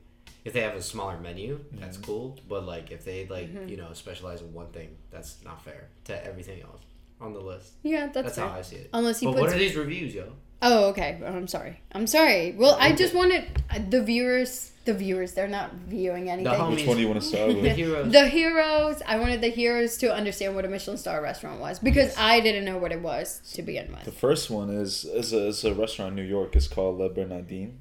If 0.46 0.54
they 0.54 0.62
have 0.62 0.76
a 0.76 0.82
smaller 0.82 1.20
menu, 1.20 1.60
that's 1.74 1.98
Mhm. 1.98 2.04
cool. 2.04 2.40
But 2.48 2.66
like 2.66 2.90
if 2.92 3.04
they 3.06 3.28
like 3.28 3.54
Mhm. 3.54 3.70
you 3.70 3.78
know 3.78 3.90
specialize 3.94 4.42
in 4.42 4.54
one 4.54 4.68
thing, 4.72 4.96
that's 5.12 5.44
not 5.44 5.62
fair 5.64 5.90
to 6.06 6.26
everything 6.26 6.62
else 6.64 6.82
on 7.20 7.34
the 7.34 7.40
list. 7.42 7.74
Yeah, 7.84 8.06
that's, 8.08 8.14
That's, 8.14 8.36
fair. 8.38 8.48
how 8.48 8.58
I 8.58 8.62
see 8.62 8.78
it. 8.78 8.90
Unless 8.94 9.22
you 9.22 9.28
But 9.28 9.34
puts 9.34 9.42
what 9.42 9.54
are 9.56 9.60
these 9.60 9.76
reviews, 9.76 10.16
yo? 10.16 10.32
Oh, 10.62 10.90
okay. 10.90 11.20
I'm 11.26 11.48
sorry. 11.48 11.80
I'm 11.92 12.08
sorry. 12.08 12.54
Well, 12.58 12.78
I 12.80 12.94
just 12.94 13.14
wanted 13.14 13.46
uh, 13.70 13.80
the 13.90 14.04
viewers. 14.04 14.72
The 14.86 14.94
viewers. 14.94 15.34
They're 15.34 15.48
not 15.48 15.74
viewing 15.74 16.30
anything. 16.30 16.52
homies. 16.52 16.76
Which 16.78 16.88
one 16.88 16.96
do 16.98 17.04
you 17.04 17.10
want 17.10 17.22
to 17.22 17.28
start 17.28 17.50
The 17.62 17.70
heroes. 17.70 18.12
The 18.12 18.28
heroes. 18.28 19.02
I 19.06 19.20
wanted 19.20 19.42
the 19.42 19.50
heroes 19.50 19.98
to 19.98 20.14
understand 20.14 20.56
what 20.56 20.66
a 20.66 20.68
Michelin 20.68 20.98
star 20.98 21.22
restaurant 21.22 21.60
was 21.60 21.78
because 21.80 22.16
I 22.18 22.40
didn't 22.40 22.66
know 22.66 22.78
what 22.78 22.92
it 22.92 23.02
was 23.02 23.42
to 23.54 23.62
begin 23.62 23.92
with. 23.92 24.04
The 24.06 24.12
first 24.12 24.50
one 24.50 24.70
is 24.70 25.04
is 25.06 25.34
a, 25.34 25.48
is 25.48 25.64
a 25.66 25.74
restaurant 25.76 26.12
in 26.12 26.16
New 26.16 26.24
York. 26.30 26.56
It's 26.56 26.68
called 26.68 26.98
Le 26.98 27.10
Bernardin. 27.10 27.78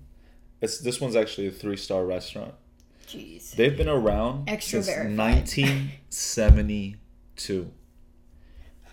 It's 0.60 0.78
this 0.80 1.00
one's 1.00 1.16
actually 1.16 1.46
a 1.46 1.50
three 1.52 1.76
star 1.76 2.04
restaurant. 2.04 2.54
Jeez. 3.06 3.52
They've 3.52 3.76
been 3.76 3.88
around 3.88 4.48
Extra 4.50 4.82
since 4.82 4.96
verified. 4.96 5.16
1972. 5.16 7.70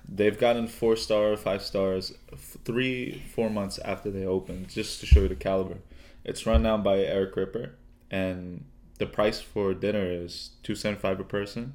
They've 0.08 0.38
gotten 0.38 0.68
four 0.68 0.96
star, 0.96 1.36
five 1.38 1.62
stars, 1.62 2.13
f- 2.32 2.58
three, 2.66 3.24
four 3.34 3.50
months 3.50 3.80
after 3.80 4.12
they 4.12 4.26
opened, 4.26 4.70
just 4.70 5.00
to 5.00 5.06
show 5.06 5.22
you 5.22 5.28
the 5.30 5.36
caliber. 5.36 5.78
It's 6.26 6.46
run 6.46 6.63
down 6.63 6.84
by 6.84 7.00
Eric 7.00 7.36
Ripert, 7.36 7.72
and 8.12 8.66
the 9.00 9.06
price 9.06 9.42
for 9.42 9.74
dinner 9.74 10.06
is 10.06 10.52
two 10.62 10.76
seventy 10.76 11.02
five 11.02 11.18
per 11.18 11.24
person, 11.24 11.74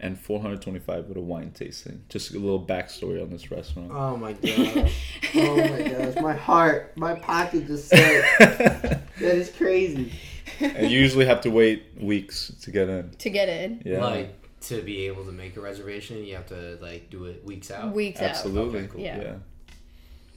and 0.00 0.18
four 0.18 0.40
hundred 0.40 0.62
twenty 0.62 0.78
five 0.80 1.06
with 1.06 1.16
a 1.16 1.20
wine 1.20 1.52
tasting. 1.52 2.02
Just 2.08 2.32
a 2.34 2.38
little 2.38 2.64
backstory 2.64 3.22
on 3.22 3.30
this 3.30 3.50
restaurant. 3.50 3.90
Oh 3.92 4.16
my 4.16 4.32
god. 4.32 4.90
Oh 5.36 5.56
my 5.56 5.82
gosh. 5.88 6.22
My 6.22 6.34
heart, 6.34 6.96
my 6.96 7.14
pocket 7.14 7.66
just 7.66 7.88
said 7.88 8.24
that 8.38 9.34
is 9.36 9.50
crazy. 9.50 10.12
and 10.60 10.90
you 10.90 10.98
usually 10.98 11.26
have 11.26 11.42
to 11.42 11.50
wait 11.50 11.84
weeks 12.00 12.50
to 12.62 12.70
get 12.70 12.88
in. 12.88 13.10
To 13.10 13.30
get 13.30 13.48
in 13.48 13.82
Yeah, 13.84 14.04
Like 14.04 14.34
to 14.62 14.82
be 14.82 15.06
able 15.06 15.24
to 15.24 15.32
make 15.32 15.56
a 15.56 15.60
reservation, 15.60 16.24
you 16.24 16.34
have 16.34 16.46
to 16.48 16.78
like 16.80 17.10
do 17.10 17.24
it 17.26 17.44
weeks 17.44 17.70
out. 17.70 17.92
weeks 17.94 18.20
out 18.20 18.30
absolutely. 18.30 18.80
Okay, 18.80 18.88
cool. 18.88 19.00
Yeah. 19.00 19.20
yeah. 19.20 19.34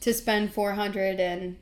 to 0.02 0.14
spend 0.14 0.54
four 0.54 0.74
hundred 0.74 1.20
and 1.20 1.58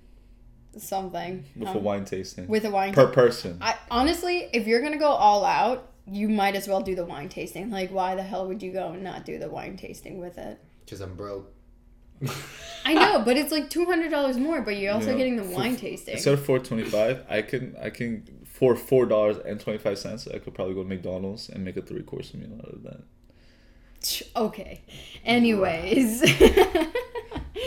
something 0.78 1.46
With 1.56 1.70
a 1.70 1.72
um, 1.78 1.84
wine 1.84 2.06
tasting 2.06 2.48
with 2.48 2.66
a 2.66 2.70
wine. 2.70 2.94
per 2.94 3.08
person. 3.08 3.58
I 3.62 3.76
honestly, 3.90 4.50
if 4.54 4.68
you're 4.68 4.82
gonna 4.82 4.98
go 5.00 5.10
all 5.10 5.44
out, 5.46 5.88
you 6.06 6.30
might 6.30 6.56
as 6.56 6.68
well 6.68 6.82
do 6.82 6.96
the 6.96 7.06
wine 7.06 7.30
tasting. 7.30 7.70
Like, 7.72 7.92
why 7.92 8.16
the 8.16 8.24
hell 8.24 8.48
would 8.48 8.62
you 8.62 8.72
go 8.72 8.90
and 8.92 9.04
not 9.04 9.26
do 9.26 9.38
the 9.40 9.50
wine 9.50 9.78
tasting 9.78 10.20
with 10.20 10.38
it? 10.38 10.60
Because 10.86 11.02
I'm 11.02 11.16
broke. 11.16 11.52
I 12.86 12.94
know, 12.94 13.22
but 13.26 13.38
it's 13.38 13.52
like 13.52 13.70
two 13.70 13.86
hundred 13.86 14.12
dollars 14.12 14.38
more. 14.38 14.62
But 14.62 14.78
you're 14.78 14.94
also 14.94 15.12
Yeah. 15.12 15.18
getting 15.18 15.36
the 15.38 15.44
For- 15.44 15.56
wine 15.56 15.76
tasting. 15.76 16.16
Instead 16.16 16.34
of 16.34 16.46
four 16.46 16.60
twenty 16.60 16.84
five, 16.84 17.24
I 17.30 17.42
can 17.42 17.76
I 17.82 17.90
can 17.90 18.39
for 18.60 18.76
four 18.76 19.06
dollars 19.06 19.38
and 19.38 19.58
twenty 19.58 19.80
five 19.80 19.98
cents, 19.98 20.28
I 20.28 20.38
could 20.40 20.54
probably 20.54 20.74
go 20.74 20.84
to 20.84 20.90
McDonald's 20.90 21.48
and 21.48 21.64
make 21.64 21.78
a 21.78 21.82
three 21.82 22.04
course 22.04 22.34
meal 22.34 22.60
out 22.62 22.74
of 22.74 22.84
that. 22.84 23.02
Okay. 24.36 24.82
Anyways. 25.24 26.22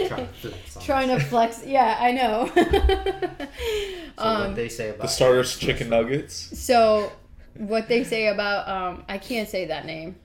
Trying 0.07 0.27
to 0.27 0.33
flex 0.33 0.85
Trying 0.85 1.09
to 1.09 1.21
flex. 1.21 1.65
Yeah, 1.67 1.97
I 1.99 2.13
know. 2.13 2.51
So 4.19 4.29
what 4.29 4.47
um, 4.49 4.55
they 4.55 4.69
say 4.69 4.91
about 4.91 5.01
The 5.03 5.09
starters 5.09 5.59
chicken 5.59 5.89
nuggets. 5.89 6.35
so, 6.61 7.11
what 7.57 7.89
they 7.89 8.05
say 8.05 8.27
about 8.29 8.69
um, 8.69 9.05
I 9.09 9.17
can't 9.17 9.49
say 9.49 9.65
that 9.67 9.87
name, 9.87 10.17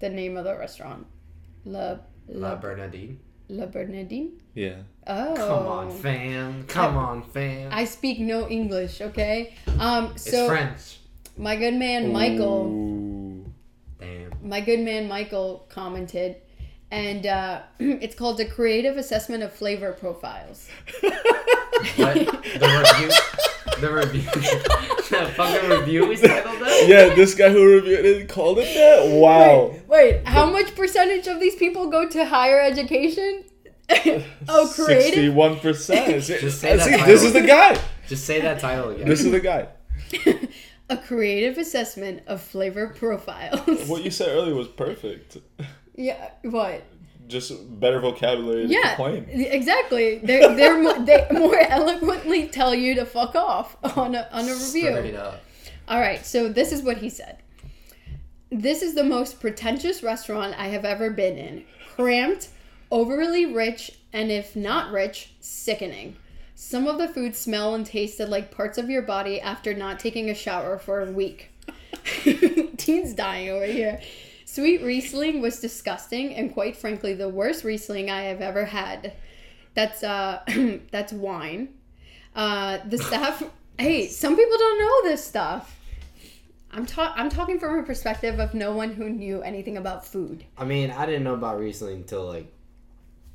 the 0.00 0.08
name 0.08 0.38
of 0.38 0.44
the 0.44 0.56
restaurant, 0.56 1.06
La 1.66 1.98
La 2.28 2.48
La, 2.48 2.56
Bernardine. 2.56 3.20
La 3.48 3.66
Bernardine. 3.66 4.40
Yeah. 4.54 4.76
Oh, 5.08 5.34
Come 5.36 5.66
on, 5.66 5.90
fam. 5.90 6.64
Come 6.64 6.96
on, 6.96 7.22
fam. 7.22 7.70
I 7.72 7.84
speak 7.84 8.18
no 8.18 8.48
English. 8.48 9.00
Okay. 9.00 9.54
Um. 9.78 10.12
it's 10.14 10.30
So 10.30 10.48
French. 10.48 10.98
my 11.36 11.54
good 11.56 11.74
man 11.74 12.12
Michael. 12.12 12.66
Ooh. 12.66 13.52
Damn. 14.00 14.30
my 14.42 14.60
good 14.60 14.80
man 14.80 15.06
Michael 15.08 15.64
commented, 15.68 16.36
and 16.90 17.24
uh, 17.26 17.62
it's 17.78 18.14
called 18.16 18.38
the 18.38 18.46
Creative 18.46 18.96
Assessment 18.96 19.42
of 19.42 19.52
Flavor 19.52 19.92
Profiles. 19.92 20.68
What? 21.96 22.14
The 22.14 22.84
review? 22.98 23.80
The 23.80 23.92
review. 23.92 24.22
the 25.10 25.30
fucking 25.36 25.68
review 25.70 26.10
is 26.10 26.22
titled 26.22 26.60
that. 26.60 26.84
Yeah, 26.88 27.14
this 27.14 27.34
guy 27.34 27.50
who 27.50 27.62
reviewed 27.64 28.04
it 28.06 28.28
called 28.30 28.58
it 28.58 28.74
that. 28.74 29.14
Wow. 29.20 29.68
Wait, 29.68 29.88
wait, 29.88 30.26
how 30.26 30.46
much 30.50 30.74
percentage 30.74 31.26
of 31.26 31.38
these 31.38 31.54
people 31.54 31.90
go 31.90 32.08
to 32.08 32.24
higher 32.24 32.60
education? 32.62 33.44
oh, 34.48 34.72
creative. 34.74 35.02
Sixty-one 35.04 35.58
percent. 35.60 36.22
Just 36.24 36.60
say 36.60 36.76
that 36.76 36.84
See, 36.84 36.90
title. 36.92 37.06
this 37.06 37.22
is 37.22 37.32
the 37.32 37.42
guy. 37.42 37.78
Just 38.08 38.24
say 38.24 38.40
that 38.40 38.58
title 38.60 38.90
again. 38.90 39.08
This 39.08 39.24
is 39.24 39.30
the 39.30 39.40
guy. 39.40 39.68
A 40.88 40.96
creative 40.96 41.58
assessment 41.58 42.22
of 42.28 42.40
flavor 42.40 42.88
profiles. 42.88 43.88
What 43.88 44.04
you 44.04 44.10
said 44.10 44.28
earlier 44.28 44.54
was 44.54 44.68
perfect. 44.68 45.36
Yeah, 45.96 46.30
what? 46.42 46.84
Just 47.26 47.80
better 47.80 47.98
vocabulary 47.98 48.68
to 48.68 48.72
Yeah, 48.72 48.94
complain. 48.94 49.26
exactly. 49.28 50.18
They're, 50.18 50.54
they're 50.54 50.80
mo- 50.80 51.04
they 51.04 51.26
more 51.32 51.58
eloquently 51.58 52.46
tell 52.46 52.72
you 52.72 52.94
to 52.94 53.04
fuck 53.04 53.34
off 53.34 53.76
on 53.96 54.14
a, 54.14 54.28
on 54.30 54.44
a 54.44 54.52
review. 54.52 54.92
Straight 54.92 55.16
up. 55.16 55.40
All 55.88 55.98
right, 55.98 56.24
so 56.24 56.48
this 56.48 56.70
is 56.70 56.82
what 56.82 56.98
he 56.98 57.10
said. 57.10 57.38
This 58.52 58.80
is 58.80 58.94
the 58.94 59.02
most 59.02 59.40
pretentious 59.40 60.04
restaurant 60.04 60.54
I 60.56 60.68
have 60.68 60.84
ever 60.84 61.10
been 61.10 61.36
in. 61.36 61.64
Cramped, 61.96 62.48
overly 62.90 63.46
rich, 63.46 63.92
and 64.12 64.30
if 64.30 64.56
not 64.56 64.92
rich, 64.92 65.32
sickening. 65.40 66.16
Some 66.54 66.86
of 66.86 66.98
the 66.98 67.08
food 67.08 67.36
smell 67.36 67.74
and 67.74 67.84
tasted 67.84 68.28
like 68.28 68.50
parts 68.50 68.78
of 68.78 68.88
your 68.88 69.02
body 69.02 69.40
after 69.40 69.74
not 69.74 70.00
taking 70.00 70.30
a 70.30 70.34
shower 70.34 70.78
for 70.78 71.02
a 71.02 71.12
week. 71.12 71.50
Teen's 72.76 73.12
dying 73.12 73.50
over 73.50 73.66
here. 73.66 74.00
Sweet 74.46 74.82
Riesling 74.82 75.42
was 75.42 75.60
disgusting 75.60 76.34
and 76.34 76.54
quite 76.54 76.76
frankly 76.76 77.12
the 77.12 77.28
worst 77.28 77.62
Riesling 77.62 78.10
I 78.10 78.22
have 78.22 78.40
ever 78.40 78.64
had. 78.64 79.12
That's 79.74 80.02
uh 80.02 80.40
that's 80.90 81.12
wine. 81.12 81.74
Uh 82.34 82.78
the 82.86 82.96
staff 82.96 83.42
hey, 83.78 84.06
some 84.08 84.34
people 84.34 84.56
don't 84.56 84.78
know 84.78 85.10
this 85.10 85.24
stuff. 85.24 85.78
I'm 86.72 86.86
ta- 86.86 87.14
I'm 87.16 87.28
talking 87.28 87.58
from 87.58 87.78
a 87.78 87.82
perspective 87.82 88.38
of 88.38 88.54
no 88.54 88.72
one 88.72 88.92
who 88.92 89.08
knew 89.08 89.42
anything 89.42 89.76
about 89.76 90.06
food. 90.06 90.44
I 90.56 90.64
mean, 90.64 90.90
I 90.90 91.06
didn't 91.06 91.24
know 91.24 91.34
about 91.34 91.58
Riesling 91.58 91.96
until 91.96 92.26
like. 92.26 92.52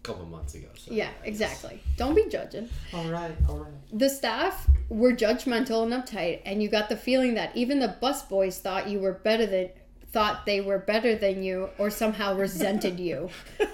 A 0.03 0.07
couple 0.07 0.25
months 0.25 0.55
ago. 0.55 0.67
So. 0.75 0.91
Yeah, 0.91 1.09
exactly. 1.23 1.81
Don't 1.95 2.15
be 2.15 2.25
judging. 2.27 2.69
All 2.93 3.05
right, 3.09 3.35
all 3.47 3.57
right. 3.59 3.73
The 3.93 4.09
staff 4.09 4.67
were 4.89 5.13
judgmental 5.13 5.83
and 5.83 5.93
uptight, 5.93 6.41
and 6.43 6.63
you 6.63 6.69
got 6.69 6.89
the 6.89 6.97
feeling 6.97 7.35
that 7.35 7.55
even 7.55 7.79
the 7.79 7.95
busboys 8.01 8.59
thought 8.59 8.89
you 8.89 8.99
were 8.99 9.13
better 9.13 9.45
than 9.45 9.69
thought 10.11 10.45
they 10.45 10.59
were 10.59 10.77
better 10.77 11.15
than 11.15 11.43
you 11.43 11.69
or 11.77 11.89
somehow 11.89 12.35
resented 12.35 12.99
you. 12.99 13.29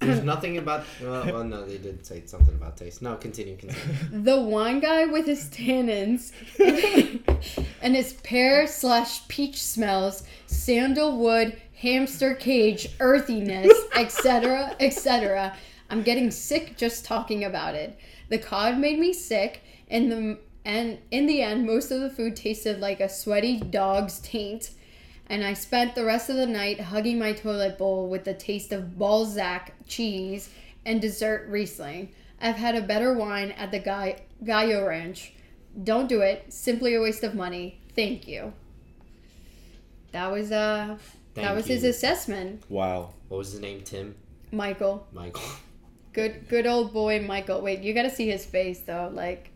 There's 0.00 0.22
nothing 0.24 0.56
about. 0.56 0.84
Well, 1.02 1.26
well, 1.26 1.44
no, 1.44 1.66
they 1.66 1.76
did 1.76 2.06
say 2.06 2.22
something 2.24 2.54
about 2.54 2.78
taste. 2.78 3.02
No, 3.02 3.16
continue, 3.16 3.56
continue. 3.56 3.94
The 4.24 4.40
wine 4.40 4.80
guy 4.80 5.04
with 5.04 5.26
his 5.26 5.44
tannins 5.50 6.32
and 7.82 7.94
his 7.94 8.14
pear 8.14 8.66
slash 8.66 9.28
peach 9.28 9.62
smells, 9.62 10.22
sandalwood, 10.46 11.60
hamster 11.80 12.34
cage, 12.34 12.88
earthiness, 13.00 13.72
etc., 13.94 14.76
etc. 14.80 15.56
I'm 15.88 16.02
getting 16.02 16.30
sick 16.30 16.76
just 16.76 17.04
talking 17.04 17.44
about 17.44 17.74
it. 17.74 17.98
The 18.28 18.38
cod 18.38 18.78
made 18.78 18.98
me 18.98 19.12
sick, 19.12 19.62
and 19.88 20.12
the 20.12 20.38
and 20.64 20.98
in 21.10 21.26
the 21.26 21.42
end, 21.42 21.66
most 21.66 21.90
of 21.90 22.00
the 22.00 22.10
food 22.10 22.36
tasted 22.36 22.80
like 22.80 23.00
a 23.00 23.08
sweaty 23.08 23.58
dog's 23.58 24.20
taint. 24.20 24.70
And 25.26 25.44
I 25.44 25.54
spent 25.54 25.94
the 25.94 26.04
rest 26.04 26.28
of 26.28 26.36
the 26.36 26.46
night 26.46 26.80
hugging 26.80 27.18
my 27.18 27.32
toilet 27.32 27.78
bowl 27.78 28.08
with 28.08 28.24
the 28.24 28.34
taste 28.34 28.72
of 28.72 28.98
Balzac 28.98 29.72
cheese 29.86 30.50
and 30.84 31.00
dessert 31.00 31.46
Riesling. 31.48 32.10
I've 32.40 32.56
had 32.56 32.74
a 32.74 32.82
better 32.82 33.14
wine 33.14 33.52
at 33.52 33.70
the 33.70 33.78
Guy- 33.78 34.22
Gallo 34.44 34.86
Ranch. 34.86 35.32
Don't 35.84 36.08
do 36.08 36.20
it. 36.20 36.52
Simply 36.52 36.94
a 36.94 37.00
waste 37.00 37.22
of 37.22 37.34
money. 37.34 37.80
Thank 37.94 38.26
you. 38.26 38.52
That 40.12 40.32
was 40.32 40.50
uh 40.50 40.98
that 41.42 41.48
Thank 41.48 41.56
was 41.56 41.66
his 41.66 41.84
assessment, 41.84 42.62
Wow. 42.68 43.14
What 43.28 43.38
was 43.38 43.52
his 43.52 43.60
name? 43.60 43.82
Tim. 43.82 44.14
Michael. 44.52 45.06
Michael. 45.12 45.42
Good 46.12 46.48
good 46.48 46.66
old 46.66 46.92
boy 46.92 47.20
Michael. 47.20 47.60
Wait, 47.60 47.80
you 47.80 47.94
got 47.94 48.02
to 48.02 48.10
see 48.10 48.28
his 48.28 48.44
face 48.44 48.80
though, 48.80 49.10
like 49.14 49.52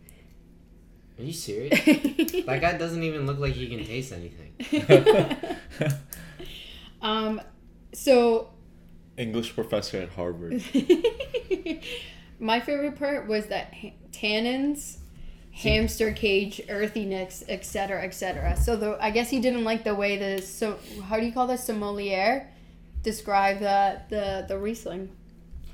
Are 1.19 1.25
you 1.25 1.33
serious? 1.33 1.85
that 1.85 2.59
guy 2.61 2.79
doesn't 2.79 3.03
even 3.03 3.27
look 3.27 3.41
like 3.41 3.55
he 3.55 3.67
can 3.67 3.85
taste 3.85 4.13
anything. 4.13 4.55
um 7.03 7.41
so 7.93 8.51
English 9.17 9.53
professor 9.57 9.99
at 9.99 10.11
Harvard. 10.11 10.63
my 12.39 12.61
favorite 12.61 12.97
part 12.97 13.27
was 13.27 13.47
that 13.47 13.75
tannins, 14.13 14.99
hamster 15.55 16.13
cage, 16.13 16.61
earthiness, 16.69 17.45
etc., 17.49 18.03
etc. 18.03 18.57
So 18.57 18.77
the 18.77 18.99
I 19.01 19.11
guess 19.11 19.31
he 19.31 19.41
didn't 19.41 19.65
like 19.65 19.85
the 19.85 19.95
way 19.95 20.17
the 20.19 20.43
so 20.43 20.79
how 21.09 21.19
do 21.19 21.25
you 21.25 21.33
call 21.33 21.47
this 21.47 21.65
sommelier 21.65 22.49
describe 23.03 23.61
the 23.61 24.01
the 24.11 24.45
the 24.49 24.59
Riesling. 24.59 25.11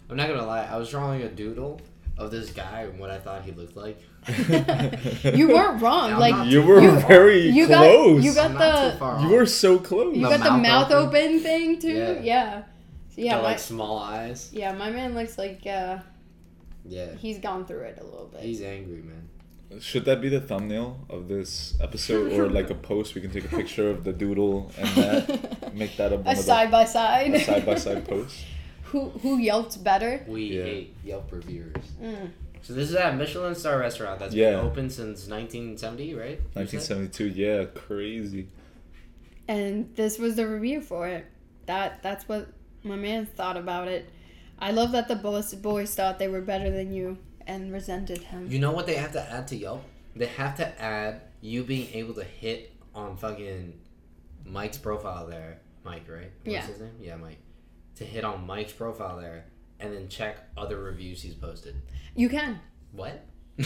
I'm 0.08 0.16
not 0.16 0.28
gonna 0.28 0.46
lie. 0.46 0.64
I 0.64 0.76
was 0.76 0.90
drawing 0.90 1.22
a 1.22 1.28
doodle 1.28 1.80
of 2.18 2.30
this 2.30 2.50
guy 2.50 2.82
and 2.82 2.98
what 2.98 3.10
I 3.10 3.18
thought 3.18 3.42
he 3.42 3.52
looked 3.52 3.76
like. 3.76 3.98
You 5.24 5.48
weren't 5.48 5.80
wrong. 5.80 6.08
Yeah, 6.10 6.14
I'm 6.16 6.20
like 6.20 6.50
You 6.50 6.62
were 6.62 6.80
You- 6.80 7.00
very 7.00 7.48
you 7.48 7.66
got 7.66 7.78
close. 7.84 8.22
you 8.24 8.34
got 8.34 8.50
I'm 8.50 9.22
the 9.22 9.28
You 9.28 9.34
were 9.34 9.46
so 9.46 9.78
close. 9.78 10.14
you 10.14 10.22
The 10.22 10.28
got 10.36 10.42
the 10.44 10.50
mouth 10.50 10.62
mouth 10.62 10.90
open. 10.92 11.16
open, 11.22 11.40
thing 11.40 11.78
too. 11.78 11.94
Yeah. 11.94 12.20
Yeah. 12.20 12.62
So 13.10 13.22
yeah, 13.22 13.32
Got, 13.36 13.42
my, 13.42 13.48
like 13.48 13.58
small 13.58 13.98
eyes. 13.98 14.50
yeah, 14.52 14.72
my 14.72 14.90
man 14.90 15.14
looks 15.14 15.38
like 15.38 15.62
uh, 15.66 15.98
Yeah. 16.84 17.14
he's 17.16 17.38
gone 17.38 17.64
through 17.64 17.80
it 17.80 17.98
a 18.00 18.04
little 18.04 18.26
bit. 18.30 18.42
He's 18.42 18.60
angry, 18.60 19.00
man. 19.02 19.28
Should 19.78 20.04
that 20.06 20.20
be 20.20 20.28
the 20.28 20.40
thumbnail 20.40 20.98
of 21.08 21.28
this 21.28 21.76
episode, 21.80 22.32
or 22.32 22.48
like 22.50 22.70
a 22.70 22.74
post? 22.74 23.14
We 23.14 23.20
can 23.20 23.30
take 23.30 23.44
a 23.44 23.48
picture 23.56 23.88
of 23.88 24.02
the 24.02 24.12
doodle 24.12 24.72
and 24.76 24.88
that. 24.96 25.74
Make 25.74 25.96
that 25.96 26.12
a, 26.12 26.16
one 26.18 26.26
a 26.26 26.30
of 26.32 26.36
the- 26.38 26.42
side 26.42 26.70
by 26.72 26.82
a 26.82 26.86
side. 26.86 27.40
side 27.42 27.64
by 27.64 27.76
side 27.76 28.06
post. 28.08 28.36
who 28.84 29.10
who 29.10 29.38
yelped 29.38 29.82
better? 29.84 30.24
We 30.26 30.42
Yeah. 30.56 30.64
hate 30.64 30.94
Yelp 31.04 31.30
reviewers. 31.30 31.84
Mm. 32.02 32.30
So 32.62 32.74
this 32.74 32.90
is 32.90 32.96
a 32.96 33.12
Michelin 33.12 33.54
star 33.54 33.78
restaurant 33.78 34.18
that's 34.18 34.34
Yeah. 34.34 34.56
been 34.56 34.66
open 34.66 34.90
since 34.90 35.28
1970, 35.28 36.14
right? 36.14 36.40
1972. 36.54 37.28
Yeah, 37.28 37.64
crazy. 37.66 38.48
and 39.48 39.94
this 39.96 40.18
was 40.18 40.34
the 40.36 40.46
review 40.48 40.80
for 40.80 41.06
it. 41.08 41.26
That 41.66 42.02
that's 42.02 42.28
what 42.28 42.48
my 42.82 42.96
man 42.96 43.26
thought 43.26 43.56
about 43.56 43.86
it. 43.88 44.08
I 44.58 44.72
love 44.72 44.92
that 44.92 45.06
the 45.08 45.16
boys 45.16 45.54
boys 45.54 45.94
thought 45.94 46.18
they 46.18 46.28
were 46.28 46.40
better 46.40 46.70
than 46.70 46.92
you 46.92 47.18
and 47.50 47.72
resented 47.72 48.18
him. 48.18 48.46
You 48.48 48.58
know 48.60 48.70
what 48.72 48.86
they 48.86 48.94
have 48.94 49.12
to 49.12 49.20
add 49.30 49.48
to 49.48 49.56
Yelp? 49.56 49.82
They 50.14 50.26
have 50.26 50.56
to 50.58 50.80
add 50.80 51.22
you 51.40 51.64
being 51.64 51.88
able 51.94 52.14
to 52.14 52.24
hit 52.24 52.72
on 52.94 53.16
fucking 53.16 53.74
Mike's 54.44 54.78
profile 54.78 55.26
there. 55.26 55.58
Mike, 55.84 56.04
right? 56.08 56.30
What's 56.44 56.52
Yeah. 56.54 56.62
his 56.66 56.80
name? 56.80 56.92
Yeah, 57.00 57.16
Mike. 57.16 57.38
To 57.96 58.04
hit 58.04 58.24
on 58.24 58.46
Mike's 58.46 58.72
profile 58.72 59.18
there 59.20 59.46
and 59.80 59.92
then 59.92 60.08
check 60.08 60.38
other 60.56 60.78
reviews 60.80 61.22
he's 61.22 61.34
posted. 61.34 61.74
You 62.14 62.28
can. 62.28 62.60
What? 62.92 63.24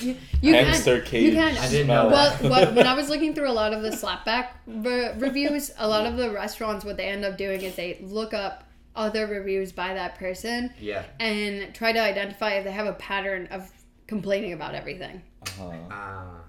you, 0.00 0.16
you 0.40 0.54
Hamster 0.54 1.00
can. 1.00 1.06
cage. 1.10 1.24
You 1.24 1.32
can. 1.32 1.56
I 1.58 1.68
didn't 1.68 1.86
know 1.88 2.08
Well, 2.08 2.30
that. 2.38 2.42
what, 2.50 2.74
when 2.74 2.86
I 2.86 2.94
was 2.94 3.08
looking 3.12 3.34
through 3.34 3.50
a 3.50 3.52
lot 3.52 3.72
of 3.72 3.82
the 3.82 3.90
slapback 3.90 4.48
re- 4.66 5.12
reviews, 5.16 5.72
a 5.78 5.88
lot 5.88 6.06
of 6.06 6.16
the 6.16 6.30
restaurants, 6.30 6.84
what 6.84 6.96
they 6.96 7.04
end 7.06 7.24
up 7.24 7.36
doing 7.38 7.60
is 7.62 7.74
they 7.76 7.98
look 8.02 8.34
up 8.34 8.64
other 8.98 9.26
reviews 9.26 9.72
by 9.72 9.94
that 9.94 10.16
person 10.18 10.70
Yeah. 10.80 11.04
and 11.20 11.74
try 11.74 11.92
to 11.92 12.00
identify 12.00 12.54
if 12.54 12.64
they 12.64 12.72
have 12.72 12.86
a 12.86 12.92
pattern 12.94 13.46
of 13.50 13.70
complaining 14.06 14.52
about 14.52 14.74
everything. 14.74 15.22
Uh-huh. 15.42 15.72
Ah. 15.90 16.40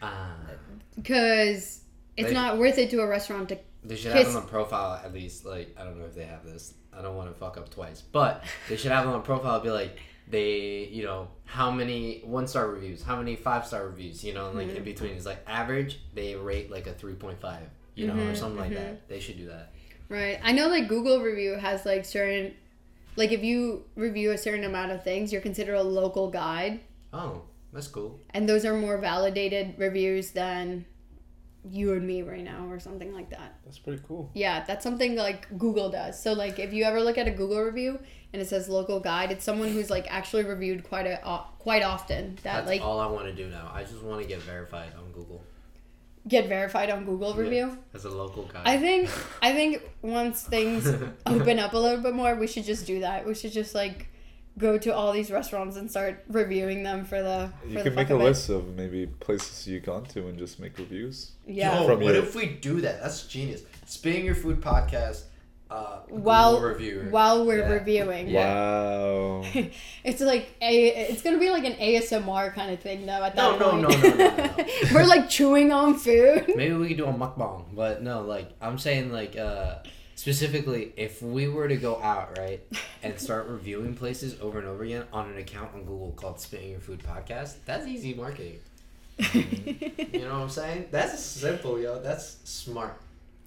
Ah. 0.00 0.34
Because 0.96 1.82
it's 2.16 2.28
They- 2.28 2.34
not 2.34 2.58
worth 2.58 2.78
it 2.78 2.90
to 2.90 3.00
a 3.00 3.06
restaurant 3.06 3.48
to. 3.50 3.58
They 3.84 3.96
should 3.96 4.12
Kiss- 4.12 4.24
have 4.26 4.34
them 4.34 4.42
on 4.44 4.48
profile 4.48 5.00
at 5.04 5.12
least 5.12 5.44
like 5.44 5.74
I 5.78 5.84
don't 5.84 5.98
know 5.98 6.06
if 6.06 6.14
they 6.14 6.24
have 6.24 6.44
this. 6.44 6.74
I 6.92 7.02
don't 7.02 7.16
want 7.16 7.32
to 7.32 7.34
fuck 7.38 7.56
up 7.56 7.68
twice, 7.70 8.00
but 8.00 8.44
they 8.68 8.76
should 8.76 8.92
have 8.92 9.04
them 9.04 9.14
on 9.14 9.20
the 9.20 9.24
profile 9.26 9.60
be 9.60 9.70
like 9.70 9.98
they 10.28 10.88
you 10.92 11.02
know 11.04 11.28
how 11.44 11.70
many 11.70 12.20
one 12.24 12.46
star 12.46 12.68
reviews, 12.68 13.02
how 13.02 13.16
many 13.16 13.34
five 13.36 13.66
star 13.66 13.86
reviews, 13.86 14.22
you 14.24 14.34
know, 14.34 14.48
and, 14.48 14.56
like 14.58 14.68
Mm-hmm. 14.68 14.76
in 14.78 14.84
between 14.84 15.10
is 15.12 15.26
like 15.26 15.42
average. 15.48 16.00
They 16.14 16.34
rate 16.36 16.70
like 16.70 16.86
a 16.86 16.92
three 16.92 17.14
point 17.14 17.40
five, 17.40 17.68
you 17.96 18.06
know, 18.06 18.14
or 18.14 18.32
Mhm, 18.32 18.36
something 18.36 18.60
like 18.60 18.70
mhm. 18.70 18.76
that. 18.76 19.08
They 19.08 19.18
should 19.20 19.36
do 19.36 19.46
that. 19.48 19.71
Right. 20.12 20.38
I 20.42 20.52
know 20.52 20.68
like 20.68 20.88
Google 20.88 21.20
review 21.20 21.54
has 21.54 21.86
like 21.86 22.04
certain. 22.04 22.54
Like 23.16 23.32
if 23.32 23.42
you 23.42 23.84
review 23.96 24.30
a 24.32 24.38
certain 24.38 24.64
amount 24.64 24.92
of 24.92 25.02
things, 25.02 25.32
you're 25.32 25.42
considered 25.42 25.74
a 25.74 25.82
local 25.82 26.30
guide. 26.30 26.80
Oh, 27.12 27.42
that's 27.72 27.88
cool. 27.88 28.18
and 28.34 28.48
those 28.48 28.64
are 28.64 28.74
more 28.74 28.98
validated 28.98 29.74
reviews 29.78 30.30
than 30.32 30.84
you 31.70 31.92
and 31.92 32.04
me 32.06 32.22
right 32.22 32.42
now 32.42 32.66
or 32.68 32.80
something 32.80 33.14
like 33.14 33.30
that 33.30 33.54
That's 33.64 33.78
pretty 33.78 34.02
cool. 34.08 34.30
yeah 34.34 34.64
that's 34.66 34.82
something 34.82 35.14
like 35.14 35.46
google 35.58 35.90
does 35.90 36.20
so 36.20 36.32
like 36.32 36.58
if 36.58 36.72
you 36.72 36.82
ever 36.84 37.00
look 37.00 37.16
at 37.18 37.28
a 37.28 37.30
google 37.30 37.60
review 37.62 38.00
and 38.32 38.42
it 38.42 38.48
says 38.48 38.68
local 38.68 38.98
guide 38.98 39.30
it's 39.30 39.44
someone 39.44 39.68
who's 39.68 39.88
like 39.88 40.06
actually 40.10 40.42
reviewed 40.44 40.82
quite 40.82 41.06
a 41.06 41.24
uh, 41.24 41.42
quite 41.60 41.84
often 41.84 42.34
that 42.42 42.56
That's 42.56 42.66
like 42.66 42.80
all 42.82 42.98
I 42.98 43.06
want 43.06 43.26
to 43.26 43.32
do 43.32 43.48
now. 43.48 43.70
I 43.72 43.84
just 43.84 44.02
want 44.02 44.20
to 44.22 44.26
get 44.26 44.40
verified 44.42 44.90
on 44.98 45.12
Google 45.12 45.40
get 46.28 46.48
verified 46.48 46.88
on 46.90 47.04
google 47.04 47.34
review 47.34 47.76
as 47.94 48.04
a 48.04 48.08
local 48.10 48.44
guy. 48.44 48.62
i 48.64 48.76
think 48.78 49.10
i 49.42 49.52
think 49.52 49.82
once 50.02 50.42
things 50.44 50.86
open 51.26 51.58
up 51.58 51.72
a 51.72 51.78
little 51.78 52.00
bit 52.02 52.14
more 52.14 52.34
we 52.36 52.46
should 52.46 52.64
just 52.64 52.86
do 52.86 53.00
that 53.00 53.26
we 53.26 53.34
should 53.34 53.50
just 53.52 53.74
like 53.74 54.08
go 54.58 54.76
to 54.76 54.94
all 54.94 55.12
these 55.12 55.30
restaurants 55.30 55.76
and 55.76 55.90
start 55.90 56.22
reviewing 56.28 56.82
them 56.82 57.06
for 57.06 57.22
the. 57.22 57.50
For 57.62 57.66
You 57.68 57.74
the 57.78 57.82
can 57.84 57.92
fuck 57.92 57.96
make 57.96 58.10
a 58.10 58.14
of 58.16 58.20
list 58.20 58.50
of 58.50 58.76
maybe 58.76 59.06
places 59.06 59.66
you've 59.66 59.82
gone 59.84 60.04
to 60.08 60.28
and 60.28 60.38
just 60.38 60.60
make 60.60 60.76
reviews. 60.76 61.30
Yeah. 61.46 61.80
Yo, 61.80 61.86
From 61.86 62.00
what 62.00 62.14
your- 62.14 62.22
if 62.22 62.34
we 62.34 62.46
do 62.60 62.82
that? 62.82 63.00
That's 63.02 63.26
genius. 63.26 63.62
Spit 63.86 64.16
in 64.16 64.26
Your 64.26 64.34
Food 64.34 64.60
podcast. 64.60 65.22
Uh, 65.72 66.00
While 66.08 66.52
Google 66.56 66.68
reviewer. 66.68 67.10
while 67.10 67.46
we're 67.46 67.58
Yeah. 67.60 67.72
reviewing. 67.72 68.28
Yeah. 68.28 68.52
Wow. 68.54 69.44
It's 70.04 70.20
like 70.20 70.50
a. 70.60 70.88
It's 71.10 71.22
gonna 71.22 71.38
be 71.38 71.48
like 71.50 71.64
an 71.64 71.74
ASMR 71.74 72.52
kind 72.52 72.72
of 72.72 72.80
thing 72.80 73.06
though. 73.06 73.22
At 73.22 73.34
No, 73.36 73.52
that 73.52 73.60
no, 73.60 73.70
point. 73.70 73.82
no, 73.82 73.88
no, 73.88 74.16
no, 74.16 74.36
no, 74.36 74.56
no. 74.56 74.64
we're 74.94 75.06
like 75.06 75.28
chewing 75.30 75.72
on 75.72 75.94
food. 75.96 76.44
Maybe 76.56 76.74
we 76.74 76.88
could 76.88 76.96
do 76.98 77.06
a 77.06 77.12
mukbang, 77.12 77.64
but 77.74 78.02
no, 78.02 78.22
like 78.22 78.48
I'm 78.60 78.78
saying, 78.78 79.12
like 79.12 79.36
uh, 79.38 79.76
specifically, 80.16 80.92
if 80.96 81.22
we 81.22 81.48
were 81.48 81.68
to 81.68 81.76
go 81.76 82.02
out 82.02 82.36
right 82.36 82.60
and 83.02 83.18
start 83.18 83.46
reviewing 83.48 83.94
places 83.94 84.36
over 84.40 84.58
and 84.58 84.66
over 84.68 84.82
again 84.84 85.04
on 85.12 85.30
an 85.30 85.38
account 85.38 85.72
on 85.74 85.84
Google 85.84 86.12
called 86.16 86.40
"Spit 86.40 86.62
in 86.62 86.70
Your 86.70 86.80
Food 86.80 87.02
Podcast," 87.02 87.54
that's 87.64 87.86
easy 87.86 88.12
marketing. 88.14 88.58
You 89.32 90.20
know 90.26 90.32
what 90.34 90.42
I'm 90.42 90.50
saying? 90.50 90.86
That's 90.90 91.22
simple, 91.22 91.78
yo. 91.80 92.00
That's 92.02 92.38
smart. 92.44 92.98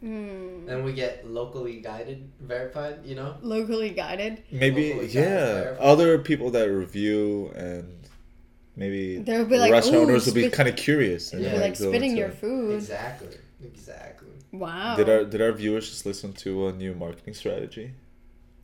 Hmm. 0.06 0.70
And 0.70 0.86
we 0.86 0.94
get 0.94 1.28
locally 1.28 1.80
guided, 1.82 2.30
verified. 2.40 3.00
You 3.04 3.16
know? 3.16 3.38
Locally 3.42 3.90
guided. 3.90 4.44
Maybe 4.52 4.92
Locally 4.94 5.08
yeah. 5.08 5.46
verified. 5.64 5.82
Other 5.82 6.20
people 6.20 6.52
that 6.52 6.70
review 6.70 7.52
and 7.56 8.08
maybe 8.76 9.18
They'll 9.18 9.46
be 9.46 9.58
like, 9.58 9.72
restaurant 9.72 9.98
"Ooh, 9.98 10.02
owners 10.04 10.28
will 10.28 10.36
be 10.36 10.50
kind 10.52 10.70
of 10.70 10.76
curious. 10.76 11.34
and 11.34 11.42
Yeah. 11.42 11.50
You're 11.50 11.60
might 11.60 11.70
like 11.70 11.80
go 11.80 11.90
spitting 11.90 12.12
into 12.12 12.22
your 12.22 12.30
food. 12.30 12.76
Exactly. 12.76 13.38
Exactly. 13.64 14.30
Wow. 14.52 14.96
Did 14.96 15.10
our 15.10 15.24
did 15.26 15.42
our 15.42 15.52
viewers 15.52 15.90
just 15.90 16.06
listen 16.06 16.34
to 16.34 16.68
a 16.68 16.72
new 16.72 16.94
marketing 16.94 17.34
strategy? 17.34 17.94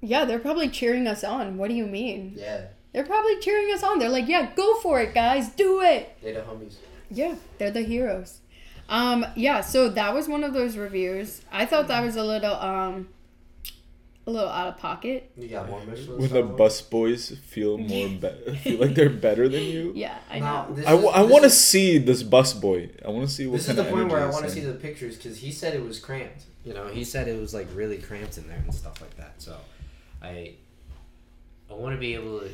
yeah, 0.04 0.26
they're 0.26 0.40
probably 0.40 0.70
cheering 0.70 1.08
us 1.08 1.24
on. 1.24 1.58
What 1.58 1.70
do 1.70 1.76
you 1.76 1.86
mean? 1.88 2.34
Yeah. 2.36 2.66
They're 2.94 3.06
probably 3.06 3.40
cheering 3.40 3.74
us 3.74 3.84
on. 3.84 4.00
They're 4.00 4.10
like, 4.10 4.28
yeah, 4.28 4.52
go 4.56 4.80
for 4.82 5.00
it, 5.00 5.14
guys. 5.14 5.50
Do 5.50 5.82
it. 5.82 6.18
They're 6.22 6.34
the 6.34 6.42
homies. 6.42 6.76
Yeah, 7.10 7.36
they're 7.58 7.72
the 7.72 7.84
heroes. 7.84 8.40
Um, 8.92 9.26
yeah, 9.36 9.62
so 9.62 9.90
that 9.90 10.14
was 10.14 10.28
one 10.28 10.44
of 10.44 10.54
those 10.54 10.76
reviews. 10.78 11.42
I 11.52 11.66
thought 11.66 11.88
that 11.88 12.04
was 12.04 12.16
a 12.18 12.24
little 12.24 12.54
um 12.56 13.08
a 14.28 14.32
little 14.32 14.50
out 14.50 14.68
of 14.68 14.78
pocket. 14.78 15.32
You 15.36 15.48
got 15.48 15.68
more 15.70 15.84
Michelin. 15.84 16.20
When 16.20 16.30
the 16.30 16.44
bus 16.44 16.80
boys 16.82 17.36
feel 17.48 17.78
more 17.80 18.08
be- 18.10 18.56
feel 18.58 18.80
like 18.80 18.94
they're 18.94 19.10
better 19.10 19.50
than 19.50 19.64
you. 19.64 19.94
Yeah, 19.96 20.18
I 20.30 20.40
Now, 20.40 20.68
know. 20.68 20.76
this 20.76 20.86
I, 20.86 20.92
w- 20.92 21.10
is- 21.10 21.16
I 21.16 21.22
want 21.24 21.44
to 21.46 21.50
see 21.50 21.98
this 21.98 22.22
bus 22.22 22.54
boy. 22.54 22.90
I 23.04 23.10
want 23.10 23.28
to 23.28 23.34
see 23.34 23.48
what 23.48 23.54
This 23.58 23.70
is 23.70 23.76
the 23.78 23.82
of 23.84 23.90
point 23.90 24.10
where 24.10 24.22
I 24.22 24.30
want 24.30 24.46
to 24.46 24.52
see 24.52 24.60
the 24.60 24.74
pictures 24.74 25.16
because 25.18 25.38
he 25.40 25.52
said 25.52 25.74
it 25.74 25.84
was 25.84 25.98
cramped. 26.00 26.44
You 26.66 26.74
know, 26.76 26.88
he 26.88 27.04
said 27.04 27.28
it 27.28 27.40
was 27.40 27.54
like 27.54 27.68
really 27.74 27.98
cramped 27.98 28.38
in 28.38 28.48
there 28.48 28.58
and 28.60 28.74
stuff 28.76 29.02
like 29.02 29.16
that. 29.18 29.34
So, 29.42 29.56
I, 30.22 30.54
I 31.72 31.76
want 31.76 31.96
to 31.96 32.00
be 32.00 32.14
able 32.16 32.40
to. 32.42 32.50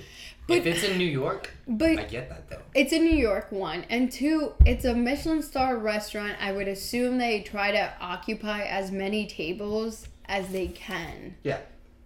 But- 0.48 0.58
if 0.60 0.66
it's 0.66 0.84
in 0.84 0.98
New 0.98 1.06
York, 1.06 1.52
but 1.68 2.00
I 2.00 2.04
get 2.06 2.30
that 2.30 2.50
though. 2.50 2.62
it's 2.74 2.94
in 2.94 3.04
New 3.04 3.16
York, 3.18 3.52
one. 3.52 3.84
And 3.90 4.10
two, 4.10 4.54
it's 4.66 4.86
a 4.86 4.94
Michelin 4.96 5.42
star 5.44 5.76
restaurant. 5.78 6.38
I 6.40 6.54
would 6.54 6.70
assume 6.70 7.18
they 7.18 7.42
try 7.42 7.72
to 7.72 7.92
occupy 8.00 8.62
as 8.64 8.90
many 8.92 9.28
tables 9.28 10.08
as 10.26 10.48
they 10.50 10.68
can. 10.70 11.36
Yeah, 11.44 11.60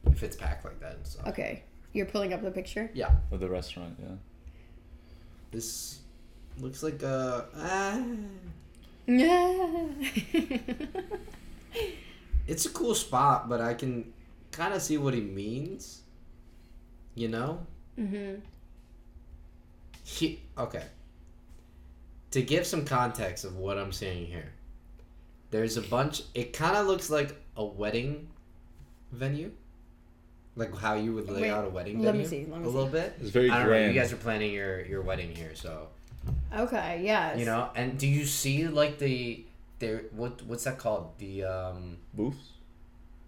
if 0.08 0.24
it's 0.24 0.36
packed 0.36 0.66
like 0.66 0.80
that 0.80 0.94
and 0.96 1.06
stuff. 1.06 1.28
Okay. 1.28 1.64
You're 1.94 2.08
pulling 2.08 2.34
up 2.34 2.42
the 2.42 2.50
picture? 2.52 2.90
Yeah, 2.96 3.12
of 3.32 3.42
the 3.42 3.50
restaurant. 3.50 3.96
Yeah. 4.02 4.16
This 5.52 6.00
looks 6.60 6.82
like 6.82 7.04
a. 7.04 7.46
Ah, 7.58 8.02
Yeah. 9.06 9.88
it's 12.48 12.66
a 12.66 12.70
cool 12.70 12.96
spot, 12.96 13.50
but 13.50 13.62
I 13.62 13.74
can 13.74 14.12
kind 14.52 14.74
of 14.74 14.82
see 14.82 14.98
what 14.98 15.14
he 15.14 15.22
means. 15.22 16.02
You 17.22 17.28
know? 17.28 17.60
hmm 17.96 18.34
He, 20.04 20.42
okay. 20.58 20.86
To 22.32 22.42
give 22.42 22.66
some 22.66 22.84
context 22.84 23.46
of 23.46 23.58
what 23.58 23.78
I'm 23.78 23.92
seeing 23.92 24.26
here, 24.26 24.52
there's 25.52 25.78
a 25.78 25.82
bunch. 25.82 26.24
It 26.34 26.52
kind 26.54 26.76
of 26.76 26.88
looks 26.88 27.12
like 27.12 27.36
a 27.56 27.64
wedding 27.64 28.28
venue, 29.12 29.52
like 30.56 30.76
how 30.76 30.96
you 30.96 31.14
would 31.14 31.30
lay 31.30 31.42
Wait, 31.44 31.50
out 31.52 31.66
a 31.66 31.70
wedding 31.70 32.00
let 32.02 32.14
venue. 32.14 32.22
me 32.24 32.28
see, 32.28 32.46
let 32.50 32.62
me 32.62 32.66
a 32.66 32.70
little 32.70 32.90
bit. 32.90 33.14
It's 33.22 33.30
very 33.30 33.52
I 33.52 33.60
don't 33.60 33.68
grand. 33.68 33.86
know. 33.88 33.92
You 33.94 34.00
guys 34.00 34.12
are 34.14 34.18
planning 34.18 34.52
your 34.54 34.84
your 34.86 35.02
wedding 35.04 35.36
here, 35.36 35.54
so 35.54 35.90
Okay, 36.56 37.02
yes. 37.04 37.38
you 37.38 37.46
know. 37.46 37.70
And 37.76 38.00
do 38.00 38.08
you 38.08 38.26
see 38.26 38.68
like 38.68 38.98
the 38.98 39.46
there 39.80 40.06
what 40.12 40.42
what's 40.48 40.64
that 40.64 40.80
called? 40.80 41.12
The 41.20 41.44
um, 41.44 41.98
Booths. 42.16 42.50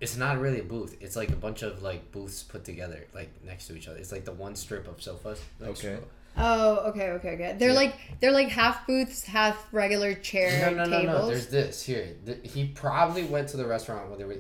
It's 0.04 0.18
not 0.18 0.40
really 0.40 0.60
a 0.60 0.64
booth. 0.64 0.96
It's 1.02 1.16
like 1.16 1.30
a 1.30 1.36
bunch 1.36 1.62
of 1.64 1.82
like 1.82 2.12
booths 2.12 2.44
put 2.44 2.64
together, 2.66 3.08
like 3.16 3.30
next 3.46 3.68
to 3.68 3.76
each 3.76 3.88
other. 3.88 3.98
It's 3.98 4.12
like 4.12 4.26
the 4.26 4.34
one 4.34 4.56
strip 4.56 4.88
of 4.88 5.02
sofas. 5.02 5.42
next 5.60 5.84
Okay. 5.84 5.96
to- 5.96 6.04
Oh, 6.36 6.78
okay, 6.90 7.10
okay, 7.12 7.30
okay. 7.36 7.56
They're 7.60 7.70
Yeah. 7.70 7.76
like 7.76 7.96
they're 8.20 8.32
like 8.32 8.50
half 8.50 8.86
booths, 8.88 9.24
half 9.24 9.68
regular 9.72 10.14
chair 10.16 10.72
No, 10.72 10.84
no, 10.84 10.90
no, 10.90 11.00
tables. 11.00 11.20
no. 11.22 11.28
There's 11.28 11.48
this 11.48 11.84
here. 11.86 12.16
Th- 12.26 12.40
he 12.52 12.68
probably 12.70 13.24
went 13.24 13.50
to 13.50 13.58
the 13.58 13.66
restaurant 13.66 14.10
when 14.10 14.18
they 14.20 14.26
were. 14.26 14.38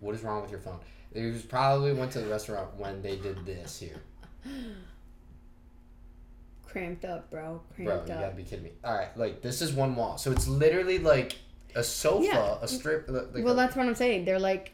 What 0.00 0.14
is 0.14 0.22
wrong 0.22 0.42
with 0.42 0.50
your 0.50 0.60
phone? 0.60 0.80
He 1.14 1.26
was 1.26 1.42
probably 1.42 1.92
went 1.92 2.12
to 2.12 2.20
the 2.20 2.26
restaurant 2.28 2.74
when 2.76 3.02
they 3.02 3.16
did 3.16 3.44
this 3.46 3.78
here. 3.78 4.00
Cramped 6.66 7.04
up, 7.04 7.30
bro. 7.30 7.60
Bro, 7.76 7.84
Cramped 7.86 8.08
you 8.08 8.14
up. 8.14 8.20
gotta 8.20 8.34
be 8.36 8.42
kidding 8.42 8.64
me. 8.64 8.72
All 8.84 8.94
right, 8.94 9.16
like 9.16 9.40
this 9.42 9.62
is 9.62 9.72
one 9.72 9.96
wall, 9.96 10.18
so 10.18 10.30
it's 10.32 10.46
literally 10.48 10.98
like 10.98 11.36
a 11.76 11.84
sofa, 11.84 12.24
Yeah. 12.24 12.56
a 12.62 12.66
strip. 12.68 13.06
Like 13.08 13.44
well, 13.44 13.52
a- 13.52 13.56
that's 13.56 13.76
what 13.76 13.86
I'm 13.86 13.94
saying. 13.94 14.24
They're 14.24 14.38
like 14.40 14.72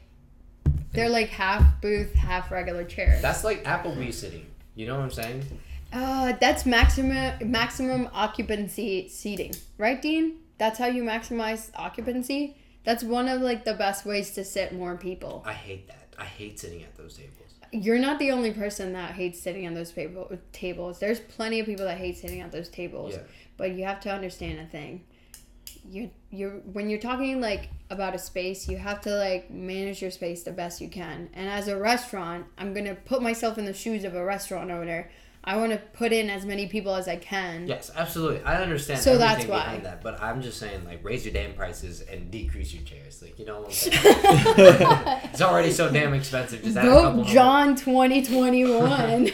they're 0.92 1.08
like 1.08 1.28
half 1.28 1.80
booth, 1.80 2.14
half 2.14 2.50
regular 2.50 2.84
chair. 2.84 3.18
that's 3.22 3.44
like 3.44 3.64
Applebee's 3.64 4.18
sitting. 4.18 4.46
You 4.74 4.86
know 4.86 4.94
what 4.96 5.02
I'm 5.04 5.10
saying? 5.10 5.42
Uh, 5.92 6.32
that's 6.40 6.64
maximum 6.64 7.50
maximum 7.50 8.08
occupancy 8.12 9.08
seating, 9.08 9.52
right, 9.78 10.00
Dean? 10.00 10.38
That's 10.58 10.78
how 10.78 10.86
you 10.86 11.02
maximize 11.02 11.70
occupancy. 11.74 12.56
That's 12.84 13.02
one 13.04 13.28
of 13.28 13.40
like 13.42 13.64
the 13.64 13.74
best 13.74 14.04
ways 14.06 14.30
to 14.32 14.44
sit 14.44 14.72
more 14.72 14.96
people. 14.96 15.42
I 15.46 15.52
hate 15.52 15.86
that. 15.88 16.14
I 16.18 16.24
hate 16.24 16.58
sitting 16.58 16.82
at 16.82 16.96
those 16.96 17.16
tables. 17.16 17.36
You're 17.74 17.98
not 17.98 18.18
the 18.18 18.30
only 18.32 18.52
person 18.52 18.92
that 18.92 19.12
hates 19.12 19.40
sitting 19.40 19.66
on 19.66 19.72
those 19.74 19.92
table- 19.92 20.30
tables. 20.52 20.98
There's 20.98 21.20
plenty 21.20 21.58
of 21.60 21.64
people 21.66 21.86
that 21.86 21.96
hate 21.96 22.18
sitting 22.18 22.40
at 22.40 22.52
those 22.52 22.68
tables. 22.68 23.14
Yeah. 23.14 23.22
But 23.56 23.72
you 23.72 23.84
have 23.84 24.00
to 24.00 24.10
understand 24.12 24.60
a 24.60 24.66
thing. 24.66 25.04
You 25.88 26.10
you're 26.30 26.58
when 26.72 26.88
you're 26.88 27.00
talking 27.00 27.40
like 27.40 27.70
about 27.90 28.14
a 28.14 28.18
space, 28.18 28.68
you 28.68 28.76
have 28.76 29.00
to 29.02 29.10
like 29.10 29.50
manage 29.50 30.00
your 30.00 30.10
space 30.10 30.42
the 30.42 30.52
best 30.52 30.80
you 30.80 30.88
can. 30.88 31.28
And 31.34 31.48
as 31.48 31.68
a 31.68 31.76
restaurant, 31.76 32.46
I'm 32.56 32.72
gonna 32.72 32.94
put 32.94 33.22
myself 33.22 33.58
in 33.58 33.64
the 33.64 33.74
shoes 33.74 34.04
of 34.04 34.14
a 34.14 34.24
restaurant 34.24 34.70
owner. 34.70 35.10
I 35.44 35.56
want 35.56 35.72
to 35.72 35.78
put 35.78 36.12
in 36.12 36.30
as 36.30 36.44
many 36.46 36.68
people 36.68 36.94
as 36.94 37.08
I 37.08 37.16
can. 37.16 37.66
Yes, 37.66 37.90
absolutely. 37.96 38.42
I 38.44 38.62
understand. 38.62 39.00
So 39.00 39.14
everything 39.14 39.28
that's 39.36 39.48
why. 39.48 39.64
behind 39.64 39.84
that, 39.86 40.02
but 40.02 40.22
I'm 40.22 40.40
just 40.40 40.58
saying, 40.58 40.84
like, 40.84 41.02
raise 41.02 41.24
your 41.24 41.34
damn 41.34 41.54
prices 41.54 42.00
and 42.02 42.30
decrease 42.30 42.72
your 42.72 42.84
chairs. 42.84 43.20
Like, 43.20 43.38
you 43.40 43.46
know 43.46 43.58
what 43.60 43.66
I'm 43.66 43.72
saying? 43.72 43.98
it's 45.32 45.42
already 45.42 45.72
so 45.72 45.90
damn 45.90 46.14
expensive. 46.14 46.62
Just 46.62 46.76
add 46.76 46.86
a 46.86 46.90
couple 46.90 47.24
Vote. 47.24 47.32
John 47.32 47.74
2021. 47.74 49.30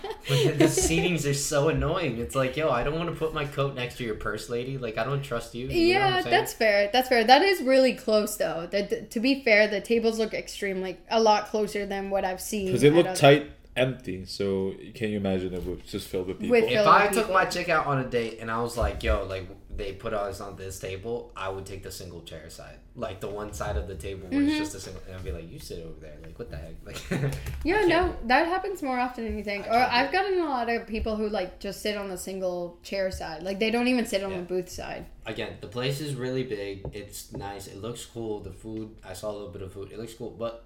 But 0.28 0.58
the 0.58 0.64
seatings 0.64 1.28
are 1.28 1.34
so 1.34 1.68
annoying. 1.68 2.18
It's 2.18 2.34
like, 2.34 2.56
yo, 2.56 2.68
I 2.68 2.82
don't 2.82 2.96
want 2.96 3.10
to 3.10 3.14
put 3.14 3.32
my 3.32 3.44
coat 3.44 3.74
next 3.76 3.98
to 3.98 4.04
your 4.04 4.16
purse, 4.16 4.48
lady. 4.48 4.76
Like, 4.76 4.98
I 4.98 5.04
don't 5.04 5.22
trust 5.22 5.54
you. 5.54 5.68
you 5.68 5.94
yeah, 5.94 6.20
that's 6.22 6.52
fair. 6.52 6.90
That's 6.92 7.08
fair. 7.08 7.22
That 7.24 7.42
is 7.42 7.62
really 7.62 7.94
close, 7.94 8.36
though. 8.36 8.66
The, 8.68 8.82
the- 8.82 9.02
to 9.02 9.20
be 9.20 9.44
fair, 9.44 9.68
the 9.68 9.80
tables 9.80 10.18
look 10.18 10.34
extremely 10.34 10.82
like, 10.82 11.00
a 11.10 11.20
lot 11.20 11.46
closer 11.46 11.86
than 11.86 12.10
what 12.10 12.24
I've 12.24 12.40
seen. 12.40 12.66
Because 12.66 12.82
it 12.82 12.88
at 12.88 12.94
looked 12.94 13.08
other- 13.10 13.18
tight, 13.20 13.50
empty. 13.76 14.24
So 14.24 14.74
can 14.94 15.10
you 15.10 15.16
imagine 15.18 15.52
it 15.54 15.64
was 15.64 15.78
just 15.86 16.08
filled 16.08 16.28
with 16.28 16.38
people? 16.40 16.52
With- 16.60 16.70
If 16.70 16.86
I 16.86 17.06
with 17.06 17.14
took 17.16 17.30
my 17.32 17.44
chick 17.44 17.68
out 17.68 17.86
on 17.86 17.98
a 17.98 18.04
date 18.08 18.38
and 18.40 18.50
I 18.50 18.60
was 18.62 18.76
like, 18.76 19.02
yo, 19.02 19.24
like 19.24 19.46
they 19.76 19.92
put 19.92 20.14
us 20.14 20.40
on 20.40 20.56
this 20.56 20.78
table, 20.78 21.32
I 21.36 21.50
would 21.50 21.66
take 21.66 21.82
the 21.82 21.90
single 21.90 22.22
chair 22.22 22.48
side, 22.48 22.78
like 22.94 23.20
the 23.20 23.28
one 23.28 23.52
side 23.52 23.76
of 23.76 23.86
the 23.88 23.94
table 23.94 24.26
where 24.28 24.40
Mm-hmm. 24.40 24.48
it's 24.48 24.58
just 24.58 24.74
a 24.74 24.80
single, 24.80 25.02
and 25.06 25.14
I'd 25.16 25.22
be 25.24 25.32
like, 25.32 25.50
you 25.52 25.58
sit 25.58 25.84
over 25.84 26.00
there, 26.00 26.16
like 26.22 26.38
what 26.38 26.50
the 26.50 26.56
heck, 26.56 26.76
like. 26.86 26.98
Yeah, 27.64 27.84
no, 27.84 28.16
that 28.24 28.46
happens 28.46 28.82
more 28.82 28.98
often 28.98 29.24
than 29.24 29.36
you 29.36 29.44
think. 29.44 29.66
Or 29.66 29.74
I've 29.74 30.10
gotten 30.12 30.40
a 30.40 30.44
lot 30.48 30.70
of 30.70 30.86
people 30.86 31.16
who 31.16 31.28
like 31.28 31.58
just 31.60 31.82
sit 31.82 31.94
on 31.98 32.08
the 32.08 32.16
single 32.16 32.78
chair 32.82 33.10
side. 33.10 33.42
Like 33.42 33.58
they 33.58 33.70
don't 33.70 33.88
even 33.88 34.06
sit 34.06 34.22
on 34.24 34.30
Yeah. 34.30 34.38
the 34.38 34.42
booth 34.44 34.70
side. 34.70 35.04
Again, 35.26 35.58
the 35.60 35.66
place 35.68 36.00
is 36.00 36.14
really 36.14 36.44
big. 36.44 36.86
It's 36.94 37.32
nice. 37.32 37.66
It 37.66 37.76
looks 37.82 38.06
cool. 38.06 38.40
The 38.40 38.52
food, 38.52 38.96
I 39.04 39.12
saw 39.12 39.30
a 39.30 39.34
little 39.34 39.50
bit 39.50 39.60
of 39.60 39.72
food. 39.74 39.92
It 39.92 39.98
looks 39.98 40.14
cool, 40.14 40.30
but 40.30 40.64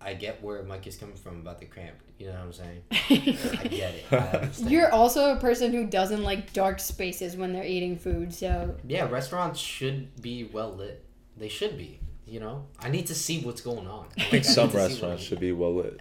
I 0.00 0.14
get 0.14 0.42
where 0.42 0.62
Mike 0.62 0.86
is 0.86 0.96
coming 0.96 1.16
from 1.16 1.40
about 1.40 1.58
the 1.58 1.66
cramp. 1.66 1.96
You 2.18 2.26
know 2.26 2.32
what 2.32 2.42
I'm 2.42 2.52
saying? 2.52 2.82
I 2.90 3.68
get 3.68 3.94
it. 3.94 4.12
I. 4.12 4.50
You're 4.68 4.90
also 4.92 5.36
a 5.36 5.40
person 5.40 5.72
who 5.72 5.86
doesn't 5.86 6.22
like 6.22 6.52
dark 6.52 6.80
spaces 6.80 7.36
when 7.36 7.52
they're 7.52 7.64
eating 7.64 7.96
food, 7.98 8.32
so 8.32 8.76
yeah, 8.86 9.08
restaurants 9.08 9.60
should 9.60 10.20
be 10.22 10.44
well 10.44 10.74
lit. 10.74 11.04
They 11.36 11.48
should 11.48 11.76
be. 11.76 12.00
You 12.26 12.40
know, 12.40 12.66
I 12.80 12.88
need 12.88 13.06
to 13.06 13.14
see 13.14 13.40
what's 13.42 13.60
going 13.60 13.86
on. 13.86 14.08
I 14.18 14.24
think 14.24 14.44
some 14.44 14.70
restaurants 14.70 15.22
should 15.22 15.38
be 15.38 15.52
well 15.52 15.74
lit. 15.74 16.00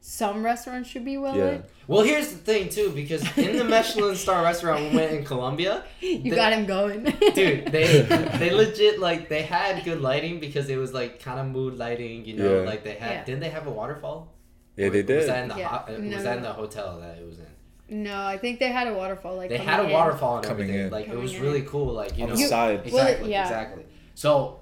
Some 0.00 0.42
restaurants 0.44 0.88
should 0.88 1.04
be 1.04 1.18
well 1.18 1.36
Yeah. 1.36 1.44
lit. 1.44 1.70
Well, 1.86 2.02
here's 2.02 2.30
the 2.32 2.38
thing 2.38 2.68
too, 2.68 2.90
because 2.94 3.22
in 3.36 3.56
the 3.58 3.64
Michelin 3.64 4.16
star 4.16 4.42
restaurant 4.50 4.90
we 4.90 4.96
went 4.96 5.12
in 5.12 5.24
Colombia, 5.24 5.84
You 6.00 6.18
The- 6.22 6.30
got 6.30 6.52
him 6.52 6.64
going. 6.66 7.04
dude, 7.34 7.66
they 7.66 8.02
they 8.38 8.50
legit 8.50 8.98
like 8.98 9.28
they 9.28 9.42
had 9.42 9.84
good 9.84 10.00
lighting 10.00 10.40
because 10.40 10.68
it 10.70 10.76
was 10.76 10.92
like 10.94 11.20
kind 11.22 11.38
of 11.38 11.46
mood 11.46 11.76
lighting, 11.76 12.24
you 12.24 12.36
know, 12.36 12.60
Yeah. 12.62 12.66
like 12.66 12.82
they 12.84 12.94
had. 12.94 13.10
Yeah. 13.12 13.24
Didn't 13.24 13.40
they 13.40 13.50
have 13.50 13.66
a 13.66 13.70
waterfall? 13.70 14.32
Yeah, 14.76 14.88
they 14.88 14.98
Was 15.02 15.06
did. 15.06 15.28
that 15.28 15.42
in 15.42 15.48
the 15.48 15.56
Yeah. 15.58 15.68
ho- 15.68 15.96
No, 15.98 16.14
was 16.16 16.24
that 16.24 16.36
in 16.38 16.42
the 16.42 16.52
hotel 16.52 16.98
that 17.00 17.18
it 17.18 17.26
was 17.26 17.38
in? 17.38 18.02
No, 18.04 18.22
I 18.24 18.38
think 18.38 18.60
they 18.60 18.68
had 18.68 18.86
a 18.86 18.94
waterfall. 18.94 19.36
Like 19.36 19.50
They 19.50 19.58
had 19.58 19.80
a 19.80 19.84
in. 19.84 19.90
waterfall 19.90 20.36
and 20.36 20.46
Coming 20.46 20.62
everything. 20.70 20.86
in. 20.86 20.92
Like 20.92 21.08
it 21.08 21.18
was 21.18 21.34
in. 21.34 21.42
really 21.42 21.62
cool. 21.62 21.92
Like 21.92 22.16
you 22.16 22.22
On 22.24 22.30
know, 22.30 22.36
the 22.36 22.44
side. 22.44 22.84
Well, 22.90 23.02
exactly, 23.04 23.30
yeah. 23.32 23.42
exactly. 23.42 23.84
So 24.14 24.59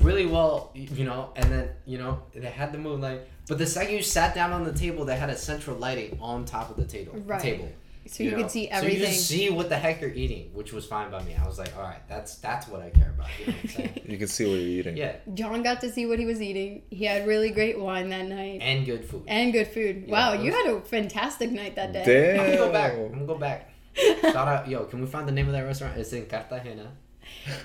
really 0.00 0.26
well, 0.26 0.70
you 0.74 1.04
know, 1.04 1.32
and 1.36 1.50
then 1.50 1.70
you 1.86 1.98
know 1.98 2.22
they 2.34 2.46
had 2.46 2.72
the 2.72 2.78
moonlight, 2.78 3.20
but 3.48 3.58
the 3.58 3.66
second 3.66 3.94
you 3.94 4.02
sat 4.02 4.34
down 4.34 4.52
on 4.52 4.64
the 4.64 4.72
table, 4.72 5.04
they 5.04 5.16
had 5.16 5.30
a 5.30 5.36
central 5.36 5.76
lighting 5.76 6.18
on 6.20 6.44
top 6.44 6.70
of 6.70 6.76
the 6.76 6.84
table. 6.84 7.18
Right. 7.26 7.40
Table. 7.40 7.68
So 8.06 8.24
you, 8.24 8.32
know? 8.32 8.38
could 8.38 8.50
see 8.50 8.68
everything. 8.68 8.80
So 8.80 8.98
you 8.98 9.04
everything. 9.04 9.14
just 9.14 9.28
see 9.28 9.50
what 9.50 9.68
the 9.68 9.76
heck 9.76 10.00
you're 10.00 10.10
eating, 10.10 10.50
which 10.52 10.72
was 10.72 10.84
fine 10.84 11.12
by 11.12 11.22
me. 11.22 11.36
I 11.40 11.46
was 11.46 11.58
like, 11.58 11.76
all 11.76 11.82
right, 11.82 12.00
that's 12.08 12.36
that's 12.36 12.66
what 12.66 12.80
I 12.80 12.90
care 12.90 13.10
about. 13.16 13.28
You 13.38 13.46
know 13.46 13.52
what 13.52 13.62
I'm 13.62 13.68
saying? 13.70 14.00
You 14.10 14.18
can 14.18 14.26
see 14.26 14.44
what 14.46 14.54
you're 14.54 14.80
eating. 14.80 14.96
yeah, 14.96 15.16
John 15.34 15.62
got 15.62 15.80
to 15.82 15.90
see 15.90 16.06
what 16.06 16.18
he 16.18 16.24
was 16.24 16.42
eating. 16.42 16.82
He 16.90 17.04
had 17.04 17.28
really 17.28 17.50
great 17.50 17.78
wine 17.78 18.08
that 18.10 18.26
night 18.26 18.60
and 18.60 18.84
good 18.84 19.04
food. 19.04 19.22
and 19.28 19.52
good 19.52 19.68
food. 19.68 20.04
Yeah, 20.06 20.12
wow, 20.12 20.32
it 20.32 20.40
you 20.40 20.50
had 20.50 20.66
a 20.66 20.80
fantastic 20.80 21.52
night 21.52 21.76
that 21.76 21.92
day. 21.92 22.04
Damn. 22.04 22.40
I'm 22.40 22.46
gonna 22.46 22.56
go 22.56 22.72
back. 22.72 22.92
I'm 22.94 23.12
gonna 23.12 23.26
go 23.26 23.38
back. 23.38 23.70
Shout 23.94 24.48
out, 24.48 24.68
yo! 24.68 24.84
Can 24.84 25.00
we 25.00 25.06
find 25.06 25.28
the 25.28 25.32
name 25.32 25.46
of 25.46 25.52
that 25.52 25.62
restaurant? 25.62 25.96
It's 25.96 26.12
in 26.12 26.26
Cartagena. 26.26 26.90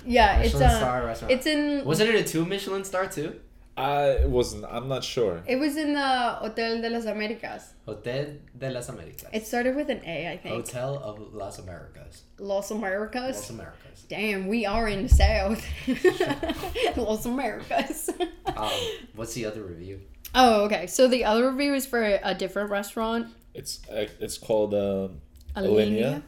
Yeah, 0.05 0.39
it's 0.39 0.53
Michelin 0.53 0.69
uh, 0.69 0.77
star 0.77 1.05
restaurant. 1.05 1.31
it's 1.31 1.45
in. 1.45 1.85
Wasn't 1.85 2.09
it 2.09 2.15
a 2.15 2.23
two 2.23 2.45
Michelin 2.45 2.83
star 2.83 3.07
too? 3.07 3.39
I 3.77 4.25
wasn't. 4.25 4.63
I'm 4.65 4.87
not 4.87 5.03
sure. 5.03 5.43
It 5.45 5.57
was 5.57 5.75
in 5.75 5.93
the 5.93 6.37
Hotel 6.39 6.81
de 6.81 6.89
las 6.89 7.05
Americas. 7.05 7.73
Hotel 7.85 8.37
de 8.57 8.69
las 8.71 8.87
Americas. 8.87 9.29
It 9.33 9.45
started 9.45 9.75
with 9.75 9.89
an 9.89 10.01
A, 10.05 10.31
I 10.31 10.37
think. 10.37 10.55
Hotel 10.55 10.97
of 11.03 11.33
Las 11.33 11.59
Americas. 11.59 12.23
Los 12.39 12.71
Americas. 12.71 13.35
Las 13.35 13.49
Americas. 13.49 14.05
Damn, 14.07 14.47
we 14.47 14.65
are 14.65 14.87
in 14.87 15.03
the 15.03 15.09
South. 15.09 15.61
Los 16.97 17.25
Americas. 17.25 18.09
Um, 18.55 18.71
what's 19.15 19.33
the 19.33 19.43
other 19.45 19.63
review? 19.63 19.99
oh, 20.33 20.63
okay. 20.63 20.87
So 20.87 21.09
the 21.09 21.25
other 21.25 21.49
review 21.51 21.73
is 21.73 21.85
for 21.85 22.01
a, 22.01 22.21
a 22.23 22.33
different 22.33 22.69
restaurant. 22.69 23.27
It's 23.53 23.81
uh, 23.89 24.05
it's 24.21 24.37
called 24.37 24.73
uh, 24.73 25.09
Alinea. 25.57 26.23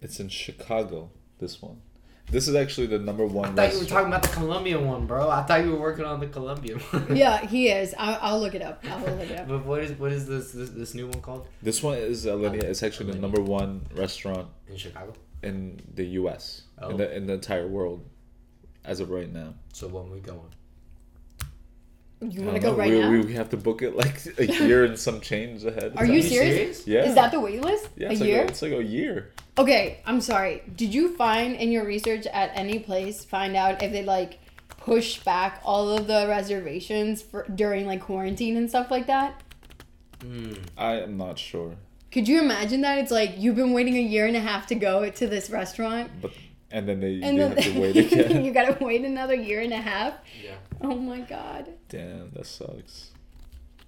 It's 0.00 0.20
in 0.20 0.28
Chicago. 0.28 1.10
This 1.40 1.60
one. 1.60 1.80
This 2.30 2.48
is 2.48 2.54
actually 2.54 2.88
the 2.88 2.98
number 2.98 3.24
one. 3.24 3.54
Restaurant. 3.54 3.58
I 3.58 3.62
one. 3.62 3.70
thought 3.70 3.74
you 3.74 3.80
were 3.80 3.90
talking 3.90 4.08
about 4.08 4.22
the 4.22 4.28
Colombian 4.28 4.86
one, 4.86 5.06
bro. 5.06 5.30
I 5.30 5.42
thought 5.42 5.64
you 5.64 5.72
were 5.72 5.78
working 5.80 6.04
on 6.04 6.20
the 6.20 6.26
Colombian 6.26 6.80
one. 6.80 7.16
Yeah, 7.16 7.46
he 7.46 7.68
is. 7.68 7.94
I'll, 7.98 8.18
I'll 8.20 8.40
look 8.40 8.54
it 8.54 8.62
up. 8.62 8.84
I'll 8.90 8.98
look 9.00 9.30
it 9.30 9.38
up. 9.38 9.48
But 9.48 9.64
what 9.64 9.82
is 9.82 9.92
what 9.98 10.12
is 10.12 10.26
this 10.26 10.52
this, 10.52 10.70
this 10.70 10.94
new 10.94 11.06
one 11.06 11.20
called 11.20 11.46
This 11.62 11.82
one 11.82 11.98
is 11.98 12.26
Alinea. 12.26 12.64
It's 12.64 12.82
actually 12.82 13.12
the 13.12 13.18
number 13.18 13.40
one 13.40 13.86
restaurant 13.94 14.48
in 14.68 14.76
Chicago? 14.76 15.12
in 15.42 15.80
the 15.94 16.04
U.S. 16.20 16.62
Oh. 16.78 16.90
in 16.90 16.96
the 16.96 17.10
oh. 17.10 17.16
in 17.16 17.26
the 17.26 17.34
entire 17.34 17.68
world, 17.68 18.04
as 18.84 19.00
of 19.00 19.10
right 19.10 19.32
now. 19.32 19.54
So 19.72 19.86
when 19.88 20.10
we 20.10 20.20
going? 20.20 20.54
You 22.30 22.42
want 22.42 22.56
to 22.56 22.60
go 22.60 22.72
know, 22.72 22.78
right 22.78 22.90
we, 22.90 23.00
now? 23.00 23.10
We, 23.10 23.20
we 23.20 23.34
have 23.34 23.50
to 23.50 23.56
book 23.56 23.82
it 23.82 23.96
like 23.96 24.20
a 24.38 24.46
year 24.46 24.84
and 24.84 24.98
some 24.98 25.20
change 25.20 25.64
ahead. 25.64 25.94
Are 25.96 26.06
you 26.06 26.14
you 26.14 26.22
serious? 26.22 26.54
serious? 26.56 26.86
Yeah. 26.86 27.08
Is 27.08 27.14
that 27.14 27.32
the 27.32 27.40
wait 27.40 27.60
list? 27.60 27.88
Yeah, 27.96 28.08
a 28.08 28.12
it's 28.12 28.20
year? 28.20 28.38
Like 28.38 28.46
a, 28.46 28.50
it's 28.50 28.62
like 28.62 28.72
a 28.72 28.82
year. 28.82 29.32
Okay, 29.56 30.00
I'm 30.04 30.20
sorry. 30.20 30.62
Did 30.74 30.92
you 30.92 31.16
find 31.16 31.54
in 31.56 31.70
your 31.70 31.84
research 31.84 32.26
at 32.26 32.50
any 32.54 32.78
place 32.78 33.24
find 33.24 33.56
out 33.56 33.82
if 33.82 33.92
they 33.92 34.02
like 34.02 34.38
push 34.84 35.20
back 35.20 35.60
all 35.64 35.88
of 35.88 36.06
the 36.06 36.26
reservations 36.28 37.22
for 37.22 37.46
during 37.54 37.86
like 37.86 38.02
quarantine 38.02 38.56
and 38.56 38.68
stuff 38.68 38.90
like 38.90 39.06
that? 39.06 39.40
Mm. 40.20 40.58
I 40.76 41.00
am 41.00 41.16
not 41.16 41.38
sure, 41.38 41.76
Could 42.10 42.28
you 42.28 42.40
imagine 42.40 42.80
that? 42.82 42.98
It's 42.98 43.10
like 43.10 43.34
you've 43.36 43.56
been 43.56 43.72
waiting 43.72 43.96
a 43.96 44.00
year 44.00 44.26
and 44.26 44.36
a 44.36 44.40
half 44.40 44.66
to 44.68 44.74
go 44.74 45.10
to 45.10 45.26
this 45.26 45.50
restaurant, 45.50 46.10
but 46.22 46.32
and 46.74 46.88
then 46.88 46.98
they, 46.98 47.20
and 47.22 47.38
they 47.38 47.42
then 47.42 47.56
have 47.56 47.64
to 47.64 47.80
wait 47.80 47.96
again. 47.96 48.44
you 48.44 48.52
gotta 48.52 48.76
wait 48.84 49.04
another 49.04 49.34
year 49.34 49.60
and 49.60 49.72
a 49.72 49.76
half. 49.78 50.14
Yeah. 50.42 50.56
Oh 50.82 50.96
my 50.96 51.20
god, 51.20 51.72
Damn, 51.88 52.32
that 52.32 52.46
sucks. 52.46 53.12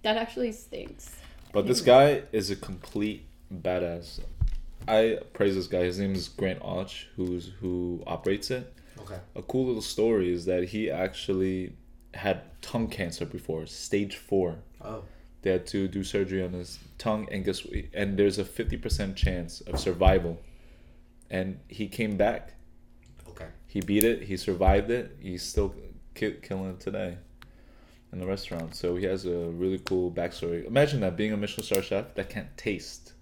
that 0.02 0.16
actually 0.16 0.52
stinks. 0.52 1.14
But 1.52 1.66
this 1.66 1.80
guy 1.80 2.22
is 2.32 2.50
a 2.50 2.56
complete 2.56 3.26
badass. 3.52 4.20
I 4.86 5.18
praise 5.32 5.56
this 5.56 5.66
guy. 5.66 5.82
His 5.82 5.98
name 5.98 6.14
is 6.14 6.28
Grant 6.28 6.60
Achatz, 6.60 7.04
who's 7.16 7.52
who 7.60 8.02
operates 8.06 8.50
it. 8.52 8.72
Okay. 9.00 9.18
A 9.34 9.42
cool 9.42 9.66
little 9.66 9.82
story 9.82 10.32
is 10.32 10.44
that 10.46 10.64
he 10.64 10.88
actually 10.90 11.72
had 12.14 12.42
tongue 12.62 12.88
cancer 12.88 13.26
before, 13.26 13.66
stage 13.66 14.16
four. 14.16 14.58
Oh. 14.80 15.02
They 15.42 15.50
had 15.50 15.66
to 15.68 15.88
do 15.88 16.02
surgery 16.04 16.42
on 16.42 16.52
his 16.52 16.78
tongue, 16.98 17.28
and 17.32 17.44
guess 17.44 17.64
what? 17.64 17.74
And 17.92 18.16
there's 18.16 18.38
a 18.38 18.44
fifty 18.44 18.76
percent 18.76 19.16
chance 19.16 19.60
of 19.62 19.80
survival. 19.80 20.40
And 21.28 21.58
he 21.66 21.88
came 21.88 22.16
back. 22.16 22.52
He 23.76 23.82
beat 23.82 24.04
it. 24.04 24.22
He 24.22 24.38
survived 24.38 24.90
it. 24.90 25.18
He's 25.20 25.42
still 25.42 25.74
ki- 26.14 26.36
killing 26.40 26.70
it 26.70 26.80
today 26.80 27.18
in 28.10 28.18
the 28.18 28.26
restaurant. 28.26 28.74
So 28.74 28.96
he 28.96 29.04
has 29.04 29.26
a 29.26 29.36
really 29.50 29.78
cool 29.80 30.10
backstory. 30.10 30.66
Imagine 30.66 31.00
that 31.00 31.14
being 31.14 31.30
a 31.34 31.36
Michelin 31.36 31.66
star 31.66 31.82
chef 31.82 32.14
that 32.14 32.30
can't 32.30 32.56
taste. 32.56 33.12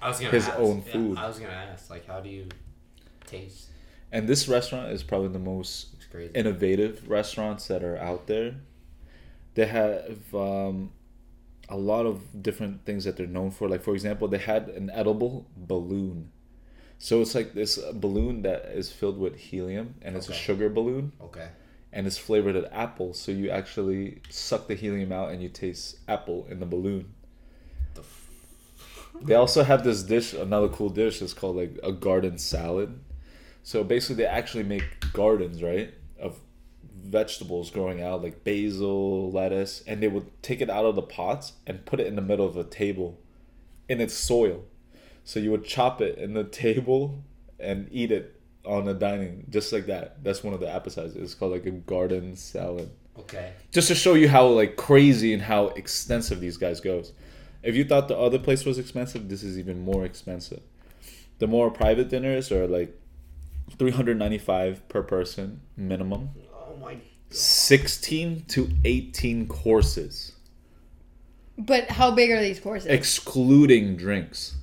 I 0.00 0.08
was 0.08 0.18
gonna 0.18 0.32
His 0.32 0.48
ask, 0.48 0.58
own 0.58 0.82
yeah, 0.84 0.92
food. 0.92 1.18
I 1.18 1.28
was 1.28 1.38
gonna 1.38 1.52
ask, 1.52 1.88
like, 1.88 2.04
how 2.04 2.18
do 2.18 2.28
you 2.28 2.48
taste? 3.26 3.68
And 4.10 4.28
this 4.28 4.48
restaurant 4.48 4.90
is 4.90 5.04
probably 5.04 5.28
the 5.28 5.38
most 5.38 5.94
innovative 6.34 7.08
restaurants 7.08 7.68
that 7.68 7.84
are 7.84 7.96
out 7.96 8.26
there. 8.26 8.56
They 9.54 9.66
have 9.66 10.34
um, 10.34 10.90
a 11.68 11.76
lot 11.76 12.06
of 12.06 12.42
different 12.42 12.84
things 12.84 13.04
that 13.04 13.16
they're 13.16 13.28
known 13.28 13.52
for. 13.52 13.68
Like 13.68 13.84
for 13.84 13.94
example, 13.94 14.26
they 14.26 14.38
had 14.38 14.68
an 14.70 14.90
edible 14.90 15.46
balloon. 15.56 16.32
So 17.02 17.20
it's 17.20 17.34
like 17.34 17.52
this 17.52 17.78
uh, 17.78 17.90
balloon 17.92 18.42
that 18.42 18.66
is 18.66 18.92
filled 18.92 19.18
with 19.18 19.34
helium, 19.34 19.96
and 20.02 20.14
it's 20.14 20.28
a 20.28 20.32
sugar 20.32 20.68
balloon, 20.68 21.10
okay. 21.20 21.48
and 21.92 22.06
it's 22.06 22.16
flavored 22.16 22.54
with 22.54 22.72
apple. 22.72 23.12
So 23.12 23.32
you 23.32 23.50
actually 23.50 24.20
suck 24.30 24.68
the 24.68 24.76
helium 24.76 25.10
out, 25.10 25.32
and 25.32 25.42
you 25.42 25.48
taste 25.48 25.96
apple 26.06 26.46
in 26.48 26.60
the 26.60 26.64
balloon. 26.64 27.12
The 27.94 28.02
f- 28.02 28.30
They 29.20 29.34
also 29.34 29.64
have 29.64 29.82
this 29.82 30.04
dish, 30.04 30.32
another 30.32 30.68
cool 30.68 30.90
dish. 30.90 31.20
It's 31.20 31.34
called 31.34 31.56
like 31.56 31.76
a 31.82 31.90
garden 31.90 32.38
salad. 32.38 33.00
So 33.64 33.82
basically, 33.82 34.22
they 34.22 34.26
actually 34.26 34.62
make 34.62 34.84
gardens, 35.12 35.60
right, 35.60 35.92
of 36.20 36.38
vegetables 37.02 37.72
growing 37.72 38.00
out, 38.00 38.22
like 38.22 38.44
basil, 38.44 39.28
lettuce, 39.32 39.82
and 39.88 40.00
they 40.00 40.06
would 40.06 40.30
take 40.40 40.60
it 40.60 40.70
out 40.70 40.84
of 40.84 40.94
the 40.94 41.02
pots 41.02 41.54
and 41.66 41.84
put 41.84 41.98
it 41.98 42.06
in 42.06 42.14
the 42.14 42.22
middle 42.22 42.46
of 42.46 42.56
a 42.56 42.62
table, 42.62 43.18
in 43.88 44.00
its 44.00 44.14
soil. 44.14 44.62
So 45.24 45.40
you 45.40 45.50
would 45.50 45.64
chop 45.64 46.00
it 46.00 46.18
in 46.18 46.34
the 46.34 46.44
table 46.44 47.22
and 47.58 47.88
eat 47.90 48.10
it 48.10 48.40
on 48.64 48.84
the 48.84 48.94
dining, 48.94 49.46
just 49.50 49.72
like 49.72 49.86
that. 49.86 50.22
That's 50.22 50.42
one 50.42 50.54
of 50.54 50.60
the 50.60 50.68
appetizers. 50.68 51.16
It's 51.16 51.34
called 51.34 51.52
like 51.52 51.66
a 51.66 51.70
garden 51.70 52.36
salad 52.36 52.90
okay. 53.18 53.52
just 53.70 53.88
to 53.88 53.94
show 53.94 54.14
you 54.14 54.28
how 54.28 54.46
like 54.46 54.76
crazy 54.76 55.32
and 55.32 55.42
how 55.42 55.68
extensive 55.68 56.40
these 56.40 56.56
guys 56.56 56.80
goes. 56.80 57.12
If 57.62 57.76
you 57.76 57.84
thought 57.84 58.08
the 58.08 58.18
other 58.18 58.38
place 58.38 58.64
was 58.64 58.78
expensive, 58.78 59.28
this 59.28 59.42
is 59.42 59.58
even 59.58 59.84
more 59.84 60.04
expensive. 60.04 60.62
The 61.38 61.46
more 61.46 61.70
private 61.70 62.08
dinners 62.08 62.50
are 62.52 62.66
like 62.66 62.98
395 63.78 64.88
per 64.88 65.02
person 65.02 65.60
minimum. 65.76 66.30
Oh 66.52 66.76
my. 66.80 66.94
God. 66.94 67.02
16 67.30 68.44
to 68.48 68.68
18 68.84 69.48
courses 69.48 70.32
But 71.56 71.88
how 71.88 72.10
big 72.10 72.30
are 72.30 72.42
these 72.42 72.60
courses? 72.60 72.88
excluding 72.90 73.96
drinks. 73.96 74.56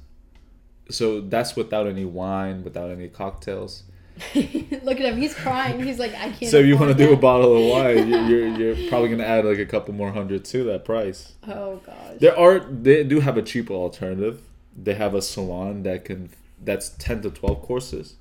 So 0.89 1.21
that's 1.21 1.55
without 1.55 1.87
any 1.87 2.05
wine, 2.05 2.63
without 2.63 2.89
any 2.89 3.07
cocktails. 3.07 3.83
Look 4.35 4.99
at 4.99 4.99
him. 4.99 5.17
He's 5.17 5.33
crying. 5.33 5.81
He's 5.81 5.97
like, 5.99 6.13
I 6.13 6.29
can't. 6.31 6.51
So 6.51 6.57
if 6.57 6.65
you 6.65 6.75
want 6.77 6.91
to 6.91 6.97
do 6.97 7.13
a 7.13 7.15
bottle 7.15 7.55
of 7.55 7.69
wine, 7.69 8.09
you- 8.09 8.19
you're, 8.27 8.47
you're 8.75 8.89
probably 8.89 9.07
going 9.07 9.19
to 9.19 9.27
add 9.27 9.45
like 9.45 9.59
a 9.59 9.65
couple 9.65 9.93
more 9.93 10.11
hundred 10.11 10.43
to 10.45 10.63
that 10.65 10.83
price. 10.83 11.33
Oh 11.47 11.77
gosh. 11.85 11.95
There 12.19 12.37
are 12.37 12.59
they 12.59 13.03
do 13.03 13.21
have 13.21 13.37
a 13.37 13.41
cheaper 13.41 13.73
alternative. 13.73 14.41
They 14.75 14.95
have 14.95 15.13
a 15.13 15.21
salon 15.21 15.83
that 15.83 16.05
can 16.05 16.29
that's 16.61 16.89
ten 16.89 17.21
to 17.21 17.29
twelve 17.29 17.61
courses, 17.61 18.15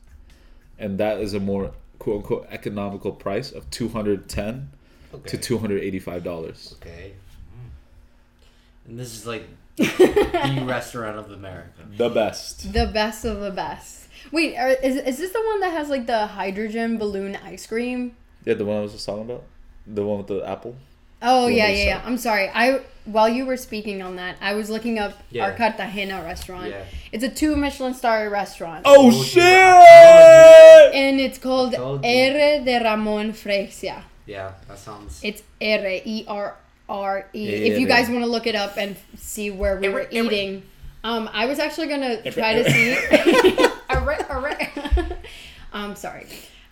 and 0.78 0.98
that 0.98 1.18
is 1.20 1.34
a 1.34 1.40
more 1.40 1.72
quote 1.98 2.16
unquote 2.18 2.46
economical 2.50 3.10
price 3.12 3.50
of 3.50 3.68
two 3.70 3.88
hundred 3.88 4.28
ten 4.28 4.70
Okay. 5.12 5.30
to 5.30 5.36
two 5.38 5.58
hundred 5.58 5.82
eighty 5.82 5.98
five 5.98 6.22
dollars. 6.22 6.76
Okay. 6.80 7.12
Mm. 7.56 7.70
And 8.90 8.98
this 8.98 9.14
is 9.14 9.26
like 9.26 9.48
the 9.78 10.64
restaurant 10.66 11.18
of 11.18 11.30
America. 11.30 11.70
The 11.96 12.08
best. 12.10 12.72
The 12.72 12.86
best 12.86 13.24
of 13.24 13.40
the 13.40 13.50
best. 13.50 14.08
Wait, 14.32 14.56
are, 14.56 14.68
is 14.70 14.96
is 14.96 15.18
this 15.18 15.32
the 15.32 15.42
one 15.46 15.60
that 15.60 15.70
has 15.72 15.88
like 15.88 16.06
the 16.06 16.26
hydrogen 16.26 16.98
balloon 16.98 17.36
ice 17.44 17.66
cream? 17.66 18.16
Yeah, 18.44 18.54
the 18.54 18.64
one 18.64 18.76
I 18.78 18.80
was 18.80 18.92
just 18.92 19.06
talking 19.06 19.22
about, 19.24 19.44
the 19.86 20.04
one 20.04 20.18
with 20.18 20.26
the 20.26 20.42
apple. 20.48 20.76
Oh 21.22 21.44
What 21.44 21.54
yeah, 21.54 21.68
yeah, 21.68 21.84
yeah. 21.84 22.02
I'm 22.04 22.18
sorry. 22.18 22.48
I 22.52 22.80
while 23.04 23.28
you 23.28 23.46
were 23.46 23.56
speaking 23.56 24.02
on 24.02 24.16
that, 24.16 24.36
I 24.40 24.54
was 24.54 24.68
looking 24.70 24.98
up 24.98 25.14
Yeah. 25.30 25.44
our 25.44 25.52
Cartagena 25.54 26.22
restaurant. 26.22 26.68
Yeah. 26.70 26.84
It's 27.10 27.24
a 27.24 27.28
two 27.30 27.56
Michelin 27.56 27.94
star 27.94 28.28
restaurant. 28.30 28.82
Oh, 28.84 28.94
oh 28.94 29.10
Told 29.10 29.14
you. 29.14 29.20
shit! 29.24 29.42
And 30.94 31.20
it's 31.20 31.38
called 31.38 31.72
told. 31.74 32.04
R 32.04 32.60
de 32.64 32.80
Ramon 32.84 33.32
Freixa. 33.32 34.02
Yeah, 34.26 34.52
that 34.68 34.78
sounds. 34.78 35.20
It's 35.24 35.42
R 35.60 35.86
E 36.04 36.24
R 36.28 36.56
R 36.88 37.28
E. 37.34 37.48
If 37.48 37.78
you 37.78 37.86
Erre. 37.86 37.88
guys 37.88 38.08
want 38.08 38.20
to 38.24 38.30
look 38.30 38.46
it 38.46 38.54
up 38.54 38.76
and 38.78 38.96
see 39.16 39.50
where 39.50 39.76
we 39.78 39.88
were 39.88 40.00
Erre, 40.00 40.08
erre. 40.12 40.24
eating, 40.24 40.62
um, 41.04 41.28
I 41.32 41.46
was 41.46 41.58
actually 41.58 41.88
gonna 41.88 42.20
Erre, 42.24 42.32
try 42.32 42.54
to 42.54 42.68
erre. 42.68 42.70
see. 42.70 43.68
Erre, 43.90 44.26
erre. 44.30 45.16
I'm 45.72 45.96
sorry. 45.96 46.26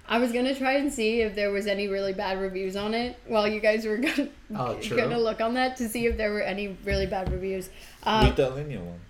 I 0.08 0.18
was 0.18 0.30
gonna 0.32 0.54
try 0.54 0.74
and 0.74 0.92
see 0.92 1.20
if 1.20 1.34
there 1.34 1.50
was 1.50 1.66
any 1.66 1.88
really 1.88 2.12
bad 2.12 2.38
reviews 2.40 2.76
on 2.76 2.94
it 2.94 3.18
while 3.26 3.48
you 3.48 3.58
guys 3.60 3.84
were 3.84 3.96
gonna, 3.98 4.28
Oh, 4.54 4.78
gonna 4.90 5.18
look 5.18 5.40
on 5.40 5.54
that 5.54 5.76
to 5.78 5.88
see 5.88 6.06
if 6.06 6.16
there 6.16 6.32
were 6.32 6.42
any 6.42 6.76
really 6.84 7.06
bad 7.06 7.30
reviews. 7.32 7.68
Um, 8.04 8.26
Read 8.26 8.36
that 8.36 8.54
linear 8.54 8.78
one. 8.84 9.00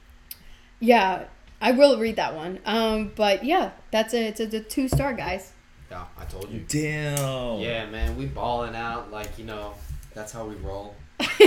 yeah, 0.80 1.24
I 1.60 1.72
will 1.72 1.98
read 1.98 2.16
that 2.16 2.34
one. 2.34 2.60
Um, 2.64 3.12
but 3.14 3.44
yeah, 3.44 3.72
that's 3.90 4.14
a 4.14 4.26
it's 4.28 4.40
a, 4.40 4.44
it's 4.44 4.54
a 4.54 4.60
two 4.60 4.88
star 4.88 5.12
guys. 5.12 5.52
Yeah, 5.90 6.04
I 6.18 6.24
told 6.24 6.50
you. 6.50 6.64
Damn. 6.66 7.60
Yeah, 7.60 7.86
man, 7.90 8.16
we 8.16 8.26
balling 8.26 8.74
out 8.74 9.12
like 9.12 9.38
you 9.38 9.44
know. 9.44 9.74
That's 10.16 10.32
how 10.32 10.46
we 10.46 10.54
roll. 10.54 10.94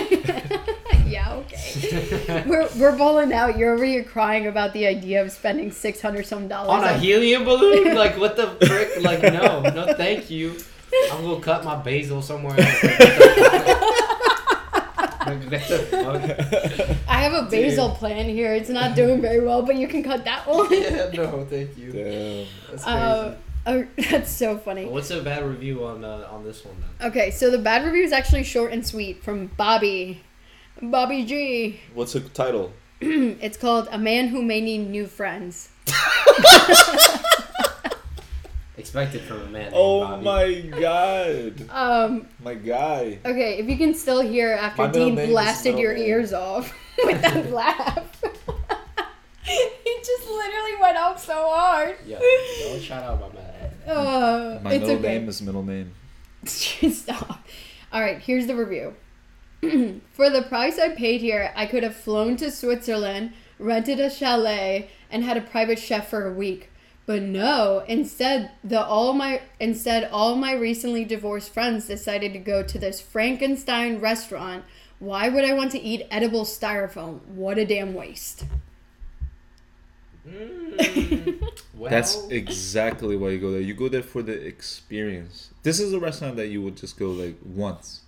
yeah, 1.07 1.33
okay. 1.41 2.43
we're 2.47 2.69
we're 2.77 2.95
balling 2.95 3.33
out. 3.33 3.57
You're 3.57 3.73
over 3.73 3.83
here 3.83 4.03
crying 4.03 4.45
about 4.45 4.73
the 4.73 4.85
idea 4.85 5.23
of 5.23 5.31
spending 5.31 5.71
six 5.71 5.99
hundred 5.99 6.27
some 6.27 6.47
dollars 6.47 6.69
On 6.69 6.83
a 6.83 6.93
on- 6.93 6.99
helium 6.99 7.45
balloon? 7.45 7.95
Like 8.03 8.19
what 8.19 8.35
the 8.35 8.45
frick? 8.67 9.01
Like 9.01 9.23
no, 9.23 9.61
no, 9.61 9.91
thank 9.95 10.29
you. 10.29 10.55
I'm 11.11 11.23
gonna 11.23 11.41
cut 11.41 11.65
my 11.65 11.77
basil 11.77 12.21
somewhere 12.21 12.59
else. 12.59 12.83
Like, 12.83 12.99
what 15.43 15.49
the 15.49 15.59
fuck? 15.89 16.21
I 17.07 17.21
have 17.23 17.33
a 17.33 17.49
basil 17.49 17.89
plant 17.89 18.29
here. 18.29 18.53
It's 18.53 18.69
not 18.69 18.95
doing 18.95 19.19
very 19.19 19.43
well, 19.43 19.63
but 19.63 19.77
you 19.77 19.87
can 19.87 20.03
cut 20.03 20.23
that 20.25 20.45
one. 20.47 20.71
yeah, 20.71 21.09
no, 21.13 21.43
thank 21.49 21.75
you. 21.75 21.91
Damn. 21.91 22.45
That's 22.69 22.83
crazy. 22.83 22.97
Uh, 22.97 23.33
oh, 23.65 23.85
that's 24.11 24.31
so 24.31 24.57
funny. 24.57 24.85
What's 24.85 25.11
a 25.11 25.21
bad 25.21 25.43
review 25.45 25.85
on 25.85 26.03
uh, 26.03 26.27
on 26.31 26.43
this 26.43 26.63
one 26.65 26.75
then? 26.99 27.09
Okay, 27.09 27.31
so 27.31 27.49
the 27.49 27.57
bad 27.57 27.85
review 27.85 28.03
is 28.03 28.11
actually 28.11 28.43
short 28.43 28.71
and 28.71 28.85
sweet 28.85 29.23
from 29.23 29.47
Bobby. 29.57 30.21
Bobby 30.81 31.25
G. 31.25 31.79
What's 31.93 32.13
the 32.13 32.21
title? 32.21 32.71
It's 33.01 33.57
called 33.57 33.87
A 33.91 33.97
Man 33.97 34.27
Who 34.29 34.41
May 34.41 34.61
Need 34.61 34.89
New 34.89 35.07
Friends. 35.07 35.69
Expected 38.77 39.21
from 39.21 39.41
a 39.41 39.45
man. 39.45 39.51
named 39.63 39.73
Oh 39.75 39.99
Bobby. 40.01 40.23
my 40.23 40.79
god. 40.79 41.69
Um, 41.69 42.27
My 42.41 42.53
guy. 42.55 43.19
okay, 43.25 43.57
if 43.59 43.67
you 43.69 43.77
can 43.77 43.93
still 43.93 44.21
hear 44.21 44.51
after 44.53 44.81
My 44.83 44.87
middle 44.87 45.05
Dean 45.07 45.15
name 45.15 45.25
is 45.25 45.31
blasted 45.31 45.77
your 45.77 45.91
Middleman. 45.93 46.09
ears 46.09 46.33
off 46.33 46.73
with 47.03 47.21
that 47.21 47.51
laugh. 47.51 48.21
he 49.43 49.97
just 50.05 50.29
literally 50.29 50.75
went 50.81 50.97
off 50.97 51.23
so 51.23 51.33
hard. 51.49 51.97
Yeah, 52.05 52.19
don't 52.63 52.81
shout 52.81 53.03
out 53.03 53.19
my 53.19 53.27
man. 53.39 53.48
Uh, 53.89 54.59
My 54.63 54.71
middle 54.71 54.91
okay. 54.91 55.01
name 55.01 55.29
is 55.29 55.41
middle 55.41 55.63
name. 55.63 55.93
Stop. 56.45 57.45
All 57.91 58.01
right, 58.01 58.19
here's 58.19 58.47
the 58.47 58.55
review. 58.55 58.95
For 60.11 60.29
the 60.29 60.43
price 60.47 60.77
I 60.79 60.89
paid 60.89 61.21
here, 61.21 61.51
I 61.55 61.65
could 61.65 61.83
have 61.83 61.95
flown 61.95 62.37
to 62.37 62.51
Switzerland, 62.51 63.33
rented 63.57 63.99
a 63.99 64.09
chalet, 64.09 64.89
and 65.09 65.23
had 65.23 65.37
a 65.37 65.41
private 65.41 65.79
chef 65.79 66.09
for 66.09 66.27
a 66.27 66.33
week. 66.33 66.69
But 67.05 67.23
no, 67.23 67.83
instead 67.87 68.51
the 68.63 68.85
all 68.85 69.13
my 69.13 69.41
instead 69.59 70.07
all 70.11 70.35
my 70.35 70.53
recently 70.53 71.03
divorced 71.03 71.51
friends 71.51 71.87
decided 71.87 72.33
to 72.33 72.39
go 72.39 72.61
to 72.61 72.77
this 72.77 73.01
Frankenstein 73.01 73.99
restaurant. 73.99 74.63
Why 74.99 75.27
would 75.27 75.43
I 75.43 75.53
want 75.53 75.71
to 75.71 75.81
eat 75.81 76.05
edible 76.11 76.45
styrofoam? 76.45 77.25
What 77.25 77.57
a 77.57 77.65
damn 77.65 77.95
waste. 77.95 78.43
Mm, 80.29 81.41
well, 81.75 81.89
That's 81.89 82.27
exactly 82.29 83.15
why 83.17 83.29
you 83.29 83.39
go 83.39 83.51
there. 83.51 83.61
You 83.61 83.73
go 83.73 83.89
there 83.89 84.03
for 84.03 84.21
the 84.21 84.33
experience. 84.33 85.49
This 85.63 85.79
is 85.79 85.93
a 85.93 85.99
restaurant 85.99 86.35
that 86.35 86.47
you 86.47 86.61
would 86.61 86.77
just 86.77 86.97
go 86.97 87.09
like 87.11 87.37
once 87.43 88.01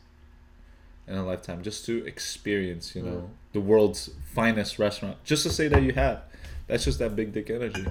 in 1.07 1.15
a 1.15 1.25
lifetime, 1.25 1.63
just 1.63 1.85
to 1.85 2.05
experience, 2.05 2.95
you 2.95 3.01
know, 3.01 3.29
the 3.53 3.59
world's 3.59 4.11
finest 4.33 4.79
restaurant. 4.79 5.17
Just 5.23 5.43
to 5.43 5.49
say 5.49 5.67
that 5.67 5.81
you 5.81 5.93
have. 5.93 6.21
That's 6.67 6.85
just 6.85 6.99
that 6.99 7.15
big 7.15 7.33
dick 7.33 7.49
energy. 7.49 7.85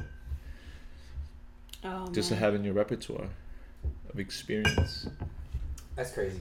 Oh, 1.85 2.09
Just 2.13 2.29
to 2.29 2.37
have 2.37 2.55
in 2.55 2.65
your 2.65 2.75
repertoire 2.75 3.29
of 4.09 4.19
experience. 4.21 5.07
That's 5.97 6.13
crazy. 6.13 6.39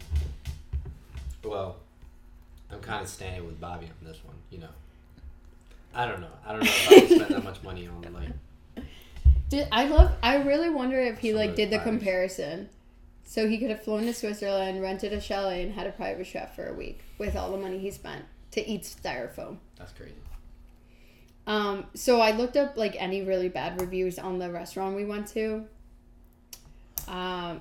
Well, 1.44 1.78
I'm 2.72 2.80
kind 2.82 3.02
of 3.02 3.10
standing 3.10 3.46
with 3.46 3.60
Bobby 3.60 3.88
on 3.88 4.08
this 4.08 4.24
one. 4.24 4.36
You 4.52 4.60
know, 4.60 4.70
I 6.00 6.06
don't 6.06 6.22
know. 6.22 6.28
I 6.46 6.54
don't 6.54 6.64
know 6.64 6.72
if 6.72 6.92
I 6.92 6.96
would 6.96 7.10
spend 7.10 7.36
that 7.36 7.44
much 7.44 7.62
money 7.62 7.86
on 7.86 8.14
like. 8.14 8.86
Did, 9.50 9.68
I 9.70 9.84
love. 9.84 10.12
I 10.24 10.38
really 10.38 10.70
wonder 10.70 10.98
if 10.98 11.20
he 11.20 11.34
like 11.34 11.56
did 11.56 11.72
the 11.72 11.80
comparison. 11.80 12.70
So 13.26 13.50
he 13.50 13.58
could 13.58 13.70
have 13.70 13.84
flown 13.84 14.06
to 14.06 14.14
Switzerland, 14.14 14.82
rented 14.82 15.12
a 15.12 15.20
chalet, 15.20 15.62
and 15.62 15.74
had 15.74 15.88
a 15.88 15.92
private 15.92 16.26
chef 16.26 16.56
for 16.56 16.68
a 16.68 16.74
week 16.74 17.02
with 17.18 17.36
all 17.36 17.52
the 17.52 17.58
money 17.58 17.80
he 17.80 17.92
spent 17.92 18.24
to 18.52 18.66
eat 18.66 18.84
styrofoam. 18.84 19.58
That's 19.78 19.92
crazy. 19.92 20.14
Um, 21.46 21.86
so 21.94 22.22
I 22.22 22.32
looked 22.32 22.56
up 22.56 22.78
like 22.78 22.96
any 22.98 23.22
really 23.22 23.50
bad 23.50 23.82
reviews 23.82 24.18
on 24.18 24.40
the 24.40 24.50
restaurant 24.50 24.96
we 24.96 25.04
went 25.04 25.28
to. 25.30 25.66
Um, 27.10 27.60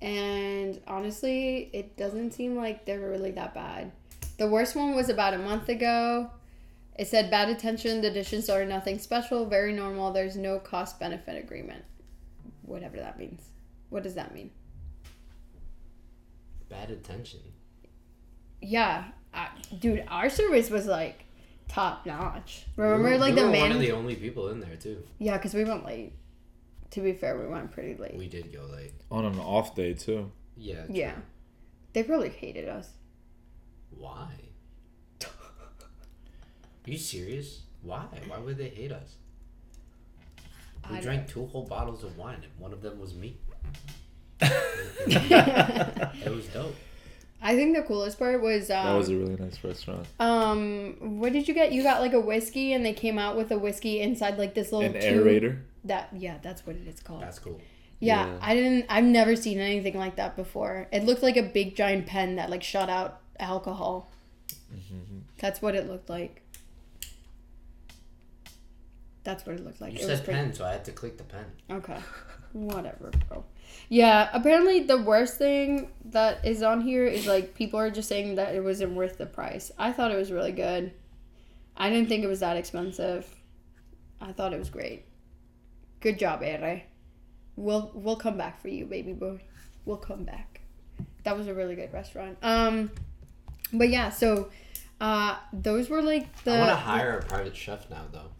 and 0.00 0.80
honestly, 0.86 1.68
it 1.72 1.96
doesn't 1.96 2.30
seem 2.30 2.56
like 2.56 2.84
they're 2.84 3.00
really 3.00 3.32
that 3.32 3.54
bad. 3.54 3.90
The 4.38 4.46
worst 4.46 4.76
one 4.76 4.94
was 4.94 5.08
about 5.08 5.34
a 5.34 5.38
month 5.38 5.68
ago. 5.68 6.30
It 6.96 7.08
said 7.08 7.30
bad 7.30 7.48
attention. 7.48 8.00
The 8.02 8.10
dishes 8.10 8.48
are 8.48 8.64
nothing 8.64 8.98
special, 8.98 9.46
very 9.46 9.72
normal. 9.72 10.12
There's 10.12 10.36
no 10.36 10.58
cost 10.58 11.00
benefit 11.00 11.42
agreement. 11.42 11.84
Whatever 12.62 12.96
that 12.98 13.18
means. 13.18 13.42
What 13.90 14.02
does 14.02 14.14
that 14.14 14.34
mean? 14.34 14.50
Bad 16.68 16.90
attention. 16.90 17.40
Yeah, 18.60 19.04
I, 19.32 19.48
dude, 19.78 20.04
our 20.08 20.30
service 20.30 20.70
was 20.70 20.86
like 20.86 21.24
top 21.68 22.06
notch. 22.06 22.66
Remember, 22.76 23.04
We 23.04 23.10
were- 23.14 23.18
like 23.18 23.34
we 23.34 23.40
the 23.40 23.46
were 23.46 23.52
man. 23.52 23.60
one 23.62 23.72
of 23.72 23.80
the 23.80 23.92
only 23.92 24.14
people 24.16 24.48
in 24.48 24.60
there 24.60 24.76
too. 24.76 25.02
Yeah, 25.18 25.36
because 25.36 25.54
we 25.54 25.64
went 25.64 25.84
late. 25.84 26.12
To 26.92 27.00
be 27.00 27.12
fair, 27.12 27.36
we 27.38 27.46
went 27.48 27.72
pretty 27.72 27.96
late. 28.00 28.14
We 28.16 28.28
did 28.28 28.52
go 28.52 28.62
late. 28.72 28.92
On 29.10 29.24
an 29.24 29.38
off 29.40 29.74
day 29.74 29.94
too. 29.94 30.30
Yeah. 30.56 30.84
yeah. 30.88 31.12
true. 31.14 31.22
They 31.92 32.02
probably 32.04 32.28
hated 32.30 32.68
us. 32.68 32.88
Why? 33.90 34.28
Are 36.86 36.90
you 36.90 36.98
serious? 36.98 37.62
Why? 37.82 38.04
Why 38.28 38.38
would 38.38 38.56
they 38.58 38.68
hate 38.68 38.92
us? 38.92 39.14
We 40.90 40.96
I 40.98 41.00
drank 41.00 41.28
two 41.28 41.46
whole 41.46 41.64
bottles 41.64 42.04
of 42.04 42.16
wine, 42.18 42.36
and 42.42 42.52
one 42.58 42.72
of 42.72 42.82
them 42.82 42.98
was 43.00 43.14
me. 43.14 43.38
don't- 44.40 44.52
It 45.08 46.30
was 46.34 46.46
dope. 46.52 46.74
I 47.42 47.54
think 47.56 47.76
the 47.76 47.82
coolest 47.82 48.18
part 48.18 48.40
was 48.40 48.70
um, 48.70 48.86
That 48.86 48.94
was 48.94 49.08
a 49.10 49.16
really 49.16 49.36
nice 49.36 49.62
restaurant. 49.62 50.06
um 50.18 50.96
what 51.20 51.32
did 51.32 51.46
you 51.46 51.52
get? 51.54 51.72
You 51.72 51.82
got 51.82 52.00
like 52.00 52.14
a 52.14 52.20
whiskey 52.20 52.72
and 52.72 52.84
they 52.84 52.94
came 52.94 53.18
out 53.18 53.36
with 53.36 53.50
a 53.50 53.58
whiskey 53.58 54.00
inside 54.00 54.38
like 54.38 54.54
this 54.54 54.72
little 54.72 54.94
An 54.94 55.00
tube. 55.00 55.26
aerator. 55.26 55.58
That 55.84 56.08
yeah, 56.16 56.38
that's 56.42 56.66
what 56.66 56.76
it 56.76 56.86
is 56.88 57.00
called. 57.00 57.22
That's 57.22 57.38
cool. 57.38 57.60
yeah, 58.00 58.26
Yeah. 58.26 58.38
I 58.40 58.54
didn't 58.54 58.86
I've 58.88 59.04
never 59.04 59.36
seen 59.36 59.58
anything 59.58 59.96
like 59.98 60.16
that 60.16 60.36
before. 60.36 60.88
It 60.92 61.04
looked 61.04 61.22
like 61.22 61.36
a 61.36 61.42
big 61.42 61.76
giant 61.76 62.06
pen 62.06 62.36
that 62.36 62.48
like 62.48 62.62
shot 62.62 62.88
out 62.88 63.20
alcohol. 63.38 64.10
Mm-hmm. 64.74 65.18
That's 65.38 65.60
what 65.60 65.74
it 65.74 65.86
looked 65.86 66.08
like. 66.08 66.40
That's 69.24 69.46
what 69.46 69.56
it 69.56 69.64
looked 69.64 69.80
like. 69.80 69.94
You 69.94 70.00
it 70.00 70.02
said 70.06 70.24
pretty 70.24 70.38
pen, 70.38 70.54
so 70.54 70.64
I 70.64 70.72
had 70.72 70.84
to 70.84 70.92
click 70.92 71.16
the 71.16 71.24
pen. 71.24 71.46
Okay. 71.70 71.98
Whatever, 72.52 73.10
bro. 73.28 73.44
Yeah, 73.88 74.28
apparently 74.32 74.80
the 74.80 75.00
worst 75.02 75.38
thing 75.38 75.90
that 76.06 76.44
is 76.44 76.62
on 76.62 76.82
here 76.82 77.06
is 77.06 77.26
like 77.26 77.54
people 77.54 77.80
are 77.80 77.90
just 77.90 78.08
saying 78.08 78.36
that 78.36 78.54
it 78.54 78.62
wasn't 78.62 78.92
worth 78.92 79.18
the 79.18 79.26
price. 79.26 79.72
I 79.78 79.92
thought 79.92 80.12
it 80.12 80.16
was 80.16 80.30
really 80.30 80.52
good. 80.52 80.92
I 81.76 81.90
didn't 81.90 82.08
think 82.08 82.22
it 82.22 82.28
was 82.28 82.40
that 82.40 82.56
expensive. 82.56 83.26
I 84.20 84.32
thought 84.32 84.52
it 84.52 84.58
was 84.58 84.70
great. 84.70 85.06
Good 86.00 86.18
job, 86.18 86.42
Erre. 86.42 86.82
We'll 87.56 87.90
we'll 87.94 88.16
come 88.16 88.36
back 88.36 88.60
for 88.60 88.68
you, 88.68 88.84
baby 88.84 89.12
boy. 89.12 89.40
We'll 89.84 89.96
come 89.96 90.24
back. 90.24 90.60
That 91.24 91.36
was 91.36 91.46
a 91.46 91.54
really 91.54 91.74
good 91.74 91.92
restaurant. 91.92 92.38
Um 92.42 92.90
but 93.72 93.88
yeah, 93.88 94.10
so 94.10 94.50
uh 95.00 95.36
those 95.52 95.88
were 95.88 96.02
like 96.02 96.44
the 96.44 96.54
I 96.54 96.58
want 96.58 96.70
to 96.70 96.76
hire 96.76 97.18
a 97.18 97.22
private 97.22 97.56
chef 97.56 97.88
now, 97.90 98.04
though. 98.12 98.30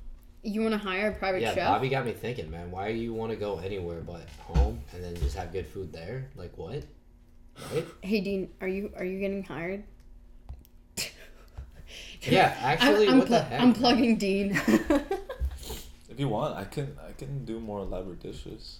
You 0.44 0.60
want 0.60 0.72
to 0.72 0.78
hire 0.78 1.08
a 1.08 1.14
private 1.14 1.42
yeah, 1.42 1.54
chef? 1.54 1.68
Bobby 1.68 1.88
got 1.88 2.04
me 2.04 2.12
thinking, 2.12 2.50
man. 2.50 2.70
Why 2.70 2.92
do 2.92 2.98
you 2.98 3.12
want 3.12 3.30
to 3.32 3.36
go 3.36 3.58
anywhere 3.58 4.00
but 4.00 4.28
home 4.40 4.80
and 4.92 5.02
then 5.02 5.16
just 5.16 5.36
have 5.36 5.52
good 5.52 5.66
food 5.66 5.92
there? 5.92 6.28
Like 6.36 6.56
what? 6.56 6.84
Right? 7.72 7.86
Hey 8.02 8.20
Dean, 8.20 8.50
are 8.60 8.68
you 8.68 8.92
are 8.96 9.04
you 9.04 9.18
getting 9.18 9.42
hired? 9.42 9.84
Yeah, 12.22 12.56
actually, 12.62 13.06
I'm, 13.06 13.14
I'm, 13.14 13.18
what 13.18 13.28
the 13.28 13.42
heck? 13.42 13.60
I'm 13.60 13.72
plugging 13.74 14.16
Dean. 14.16 14.60
If 16.14 16.20
you 16.20 16.28
want, 16.28 16.54
I 16.54 16.62
can 16.62 16.96
I 17.04 17.10
can 17.10 17.44
do 17.44 17.58
more 17.58 17.80
elaborate 17.80 18.20
dishes. 18.20 18.78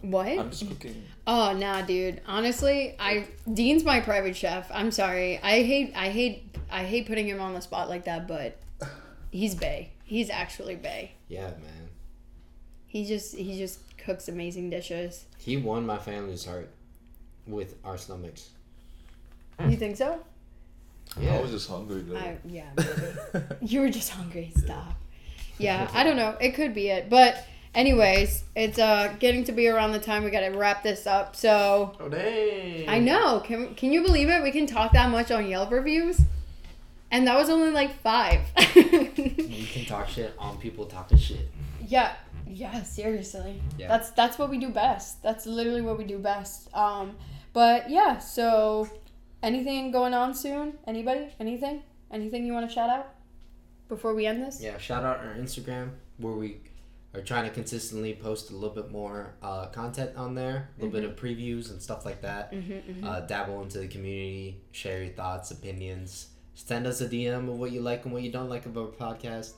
what? 0.00 0.26
I'm 0.26 0.50
just 0.50 0.66
cooking. 0.66 1.04
Oh 1.28 1.52
nah, 1.52 1.82
dude. 1.82 2.20
Honestly, 2.26 2.96
I 2.98 3.28
Dean's 3.54 3.84
my 3.84 4.00
private 4.00 4.34
chef. 4.34 4.68
I'm 4.74 4.90
sorry. 4.90 5.38
I 5.44 5.62
hate 5.62 5.92
I 5.94 6.08
hate 6.08 6.56
I 6.68 6.82
hate 6.82 7.06
putting 7.06 7.28
him 7.28 7.40
on 7.40 7.54
the 7.54 7.60
spot 7.60 7.88
like 7.88 8.06
that, 8.06 8.26
but 8.26 8.58
he's 9.30 9.54
Bay. 9.54 9.91
He's 10.04 10.30
actually 10.30 10.76
Bay. 10.76 11.12
Yeah, 11.28 11.50
man. 11.50 11.88
He 12.86 13.04
just 13.06 13.34
he 13.34 13.56
just 13.56 13.80
cooks 13.96 14.28
amazing 14.28 14.70
dishes. 14.70 15.24
He 15.38 15.56
won 15.56 15.86
my 15.86 15.98
family's 15.98 16.44
heart 16.44 16.70
with 17.46 17.76
our 17.84 17.96
stomachs. 17.96 18.50
You 19.68 19.76
think 19.76 19.96
so? 19.96 20.18
Yeah. 21.20 21.36
I 21.36 21.40
was 21.40 21.50
just 21.50 21.68
hungry 21.68 22.02
though. 22.02 22.16
I 22.16 22.36
yeah. 22.44 22.70
You 23.60 23.80
were 23.80 23.90
just 23.90 24.10
hungry. 24.10 24.52
Stop. 24.56 24.94
Yeah, 25.58 25.88
I 25.92 26.04
don't 26.04 26.16
know. 26.16 26.36
It 26.40 26.54
could 26.54 26.74
be 26.74 26.88
it, 26.88 27.08
but 27.08 27.46
anyways, 27.74 28.44
it's 28.56 28.78
uh 28.78 29.14
getting 29.18 29.44
to 29.44 29.52
be 29.52 29.68
around 29.68 29.92
the 29.92 29.98
time 30.00 30.24
we 30.24 30.30
gotta 30.30 30.50
wrap 30.50 30.82
this 30.82 31.06
up. 31.06 31.36
So 31.36 31.96
Oh 32.00 32.08
dang! 32.08 32.88
I 32.88 32.98
know. 32.98 33.40
Can 33.40 33.74
can 33.74 33.92
you 33.92 34.02
believe 34.02 34.28
it? 34.28 34.42
We 34.42 34.50
can 34.50 34.66
talk 34.66 34.92
that 34.92 35.10
much 35.10 35.30
on 35.30 35.46
Yelp 35.46 35.70
reviews, 35.70 36.20
and 37.10 37.26
that 37.26 37.36
was 37.36 37.48
only 37.50 37.70
like 37.70 37.94
five. 38.00 38.40
Talk 39.92 40.08
shit 40.08 40.34
on 40.38 40.58
people 40.58 40.86
talking 40.86 41.18
shit. 41.18 41.48
yeah, 41.86 42.14
yeah. 42.46 42.82
Seriously, 42.82 43.60
Yeah. 43.78 43.88
that's 43.88 44.10
that's 44.12 44.38
what 44.38 44.48
we 44.50 44.58
do 44.58 44.70
best. 44.70 45.22
That's 45.22 45.46
literally 45.46 45.82
what 45.82 45.98
we 45.98 46.04
do 46.04 46.18
best. 46.18 46.74
Um, 46.74 47.16
but 47.52 47.90
yeah. 47.90 48.18
So, 48.18 48.88
anything 49.42 49.90
going 49.92 50.14
on 50.14 50.34
soon? 50.34 50.78
Anybody? 50.86 51.28
Anything? 51.38 51.82
Anything 52.10 52.46
you 52.46 52.52
want 52.52 52.68
to 52.68 52.74
shout 52.74 52.90
out 52.90 53.14
before 53.88 54.14
we 54.14 54.26
end 54.26 54.42
this? 54.42 54.60
Yeah, 54.60 54.78
shout 54.78 55.04
out 55.04 55.18
our 55.18 55.34
Instagram 55.34 55.90
where 56.18 56.34
we 56.34 56.60
are 57.14 57.20
trying 57.20 57.44
to 57.44 57.50
consistently 57.50 58.14
post 58.14 58.50
a 58.50 58.54
little 58.54 58.74
bit 58.74 58.90
more 58.90 59.34
uh, 59.42 59.66
content 59.66 60.16
on 60.16 60.34
there, 60.34 60.70
a 60.78 60.82
little 60.84 60.92
bit 61.00 61.04
of 61.08 61.14
previews 61.16 61.70
and 61.70 61.80
stuff 61.82 62.04
like 62.06 62.22
that. 62.22 62.52
Mm-hmm, 62.52 63.06
Uh, 63.06 63.20
dabble 63.20 63.60
into 63.62 63.78
the 63.78 63.88
community, 63.88 64.60
share 64.72 65.02
your 65.04 65.12
thoughts, 65.12 65.50
opinions. 65.50 66.28
Send 66.54 66.86
us 66.86 67.00
a 67.02 67.08
DM 67.08 67.48
of 67.50 67.58
what 67.58 67.70
you 67.72 67.80
like 67.80 68.04
and 68.04 68.12
what 68.14 68.22
you 68.22 68.30
don't 68.32 68.48
like 68.48 68.64
about 68.66 68.94
our 69.00 69.14
podcast. 69.14 69.52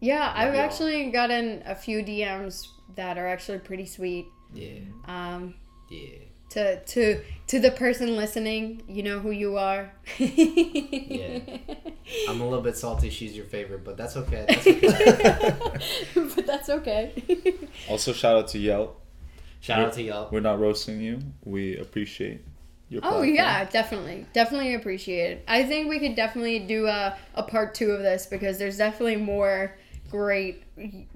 Yeah, 0.00 0.32
I've 0.34 0.54
y'all. 0.54 0.62
actually 0.64 1.10
gotten 1.10 1.62
a 1.66 1.74
few 1.74 2.02
DMs 2.02 2.68
that 2.94 3.18
are 3.18 3.26
actually 3.26 3.58
pretty 3.58 3.86
sweet. 3.86 4.26
Yeah, 4.54 4.78
Um, 5.06 5.54
yeah. 5.90 6.18
to 6.50 6.80
to 6.84 7.20
to 7.48 7.58
the 7.60 7.70
person 7.72 8.16
listening, 8.16 8.82
you 8.88 9.02
know 9.02 9.18
who 9.18 9.30
you 9.30 9.58
are. 9.58 9.92
yeah. 10.18 11.40
I'm 12.28 12.40
a 12.40 12.44
little 12.44 12.62
bit 12.62 12.76
salty. 12.76 13.10
She's 13.10 13.36
your 13.36 13.44
favorite, 13.46 13.84
but 13.84 13.96
that's 13.96 14.16
okay. 14.16 14.46
That's 14.48 14.66
okay. 14.66 15.54
but 16.34 16.46
that's 16.46 16.68
okay. 16.70 17.12
Also, 17.90 18.12
shout 18.12 18.36
out 18.36 18.48
to 18.48 18.58
Yelp. 18.58 19.00
shout 19.60 19.80
out 19.80 19.92
to 19.94 20.02
y'all. 20.02 20.28
We're 20.30 20.40
not 20.40 20.58
roasting 20.60 21.00
you. 21.00 21.20
We 21.44 21.76
appreciate 21.76 22.40
your. 22.88 23.00
oh 23.04 23.22
yeah, 23.22 23.64
definitely, 23.64 24.26
definitely 24.32 24.74
appreciate 24.74 25.30
it. 25.32 25.44
I 25.48 25.64
think 25.64 25.88
we 25.88 25.98
could 25.98 26.14
definitely 26.16 26.60
do 26.60 26.86
a 26.86 27.16
a 27.34 27.42
part 27.42 27.74
two 27.74 27.90
of 27.90 28.00
this 28.00 28.26
because 28.26 28.58
there's 28.58 28.78
definitely 28.78 29.16
more 29.16 29.76
great 30.10 30.64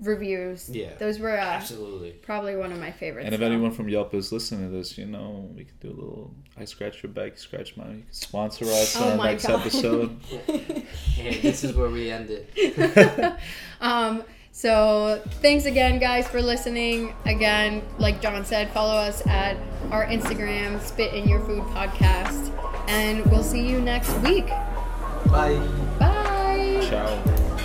reviews. 0.00 0.68
Yeah. 0.68 0.94
those 0.98 1.18
were 1.18 1.36
uh, 1.38 1.42
Absolutely. 1.42 2.12
probably 2.12 2.56
one 2.56 2.72
of 2.72 2.78
my 2.78 2.90
favorites. 2.92 3.26
And 3.26 3.34
if 3.34 3.40
so. 3.40 3.46
anyone 3.46 3.70
from 3.70 3.88
Yelp 3.88 4.12
is 4.14 4.32
listening 4.32 4.70
to 4.70 4.76
this, 4.76 4.98
you 4.98 5.06
know, 5.06 5.48
we 5.56 5.64
could 5.64 5.80
do 5.80 5.88
a 5.88 5.96
little 5.98 6.34
I 6.58 6.64
scratch 6.66 7.02
your 7.02 7.10
back, 7.12 7.32
you 7.32 7.36
scratch 7.38 7.76
mine. 7.76 7.96
You 7.98 8.02
can 8.02 8.12
sponsor 8.12 8.64
us 8.66 8.96
Oh 8.96 9.10
on 9.12 9.20
our 9.20 9.26
next 9.26 9.46
God. 9.46 9.60
episode. 9.60 10.16
And 11.18 11.34
this 11.42 11.62
is 11.64 11.74
where 11.74 11.88
we 11.90 12.10
end 12.10 12.30
it. 12.30 13.34
um, 13.80 14.24
so 14.50 15.22
thanks 15.40 15.64
again, 15.66 15.98
guys, 15.98 16.26
for 16.28 16.42
listening. 16.42 17.14
Again, 17.26 17.82
like 17.98 18.20
John 18.20 18.44
said, 18.44 18.70
follow 18.72 18.94
us 18.94 19.26
at 19.26 19.56
our 19.90 20.06
Instagram, 20.06 20.80
Spit 20.80 21.14
in 21.14 21.28
Your 21.28 21.40
Food 21.40 21.62
Podcast, 21.64 22.50
and 22.88 23.24
we'll 23.26 23.42
see 23.44 23.66
you 23.66 23.80
next 23.80 24.12
week. 24.18 24.48
Bye. 25.26 25.58
Bye. 25.98 26.86
Ciao. 26.88 27.58